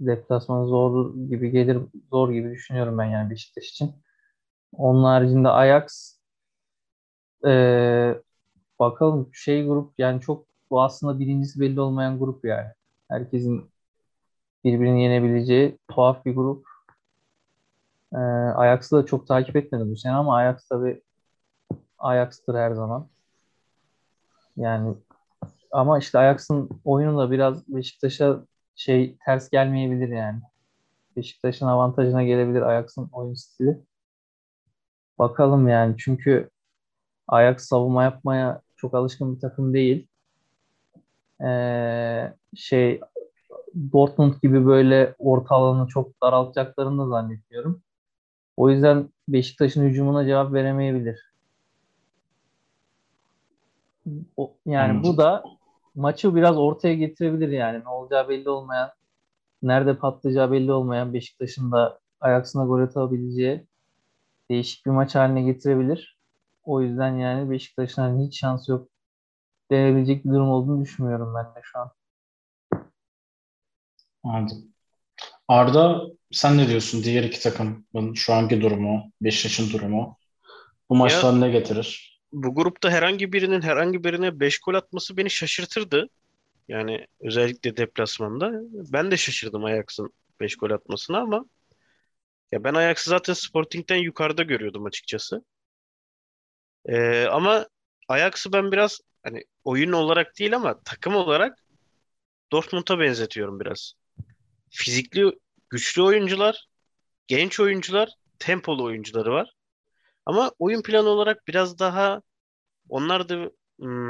deplasman 0.00 0.66
zor 0.66 1.14
gibi 1.16 1.50
gelir, 1.50 1.78
zor 2.10 2.30
gibi 2.30 2.50
düşünüyorum 2.50 2.98
ben 2.98 3.04
yani 3.04 3.30
Beşiktaş 3.30 3.68
için. 3.68 3.94
Onun 4.72 5.04
haricinde 5.04 5.48
Ajax 5.48 6.16
ee, 7.46 8.14
bakalım 8.78 9.30
şey 9.32 9.66
grup 9.66 9.94
yani 9.98 10.20
çok 10.20 10.46
bu 10.70 10.82
aslında 10.82 11.18
birincisi 11.20 11.60
belli 11.60 11.80
olmayan 11.80 12.18
grup 12.18 12.44
yani. 12.44 12.68
Herkesin 13.10 13.70
birbirini 14.64 15.02
yenebileceği 15.02 15.78
tuhaf 15.88 16.24
bir 16.24 16.34
grup. 16.34 16.66
Ee, 18.14 18.16
Ajax'ı 18.56 18.96
da 18.96 19.06
çok 19.06 19.28
takip 19.28 19.56
etmedim 19.56 19.90
bu 19.90 19.96
sene 19.96 20.12
ama 20.12 20.36
Ajax 20.36 20.68
tabi 20.68 21.02
Ajax'tır 21.98 22.54
her 22.54 22.70
zaman. 22.72 23.08
Yani 24.56 24.94
ama 25.70 25.98
işte 25.98 26.18
Ajax'ın 26.18 26.70
oyunu 26.84 27.18
da 27.18 27.30
biraz 27.30 27.68
Beşiktaş'a 27.68 28.44
şey 28.76 29.16
ters 29.24 29.50
gelmeyebilir 29.50 30.08
yani. 30.08 30.40
Beşiktaş'ın 31.16 31.66
avantajına 31.66 32.24
gelebilir 32.24 32.62
Ajax'ın 32.62 33.08
oyun 33.12 33.34
stili. 33.34 33.80
Bakalım 35.18 35.68
yani 35.68 35.94
çünkü 35.98 36.50
Ajax 37.28 37.62
savunma 37.62 38.04
yapmaya 38.04 38.60
çok 38.76 38.94
alışkın 38.94 39.34
bir 39.34 39.40
takım 39.40 39.74
değil. 39.74 40.08
Ee, 41.42 42.34
şey 42.54 43.00
Dortmund 43.92 44.34
gibi 44.42 44.66
böyle 44.66 45.14
orta 45.18 45.54
alanı 45.54 45.88
çok 45.88 46.22
daraltacaklarını 46.22 47.02
da 47.02 47.08
zannetmiyorum. 47.08 47.82
O 48.56 48.70
yüzden 48.70 49.10
Beşiktaş'ın 49.28 49.84
hücumuna 49.84 50.26
cevap 50.26 50.52
veremeyebilir. 50.52 51.25
O, 54.36 54.56
yani 54.66 54.90
Anladım. 54.90 55.12
bu 55.12 55.16
da 55.16 55.44
maçı 55.94 56.34
biraz 56.34 56.58
ortaya 56.58 56.94
getirebilir 56.94 57.48
yani. 57.48 57.84
Ne 57.84 57.88
olacağı 57.88 58.28
belli 58.28 58.48
olmayan, 58.48 58.90
nerede 59.62 59.96
patlayacağı 59.96 60.52
belli 60.52 60.72
olmayan 60.72 61.14
Beşiktaş'ın 61.14 61.72
da 61.72 62.00
ayaksına 62.20 62.64
gol 62.64 62.80
atabileceği 62.80 63.66
değişik 64.50 64.86
bir 64.86 64.90
maç 64.90 65.14
haline 65.14 65.42
getirebilir. 65.42 66.18
O 66.64 66.82
yüzden 66.82 67.16
yani 67.16 67.50
Beşiktaş'ın 67.50 68.02
hani 68.02 68.26
hiç 68.26 68.40
şansı 68.40 68.72
yok 68.72 68.88
denebilecek 69.70 70.24
bir 70.24 70.30
durum 70.30 70.48
olduğunu 70.48 70.82
düşünmüyorum 70.82 71.34
ben 71.34 71.44
de 71.44 71.60
şu 71.62 71.78
an. 71.78 71.90
Anladım. 74.24 74.64
Arda 75.48 76.02
sen 76.30 76.58
ne 76.58 76.68
diyorsun? 76.68 77.02
Diğer 77.02 77.22
iki 77.22 77.40
takımın 77.40 78.14
şu 78.14 78.34
anki 78.34 78.60
durumu, 78.60 79.12
Beşiktaş'ın 79.20 79.72
durumu 79.72 80.18
bu 80.90 80.94
maçlar 80.96 81.40
ne 81.40 81.50
getirir? 81.50 82.15
Bu 82.36 82.54
grupta 82.54 82.90
herhangi 82.90 83.32
birinin 83.32 83.62
herhangi 83.62 84.04
birine 84.04 84.40
5 84.40 84.58
gol 84.58 84.74
atması 84.74 85.16
beni 85.16 85.30
şaşırtırdı. 85.30 86.08
Yani 86.68 87.06
özellikle 87.20 87.76
deplasmanda. 87.76 88.52
Ben 88.92 89.10
de 89.10 89.16
şaşırdım 89.16 89.64
Ajax'ın 89.64 90.12
5 90.40 90.56
gol 90.56 90.70
atmasına 90.70 91.18
ama 91.18 91.44
ya 92.52 92.64
ben 92.64 92.74
Ajax'ı 92.74 93.10
zaten 93.10 93.32
Sporting'den 93.32 93.96
yukarıda 93.96 94.42
görüyordum 94.42 94.84
açıkçası. 94.84 95.44
Ee, 96.86 97.24
ama 97.24 97.66
Ajax'ı 98.08 98.52
ben 98.52 98.72
biraz 98.72 99.00
hani 99.22 99.44
oyun 99.64 99.92
olarak 99.92 100.38
değil 100.38 100.56
ama 100.56 100.80
takım 100.84 101.16
olarak 101.16 101.58
Dortmund'a 102.52 102.98
benzetiyorum 102.98 103.60
biraz 103.60 103.92
fizikli, 104.70 105.32
güçlü 105.70 106.02
oyuncular, 106.02 106.66
genç 107.26 107.60
oyuncular, 107.60 108.08
tempolu 108.38 108.84
oyuncuları 108.84 109.32
var. 109.32 109.52
Ama 110.26 110.52
oyun 110.58 110.82
planı 110.82 111.08
olarak 111.08 111.48
biraz 111.48 111.78
daha 111.78 112.22
onlar 112.88 113.28
da 113.28 113.50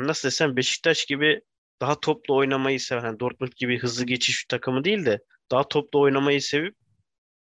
nasıl 0.06 0.28
desem 0.28 0.56
Beşiktaş 0.56 1.04
gibi 1.06 1.40
daha 1.80 2.00
toplu 2.00 2.36
oynamayı 2.36 2.80
seven, 2.80 3.04
yani 3.04 3.20
Dortmund 3.20 3.52
gibi 3.56 3.78
hızlı 3.78 4.06
geçiş 4.06 4.44
takımı 4.44 4.84
değil 4.84 5.06
de 5.06 5.20
daha 5.50 5.68
toplu 5.68 6.00
oynamayı 6.00 6.42
sevip 6.42 6.76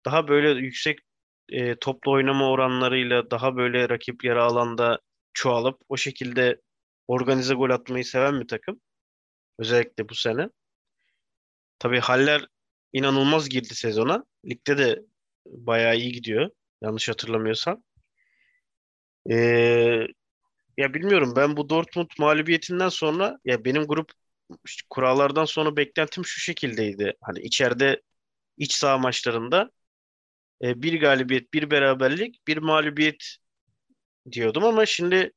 daha 0.06 0.28
böyle 0.28 0.50
yüksek 0.50 1.00
e, 1.50 1.76
toplu 1.76 2.12
oynama 2.12 2.50
oranlarıyla 2.50 3.32
daha 3.32 3.56
böyle 3.56 3.90
rakip 3.90 4.24
yarı 4.24 4.44
alanda 4.44 5.00
çoğalıp 5.34 5.82
o 5.90 5.98
şekilde 5.98 6.62
organize 7.08 7.54
gol 7.54 7.70
atmayı 7.70 8.06
seven 8.06 8.42
bir 8.42 8.48
takım. 8.48 8.82
Özellikle 9.60 10.10
bu 10.10 10.16
sene. 10.16 10.50
Tabii 11.80 12.00
Haller 12.00 12.46
inanılmaz 12.94 13.50
girdi 13.50 13.76
sezona. 13.76 14.26
Ligde 14.46 14.78
de 14.78 15.02
bayağı 15.46 15.98
iyi 15.98 16.12
gidiyor. 16.12 16.50
Yanlış 16.82 17.10
hatırlamıyorsam. 17.10 17.84
Ee, 19.32 20.08
ya 20.80 20.94
bilmiyorum 20.94 21.34
ben 21.36 21.58
bu 21.58 21.70
Dortmund 21.70 22.10
mağlubiyetinden 22.20 22.90
sonra 22.90 23.40
ya 23.46 23.66
benim 23.66 23.84
grup 23.84 24.12
kurallardan 24.90 25.46
sonra 25.46 25.78
beklentim 25.78 26.26
şu 26.26 26.40
şekildeydi. 26.42 27.14
Hani 27.22 27.40
içeride 27.42 28.02
iç 28.58 28.74
saha 28.74 28.98
maçlarında 28.98 29.72
e, 30.64 30.84
bir 30.84 31.02
galibiyet, 31.02 31.54
bir 31.54 31.72
beraberlik, 31.72 32.48
bir 32.48 32.58
mağlubiyet 32.58 33.38
diyordum 34.32 34.64
ama 34.66 34.86
şimdi 34.86 35.34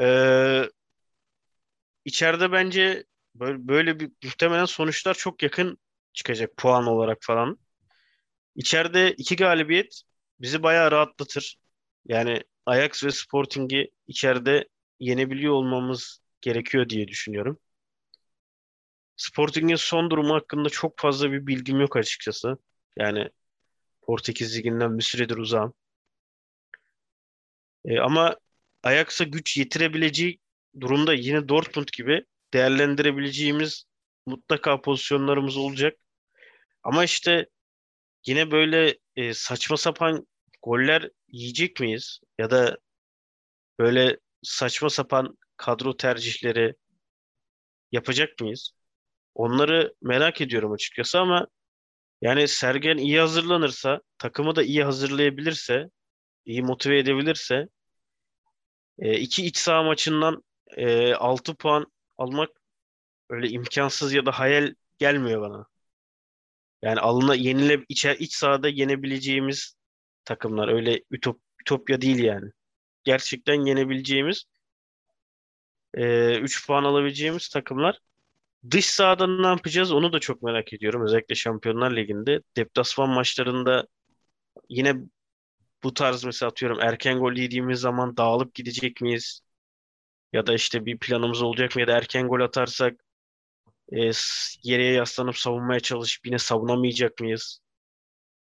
e, 0.00 0.06
içeride 2.04 2.52
bence 2.52 3.04
böyle, 3.34 3.68
böyle 3.68 4.00
bir 4.00 4.10
muhtemelen 4.24 4.64
sonuçlar 4.64 5.14
çok 5.14 5.42
yakın 5.42 5.78
çıkacak 6.12 6.56
puan 6.56 6.86
olarak 6.86 7.18
falan. 7.20 7.58
İçeride 8.56 9.12
iki 9.12 9.36
galibiyet 9.36 10.02
bizi 10.40 10.62
bayağı 10.62 10.90
rahatlatır. 10.90 11.56
Yani 12.08 12.42
Ajax 12.66 13.04
ve 13.04 13.10
Sporting'i 13.10 13.90
içeride 14.06 14.68
yenebiliyor 15.00 15.54
olmamız 15.54 16.20
gerekiyor 16.40 16.88
diye 16.88 17.08
düşünüyorum. 17.08 17.58
Sporting'in 19.16 19.76
son 19.76 20.10
durumu 20.10 20.34
hakkında 20.34 20.68
çok 20.68 20.98
fazla 20.98 21.32
bir 21.32 21.46
bilgim 21.46 21.80
yok 21.80 21.96
açıkçası. 21.96 22.58
Yani 22.98 23.30
Portekiz 24.02 24.58
Ligi'nden 24.58 24.98
bir 24.98 25.02
süredir 25.02 25.36
uzağım. 25.36 25.74
E, 27.84 27.98
ama 28.00 28.36
Ajax'a 28.82 29.24
güç 29.24 29.56
yetirebileceği 29.56 30.40
durumda 30.80 31.14
yine 31.14 31.48
Dortmund 31.48 31.88
gibi 31.96 32.24
değerlendirebileceğimiz 32.54 33.84
mutlaka 34.26 34.80
pozisyonlarımız 34.80 35.56
olacak. 35.56 35.98
Ama 36.82 37.04
işte 37.04 37.46
yine 38.26 38.50
böyle 38.50 38.98
e, 39.16 39.34
saçma 39.34 39.76
sapan 39.76 40.26
goller 40.64 41.10
yiyecek 41.28 41.80
miyiz? 41.80 42.20
Ya 42.38 42.50
da 42.50 42.78
böyle 43.78 44.18
saçma 44.42 44.90
sapan 44.90 45.38
kadro 45.56 45.96
tercihleri 45.96 46.74
yapacak 47.92 48.40
mıyız? 48.40 48.70
Onları 49.34 49.94
merak 50.02 50.40
ediyorum 50.40 50.72
açıkçası 50.72 51.20
ama 51.20 51.46
yani 52.22 52.48
Sergen 52.48 52.98
iyi 52.98 53.20
hazırlanırsa, 53.20 54.00
takımı 54.18 54.56
da 54.56 54.62
iyi 54.62 54.84
hazırlayabilirse, 54.84 55.90
iyi 56.46 56.62
motive 56.62 56.98
edebilirse 56.98 57.68
e, 58.98 59.18
iki 59.20 59.46
iç 59.46 59.56
saha 59.58 59.82
maçından 59.82 60.44
e, 60.76 61.14
6 61.14 61.54
puan 61.54 61.86
almak 62.18 62.50
öyle 63.30 63.48
imkansız 63.50 64.12
ya 64.14 64.26
da 64.26 64.32
hayal 64.32 64.74
gelmiyor 64.98 65.40
bana. 65.42 65.66
Yani 66.82 67.00
alına 67.00 67.34
yenile 67.34 67.84
içer 67.88 68.16
iç 68.18 68.34
sahada 68.34 68.68
yenebileceğimiz 68.68 69.74
takımlar 70.24 70.68
öyle 70.68 71.02
ütop, 71.10 71.40
ütopya 71.60 72.00
değil 72.00 72.18
yani. 72.18 72.50
Gerçekten 73.04 73.66
yenebileceğimiz 73.66 74.44
e, 75.94 76.38
3 76.40 76.66
puan 76.66 76.84
alabileceğimiz 76.84 77.48
takımlar. 77.48 77.98
Dış 78.70 78.86
sahada 78.86 79.26
ne 79.26 79.46
yapacağız 79.46 79.92
onu 79.92 80.12
da 80.12 80.20
çok 80.20 80.42
merak 80.42 80.72
ediyorum. 80.72 81.02
Özellikle 81.04 81.34
Şampiyonlar 81.34 81.96
Ligi'nde. 81.96 82.40
Deplasman 82.56 83.10
maçlarında 83.10 83.86
yine 84.68 84.96
bu 85.84 85.94
tarz 85.94 86.24
mesela 86.24 86.50
atıyorum 86.50 86.80
erken 86.80 87.18
gol 87.18 87.32
yediğimiz 87.34 87.80
zaman 87.80 88.16
dağılıp 88.16 88.54
gidecek 88.54 89.00
miyiz? 89.02 89.40
Ya 90.32 90.46
da 90.46 90.54
işte 90.54 90.86
bir 90.86 90.98
planımız 90.98 91.42
olacak 91.42 91.76
mı? 91.76 91.80
Ya 91.82 91.88
da 91.88 91.98
erken 91.98 92.28
gol 92.28 92.40
atarsak 92.40 92.94
e, 93.92 94.10
geriye 94.64 94.92
yaslanıp 94.92 95.36
savunmaya 95.38 95.80
çalışıp 95.80 96.26
yine 96.26 96.38
savunamayacak 96.38 97.20
mıyız? 97.20 97.60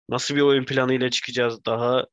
Nasıl 0.09 0.37
bir 0.37 0.41
oyun 0.41 0.65
planıyla 0.65 1.11
çıkacağız? 1.11 1.65
Daha 1.65 2.07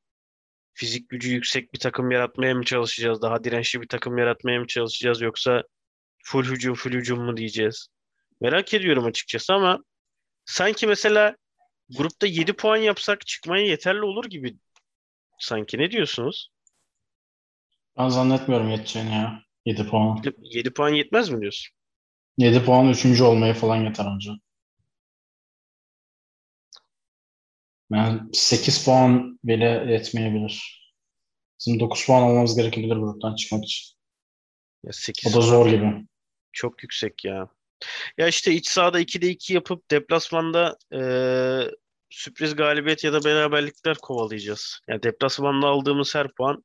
fizik 0.73 1.09
gücü 1.09 1.29
yüksek 1.33 1.73
bir 1.73 1.79
takım 1.79 2.11
yaratmaya 2.11 2.55
mı 2.55 2.63
çalışacağız? 2.63 3.21
Daha 3.21 3.43
dirençli 3.43 3.81
bir 3.81 3.87
takım 3.87 4.17
yaratmaya 4.17 4.59
mı 4.59 4.67
çalışacağız? 4.67 5.21
Yoksa 5.21 5.63
full 6.23 6.43
hücum 6.43 6.75
full 6.75 6.91
hücum 6.91 7.25
mu 7.25 7.37
diyeceğiz? 7.37 7.87
Merak 8.41 8.73
ediyorum 8.73 9.05
açıkçası 9.05 9.53
ama 9.53 9.83
sanki 10.45 10.87
mesela 10.87 11.35
grupta 11.97 12.27
7 12.27 12.53
puan 12.53 12.77
yapsak 12.77 13.27
çıkmaya 13.27 13.65
yeterli 13.65 14.01
olur 14.01 14.25
gibi 14.25 14.55
sanki. 15.39 15.77
Ne 15.77 15.91
diyorsunuz? 15.91 16.49
Ben 17.97 18.09
zannetmiyorum 18.09 18.69
yeteceğini 18.69 19.11
ya. 19.11 19.43
7 19.65 19.87
puan. 19.87 20.23
7 20.41 20.73
puan 20.73 20.89
yetmez 20.89 21.29
mi 21.29 21.41
diyorsun? 21.41 21.75
7 22.37 22.65
puan 22.65 22.89
3. 22.89 23.21
olmaya 23.21 23.53
falan 23.53 23.75
yeter 23.75 24.15
önce. 24.15 24.31
Yani 27.93 28.21
8 28.33 28.85
puan 28.85 29.39
bile 29.43 29.85
yetmeyebilir. 29.93 30.83
Bizim 31.59 31.79
9 31.79 32.05
puan 32.05 32.21
almamız 32.21 32.55
gerekebilir 32.55 32.95
gruptan 32.95 33.35
çıkmak 33.35 33.63
için. 33.63 33.95
Ya 34.83 34.91
8 34.93 35.35
o 35.35 35.37
da 35.37 35.41
zor 35.41 35.69
gibi. 35.69 36.05
Çok 36.51 36.83
yüksek 36.83 37.25
ya. 37.25 37.47
Ya 38.17 38.27
işte 38.27 38.51
iç 38.51 38.67
sahada 38.67 39.01
2'de 39.01 39.29
2 39.29 39.53
yapıp 39.53 39.91
deplasmanda 39.91 40.77
ee, 40.93 41.71
sürpriz 42.09 42.55
galibiyet 42.55 43.03
ya 43.03 43.13
da 43.13 43.23
beraberlikler 43.23 43.97
kovalayacağız. 43.97 44.79
Yani 44.87 45.03
deplasmanda 45.03 45.67
aldığımız 45.67 46.15
her 46.15 46.33
puan 46.33 46.63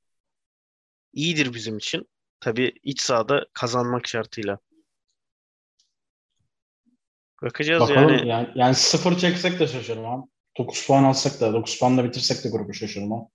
iyidir 1.12 1.54
bizim 1.54 1.78
için. 1.78 2.08
Tabii 2.40 2.72
iç 2.82 3.00
sahada 3.00 3.46
kazanmak 3.52 4.08
şartıyla. 4.08 4.58
Bakacağız 7.42 7.80
Bakalım 7.80 8.08
yani. 8.08 8.28
yani. 8.28 8.48
Yani 8.54 8.74
sıfır 8.74 9.18
çeksek 9.18 9.60
de 9.60 9.66
şaşırmam. 9.66 10.28
9 10.58 10.86
puan 10.86 11.04
alsak 11.04 11.40
da 11.40 11.52
9 11.52 11.78
puanla 11.78 12.04
bitirsek 12.04 12.44
de 12.44 12.48
grubu 12.48 12.74
şaşırmam. 12.74 13.28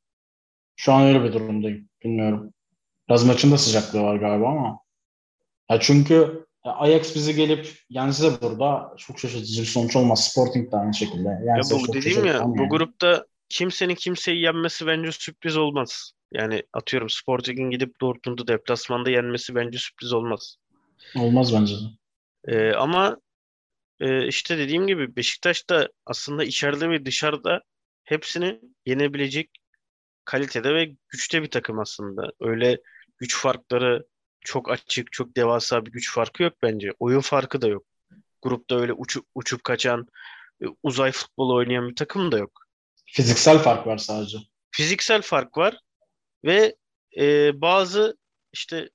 Şu 0.76 0.94
an 0.94 1.04
öyle 1.04 1.24
bir 1.24 1.34
durumdayım. 1.34 1.90
Bilmiyorum. 2.04 2.54
Biraz 3.10 3.26
maçın 3.26 3.52
da 3.52 3.58
sıcaklığı 3.58 4.02
var 4.02 4.16
galiba 4.16 4.48
ama. 4.48 4.80
Ya 5.70 5.80
çünkü 5.80 6.46
Ajax 6.64 7.16
bizi 7.16 7.36
gelip 7.36 7.70
yense 7.90 8.42
burada 8.42 8.94
çok 8.98 9.20
şaşırtıcı 9.20 9.62
bir 9.62 9.68
sonuç 9.68 9.96
olmaz. 9.96 10.28
Sporting 10.28 10.72
de 10.72 10.78
aynı 10.78 10.94
şekilde. 10.94 11.30
Yense 11.46 11.76
ya 11.76 11.82
bu 11.82 11.94
dediğim 11.94 12.26
ya 12.26 12.34
yani. 12.34 12.58
bu 12.58 12.70
grupta 12.70 13.26
kimsenin 13.50 13.96
kimseyi 13.96 14.42
yenmesi 14.42 14.88
bence 14.88 15.12
sürpriz 15.12 15.58
olmaz. 15.58 16.12
Yani 16.32 16.64
atıyorum 16.74 17.10
Sporting'in 17.10 17.70
gidip 17.70 18.02
Dortmund'u 18.02 18.48
deplasmanda 18.48 19.10
yenmesi 19.10 19.56
bence 19.56 19.78
sürpriz 19.78 20.14
olmaz. 20.14 20.56
Olmaz 21.20 21.54
bence 21.54 21.76
de. 21.76 21.80
Ee, 22.48 22.74
ama 22.74 23.18
e, 24.00 24.28
işte 24.28 24.58
dediğim 24.58 24.88
gibi 24.88 25.16
Beşiktaş 25.16 25.70
da 25.70 25.90
aslında 26.06 26.44
içeride 26.44 26.90
ve 26.90 27.06
dışarıda 27.06 27.62
hepsini 28.04 28.60
yenebilecek 28.86 29.50
kalitede 30.26 30.74
ve 30.74 30.96
güçte 31.10 31.42
bir 31.44 31.52
takım 31.52 31.80
aslında. 31.80 32.32
Öyle 32.40 32.78
güç 33.18 33.38
farkları 33.38 34.06
çok 34.42 34.72
açık, 34.72 35.12
çok 35.12 35.36
devasa 35.36 35.86
bir 35.86 35.92
güç 35.92 36.14
farkı 36.14 36.44
yok 36.44 36.54
bence. 36.64 36.92
Oyun 37.00 37.20
farkı 37.20 37.62
da 37.62 37.68
yok. 37.68 37.86
Grupta 38.42 38.76
öyle 38.76 38.94
uçup, 38.94 39.26
uçup 39.36 39.64
kaçan, 39.64 40.08
e, 40.64 40.66
uzay 40.84 41.12
futbolu 41.12 41.56
oynayan 41.56 41.90
bir 41.90 41.96
takım 41.96 42.32
da 42.32 42.38
yok. 42.38 42.64
Fiziksel 43.06 43.60
fark 43.60 43.88
var 43.88 43.98
sadece. 43.98 44.38
Fiziksel 44.72 45.22
fark 45.22 45.58
var 45.58 45.80
ve 46.46 46.76
e, 47.18 47.52
bazı 47.62 48.18
işte 48.54 48.90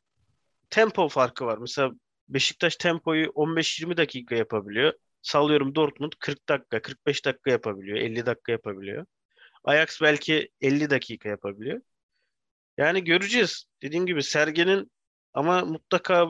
tempo 0.71 1.09
farkı 1.09 1.45
var. 1.45 1.59
Mesela 1.59 1.91
Beşiktaş 2.29 2.77
tempoyu 2.77 3.27
15-20 3.27 3.97
dakika 3.97 4.35
yapabiliyor. 4.35 4.93
Sallıyorum 5.23 5.75
Dortmund 5.75 6.13
40 6.21 6.49
dakika, 6.49 6.83
45 6.83 7.25
dakika 7.25 7.51
yapabiliyor, 7.51 7.99
50 7.99 8.27
dakika 8.27 8.53
yapabiliyor. 8.53 9.07
Ajax 9.65 10.01
belki 10.03 10.51
50 10.61 10.91
dakika 10.91 11.29
yapabiliyor. 11.29 11.81
Yani 12.77 13.05
göreceğiz. 13.05 13.65
Dediğim 13.83 14.07
gibi 14.07 14.23
Sergen'in 14.23 14.91
ama 15.35 15.61
mutlaka 15.65 16.29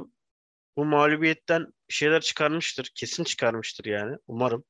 bu 0.76 0.84
mağlubiyetten 0.84 1.66
bir 1.88 1.94
şeyler 1.94 2.20
çıkarmıştır. 2.20 2.90
Kesin 2.94 3.24
çıkarmıştır 3.24 3.84
yani. 3.84 4.16
Umarım. 4.26 4.64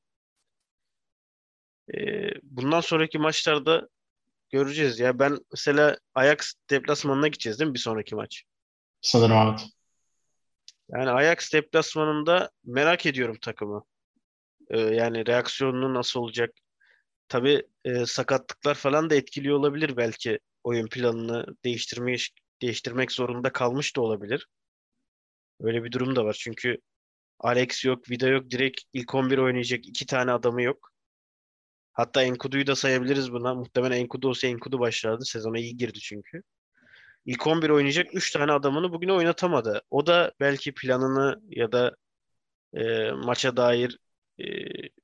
Ee, 1.93 2.29
bundan 2.43 2.81
sonraki 2.81 3.19
maçlarda 3.19 3.89
göreceğiz. 4.49 4.99
Ya 4.99 5.19
ben 5.19 5.37
mesela 5.51 5.97
Ajax 6.15 6.53
deplasmanına 6.69 7.27
gideceğiz 7.27 7.59
değil 7.59 7.69
mi 7.69 7.73
bir 7.73 7.79
sonraki 7.79 8.15
maç? 8.15 8.43
Sanırım 9.01 9.49
evet. 9.49 9.78
Yani 10.93 11.09
Ajax 11.09 11.53
deplasmanında 11.53 12.49
merak 12.65 13.05
ediyorum 13.05 13.37
takımı. 13.41 13.83
Ee, 14.69 14.79
yani 14.79 15.27
reaksiyonunu 15.27 15.93
nasıl 15.93 16.19
olacak? 16.19 16.51
Tabii 17.29 17.63
e, 17.85 18.05
sakatlıklar 18.05 18.75
falan 18.75 19.09
da 19.09 19.15
etkiliyor 19.15 19.57
olabilir 19.59 19.97
belki 19.97 20.39
oyun 20.63 20.87
planını 20.87 21.45
değiştirmek 21.65 22.29
değiştirmek 22.61 23.11
zorunda 23.11 23.51
kalmış 23.53 23.95
da 23.95 24.01
olabilir. 24.01 24.47
Öyle 25.61 25.83
bir 25.83 25.91
durum 25.91 26.15
da 26.15 26.25
var. 26.25 26.37
Çünkü 26.39 26.77
Alex 27.39 27.85
yok, 27.85 28.09
Vida 28.09 28.27
yok. 28.27 28.51
Direkt 28.51 28.81
ilk 28.93 29.15
11 29.15 29.37
oynayacak 29.37 29.87
iki 29.87 30.05
tane 30.05 30.31
adamı 30.31 30.61
yok. 30.61 30.91
Hatta 31.93 32.23
Enkudu'yu 32.23 32.67
da 32.67 32.75
sayabiliriz 32.75 33.31
buna. 33.31 33.55
Muhtemelen 33.55 33.97
Enkudu 33.97 34.29
olsa 34.29 34.47
Enkudu 34.47 34.79
başlardı. 34.79 35.25
Sezona 35.25 35.59
iyi 35.59 35.77
girdi 35.77 35.99
çünkü. 35.99 36.43
İlk 37.25 37.47
11 37.47 37.69
oynayacak 37.69 38.15
3 38.15 38.31
tane 38.31 38.51
adamını 38.51 38.93
bugün 38.93 39.09
oynatamadı. 39.09 39.81
O 39.89 40.07
da 40.07 40.31
belki 40.39 40.73
planını 40.73 41.41
ya 41.49 41.71
da 41.71 41.95
e, 42.73 43.11
maça 43.11 43.57
dair 43.57 43.99
e, 44.39 44.45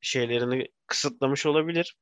şeylerini 0.02 0.68
kısıtlamış 0.88 1.46
olabilir. 1.46 1.96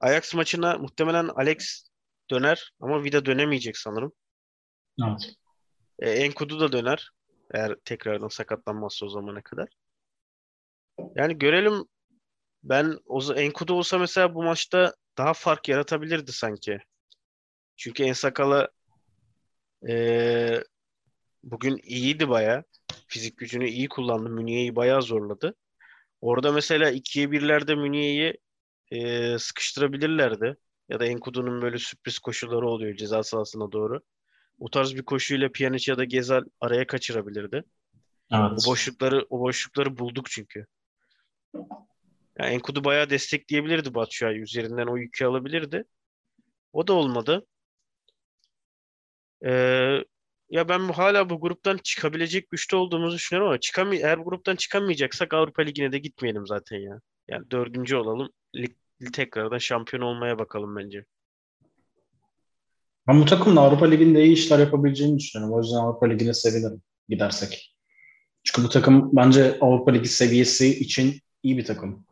Ajax 0.00 0.34
maçına 0.34 0.78
muhtemelen 0.78 1.28
Alex 1.28 1.88
döner 2.30 2.72
ama 2.80 3.04
Vida 3.04 3.26
dönemeyecek 3.26 3.78
sanırım. 3.78 4.12
Evet. 5.04 5.34
E, 5.98 6.10
Enkudu 6.10 6.60
da 6.60 6.72
döner. 6.72 7.10
Eğer 7.54 7.76
tekrardan 7.84 8.28
sakatlanmazsa 8.28 9.06
o 9.06 9.08
zamana 9.08 9.42
kadar. 9.42 9.68
Yani 11.14 11.38
görelim. 11.38 11.84
Ben 12.62 12.98
o 13.06 13.34
Enkudu 13.34 13.74
olsa 13.74 13.98
mesela 13.98 14.34
bu 14.34 14.42
maçta 14.42 14.94
daha 15.18 15.34
fark 15.34 15.68
yaratabilirdi 15.68 16.32
sanki. 16.32 16.78
Çünkü 17.76 18.02
Ensakala 18.02 18.68
e, 19.88 20.64
bugün 21.42 21.80
iyiydi 21.82 22.28
baya. 22.28 22.64
Fizik 23.06 23.36
gücünü 23.36 23.68
iyi 23.68 23.88
kullandı. 23.88 24.30
Münye'yi 24.30 24.76
bayağı 24.76 25.02
zorladı. 25.02 25.54
Orada 26.20 26.52
mesela 26.52 26.90
2'ye 26.90 27.26
1'lerde 27.26 27.74
Münye'yi 27.74 28.38
e, 28.90 29.38
sıkıştırabilirlerdi. 29.38 30.56
Ya 30.88 31.00
da 31.00 31.04
Enkudu'nun 31.04 31.62
böyle 31.62 31.78
sürpriz 31.78 32.18
koşuları 32.18 32.68
oluyor 32.68 32.96
ceza 32.96 33.22
sahasına 33.22 33.72
doğru. 33.72 34.00
O 34.58 34.70
tarz 34.70 34.94
bir 34.94 35.02
koşuyla 35.02 35.52
Pjanic 35.52 35.92
ya 35.92 35.98
da 35.98 36.04
Gezal 36.04 36.44
araya 36.60 36.86
kaçırabilirdi. 36.86 37.64
Evet. 38.32 38.66
O 38.66 38.70
boşlukları 38.70 39.26
o 39.30 39.40
boşlukları 39.40 39.98
bulduk 39.98 40.30
çünkü. 40.30 40.66
Yani 42.38 42.54
Enkudu 42.54 42.84
bayağı 42.84 43.10
destekleyebilirdi 43.10 43.94
Batshuayi. 43.94 44.40
Üzerinden 44.40 44.86
o 44.86 44.96
yükü 44.96 45.24
alabilirdi. 45.24 45.84
O 46.72 46.86
da 46.86 46.92
olmadı. 46.92 47.46
Ee, 49.46 50.04
ya 50.50 50.68
ben 50.68 50.80
hala 50.80 51.30
bu 51.30 51.40
gruptan 51.40 51.78
çıkabilecek 51.82 52.50
güçte 52.50 52.76
olduğumuzu 52.76 53.16
düşünüyorum 53.16 53.48
ama 53.48 53.60
çıkam 53.60 53.92
eğer 53.92 54.18
bu 54.18 54.24
gruptan 54.24 54.56
çıkamayacaksak 54.56 55.34
Avrupa 55.34 55.62
Ligi'ne 55.62 55.92
de 55.92 55.98
gitmeyelim 55.98 56.46
zaten 56.46 56.78
ya. 56.78 57.00
Yani 57.28 57.50
dördüncü 57.50 57.96
olalım. 57.96 58.28
Lig, 58.56 58.72
tekrardan 59.12 59.58
şampiyon 59.58 60.02
olmaya 60.02 60.38
bakalım 60.38 60.76
bence. 60.76 61.04
Ben 63.08 63.20
bu 63.20 63.24
takımla 63.24 63.60
Avrupa 63.60 63.86
Ligi'nde 63.86 64.24
iyi 64.24 64.32
işler 64.32 64.58
yapabileceğini 64.58 65.18
düşünüyorum. 65.18 65.56
O 65.56 65.60
yüzden 65.60 65.76
Avrupa 65.76 66.06
Ligi'ne 66.06 66.34
sevinirim 66.34 66.82
gidersek. 67.08 67.74
Çünkü 68.44 68.64
bu 68.64 68.68
takım 68.68 69.10
bence 69.12 69.58
Avrupa 69.60 69.92
Ligi 69.92 70.08
seviyesi 70.08 70.80
için 70.80 71.20
iyi 71.42 71.58
bir 71.58 71.64
takım. 71.64 72.06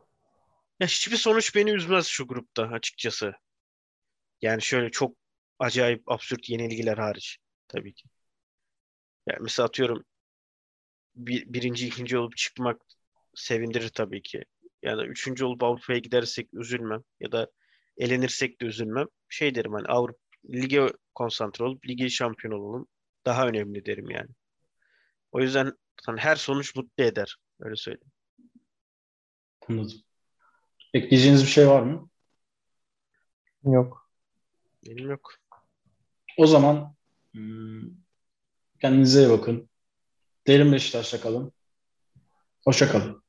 Ya 0.79 0.87
hiçbir 0.87 1.17
sonuç 1.17 1.55
beni 1.55 1.71
üzmez 1.71 2.07
şu 2.07 2.27
grupta 2.27 2.63
açıkçası. 2.63 3.33
Yani 4.41 4.61
şöyle 4.61 4.91
çok 4.91 5.15
acayip 5.59 6.11
absürt 6.11 6.49
yenilgiler 6.49 6.97
hariç 6.97 7.37
tabii 7.67 7.93
ki. 7.93 8.09
Yani 9.27 9.39
mesela 9.41 9.67
atıyorum 9.67 10.03
bir, 11.15 11.53
birinci, 11.53 11.87
ikinci 11.87 12.17
olup 12.17 12.37
çıkmak 12.37 12.81
sevindirir 13.35 13.89
tabii 13.89 14.21
ki. 14.21 14.43
Yani 14.83 15.07
üçüncü 15.07 15.45
olup 15.45 15.63
Avrupa'ya 15.63 15.99
gidersek 15.99 16.53
üzülmem 16.53 17.03
ya 17.19 17.31
da 17.31 17.51
elenirsek 17.97 18.61
de 18.61 18.65
üzülmem. 18.65 19.07
Şey 19.29 19.55
derim 19.55 19.73
hani 19.73 19.87
Avrupa 19.87 20.19
lige 20.49 20.87
konsantre 21.15 21.63
olup 21.65 21.87
ligi 21.87 22.11
şampiyon 22.11 22.53
olalım. 22.53 22.87
Daha 23.25 23.47
önemli 23.47 23.85
derim 23.85 24.09
yani. 24.09 24.29
O 25.31 25.41
yüzden 25.41 25.73
hani 26.05 26.19
her 26.19 26.35
sonuç 26.35 26.75
mutlu 26.75 27.03
eder. 27.03 27.37
Öyle 27.59 27.75
söyleyeyim. 27.75 28.11
Anladım. 29.69 29.97
Ekleyeceğiniz 30.93 31.43
bir 31.43 31.49
şey 31.49 31.67
var 31.67 31.81
mı? 31.81 32.09
Yok. 33.63 34.09
Benim 34.85 35.09
yok. 35.09 35.33
O 36.39 36.47
zaman 36.47 36.95
hmm, 37.33 37.81
kendinize 38.81 39.19
iyi 39.25 39.29
bakın. 39.29 39.69
Derin 40.47 40.71
Beşiktaş'ta 40.71 41.21
kalın. 41.21 41.53
Hoşça 42.65 42.91
kalın. 42.91 43.23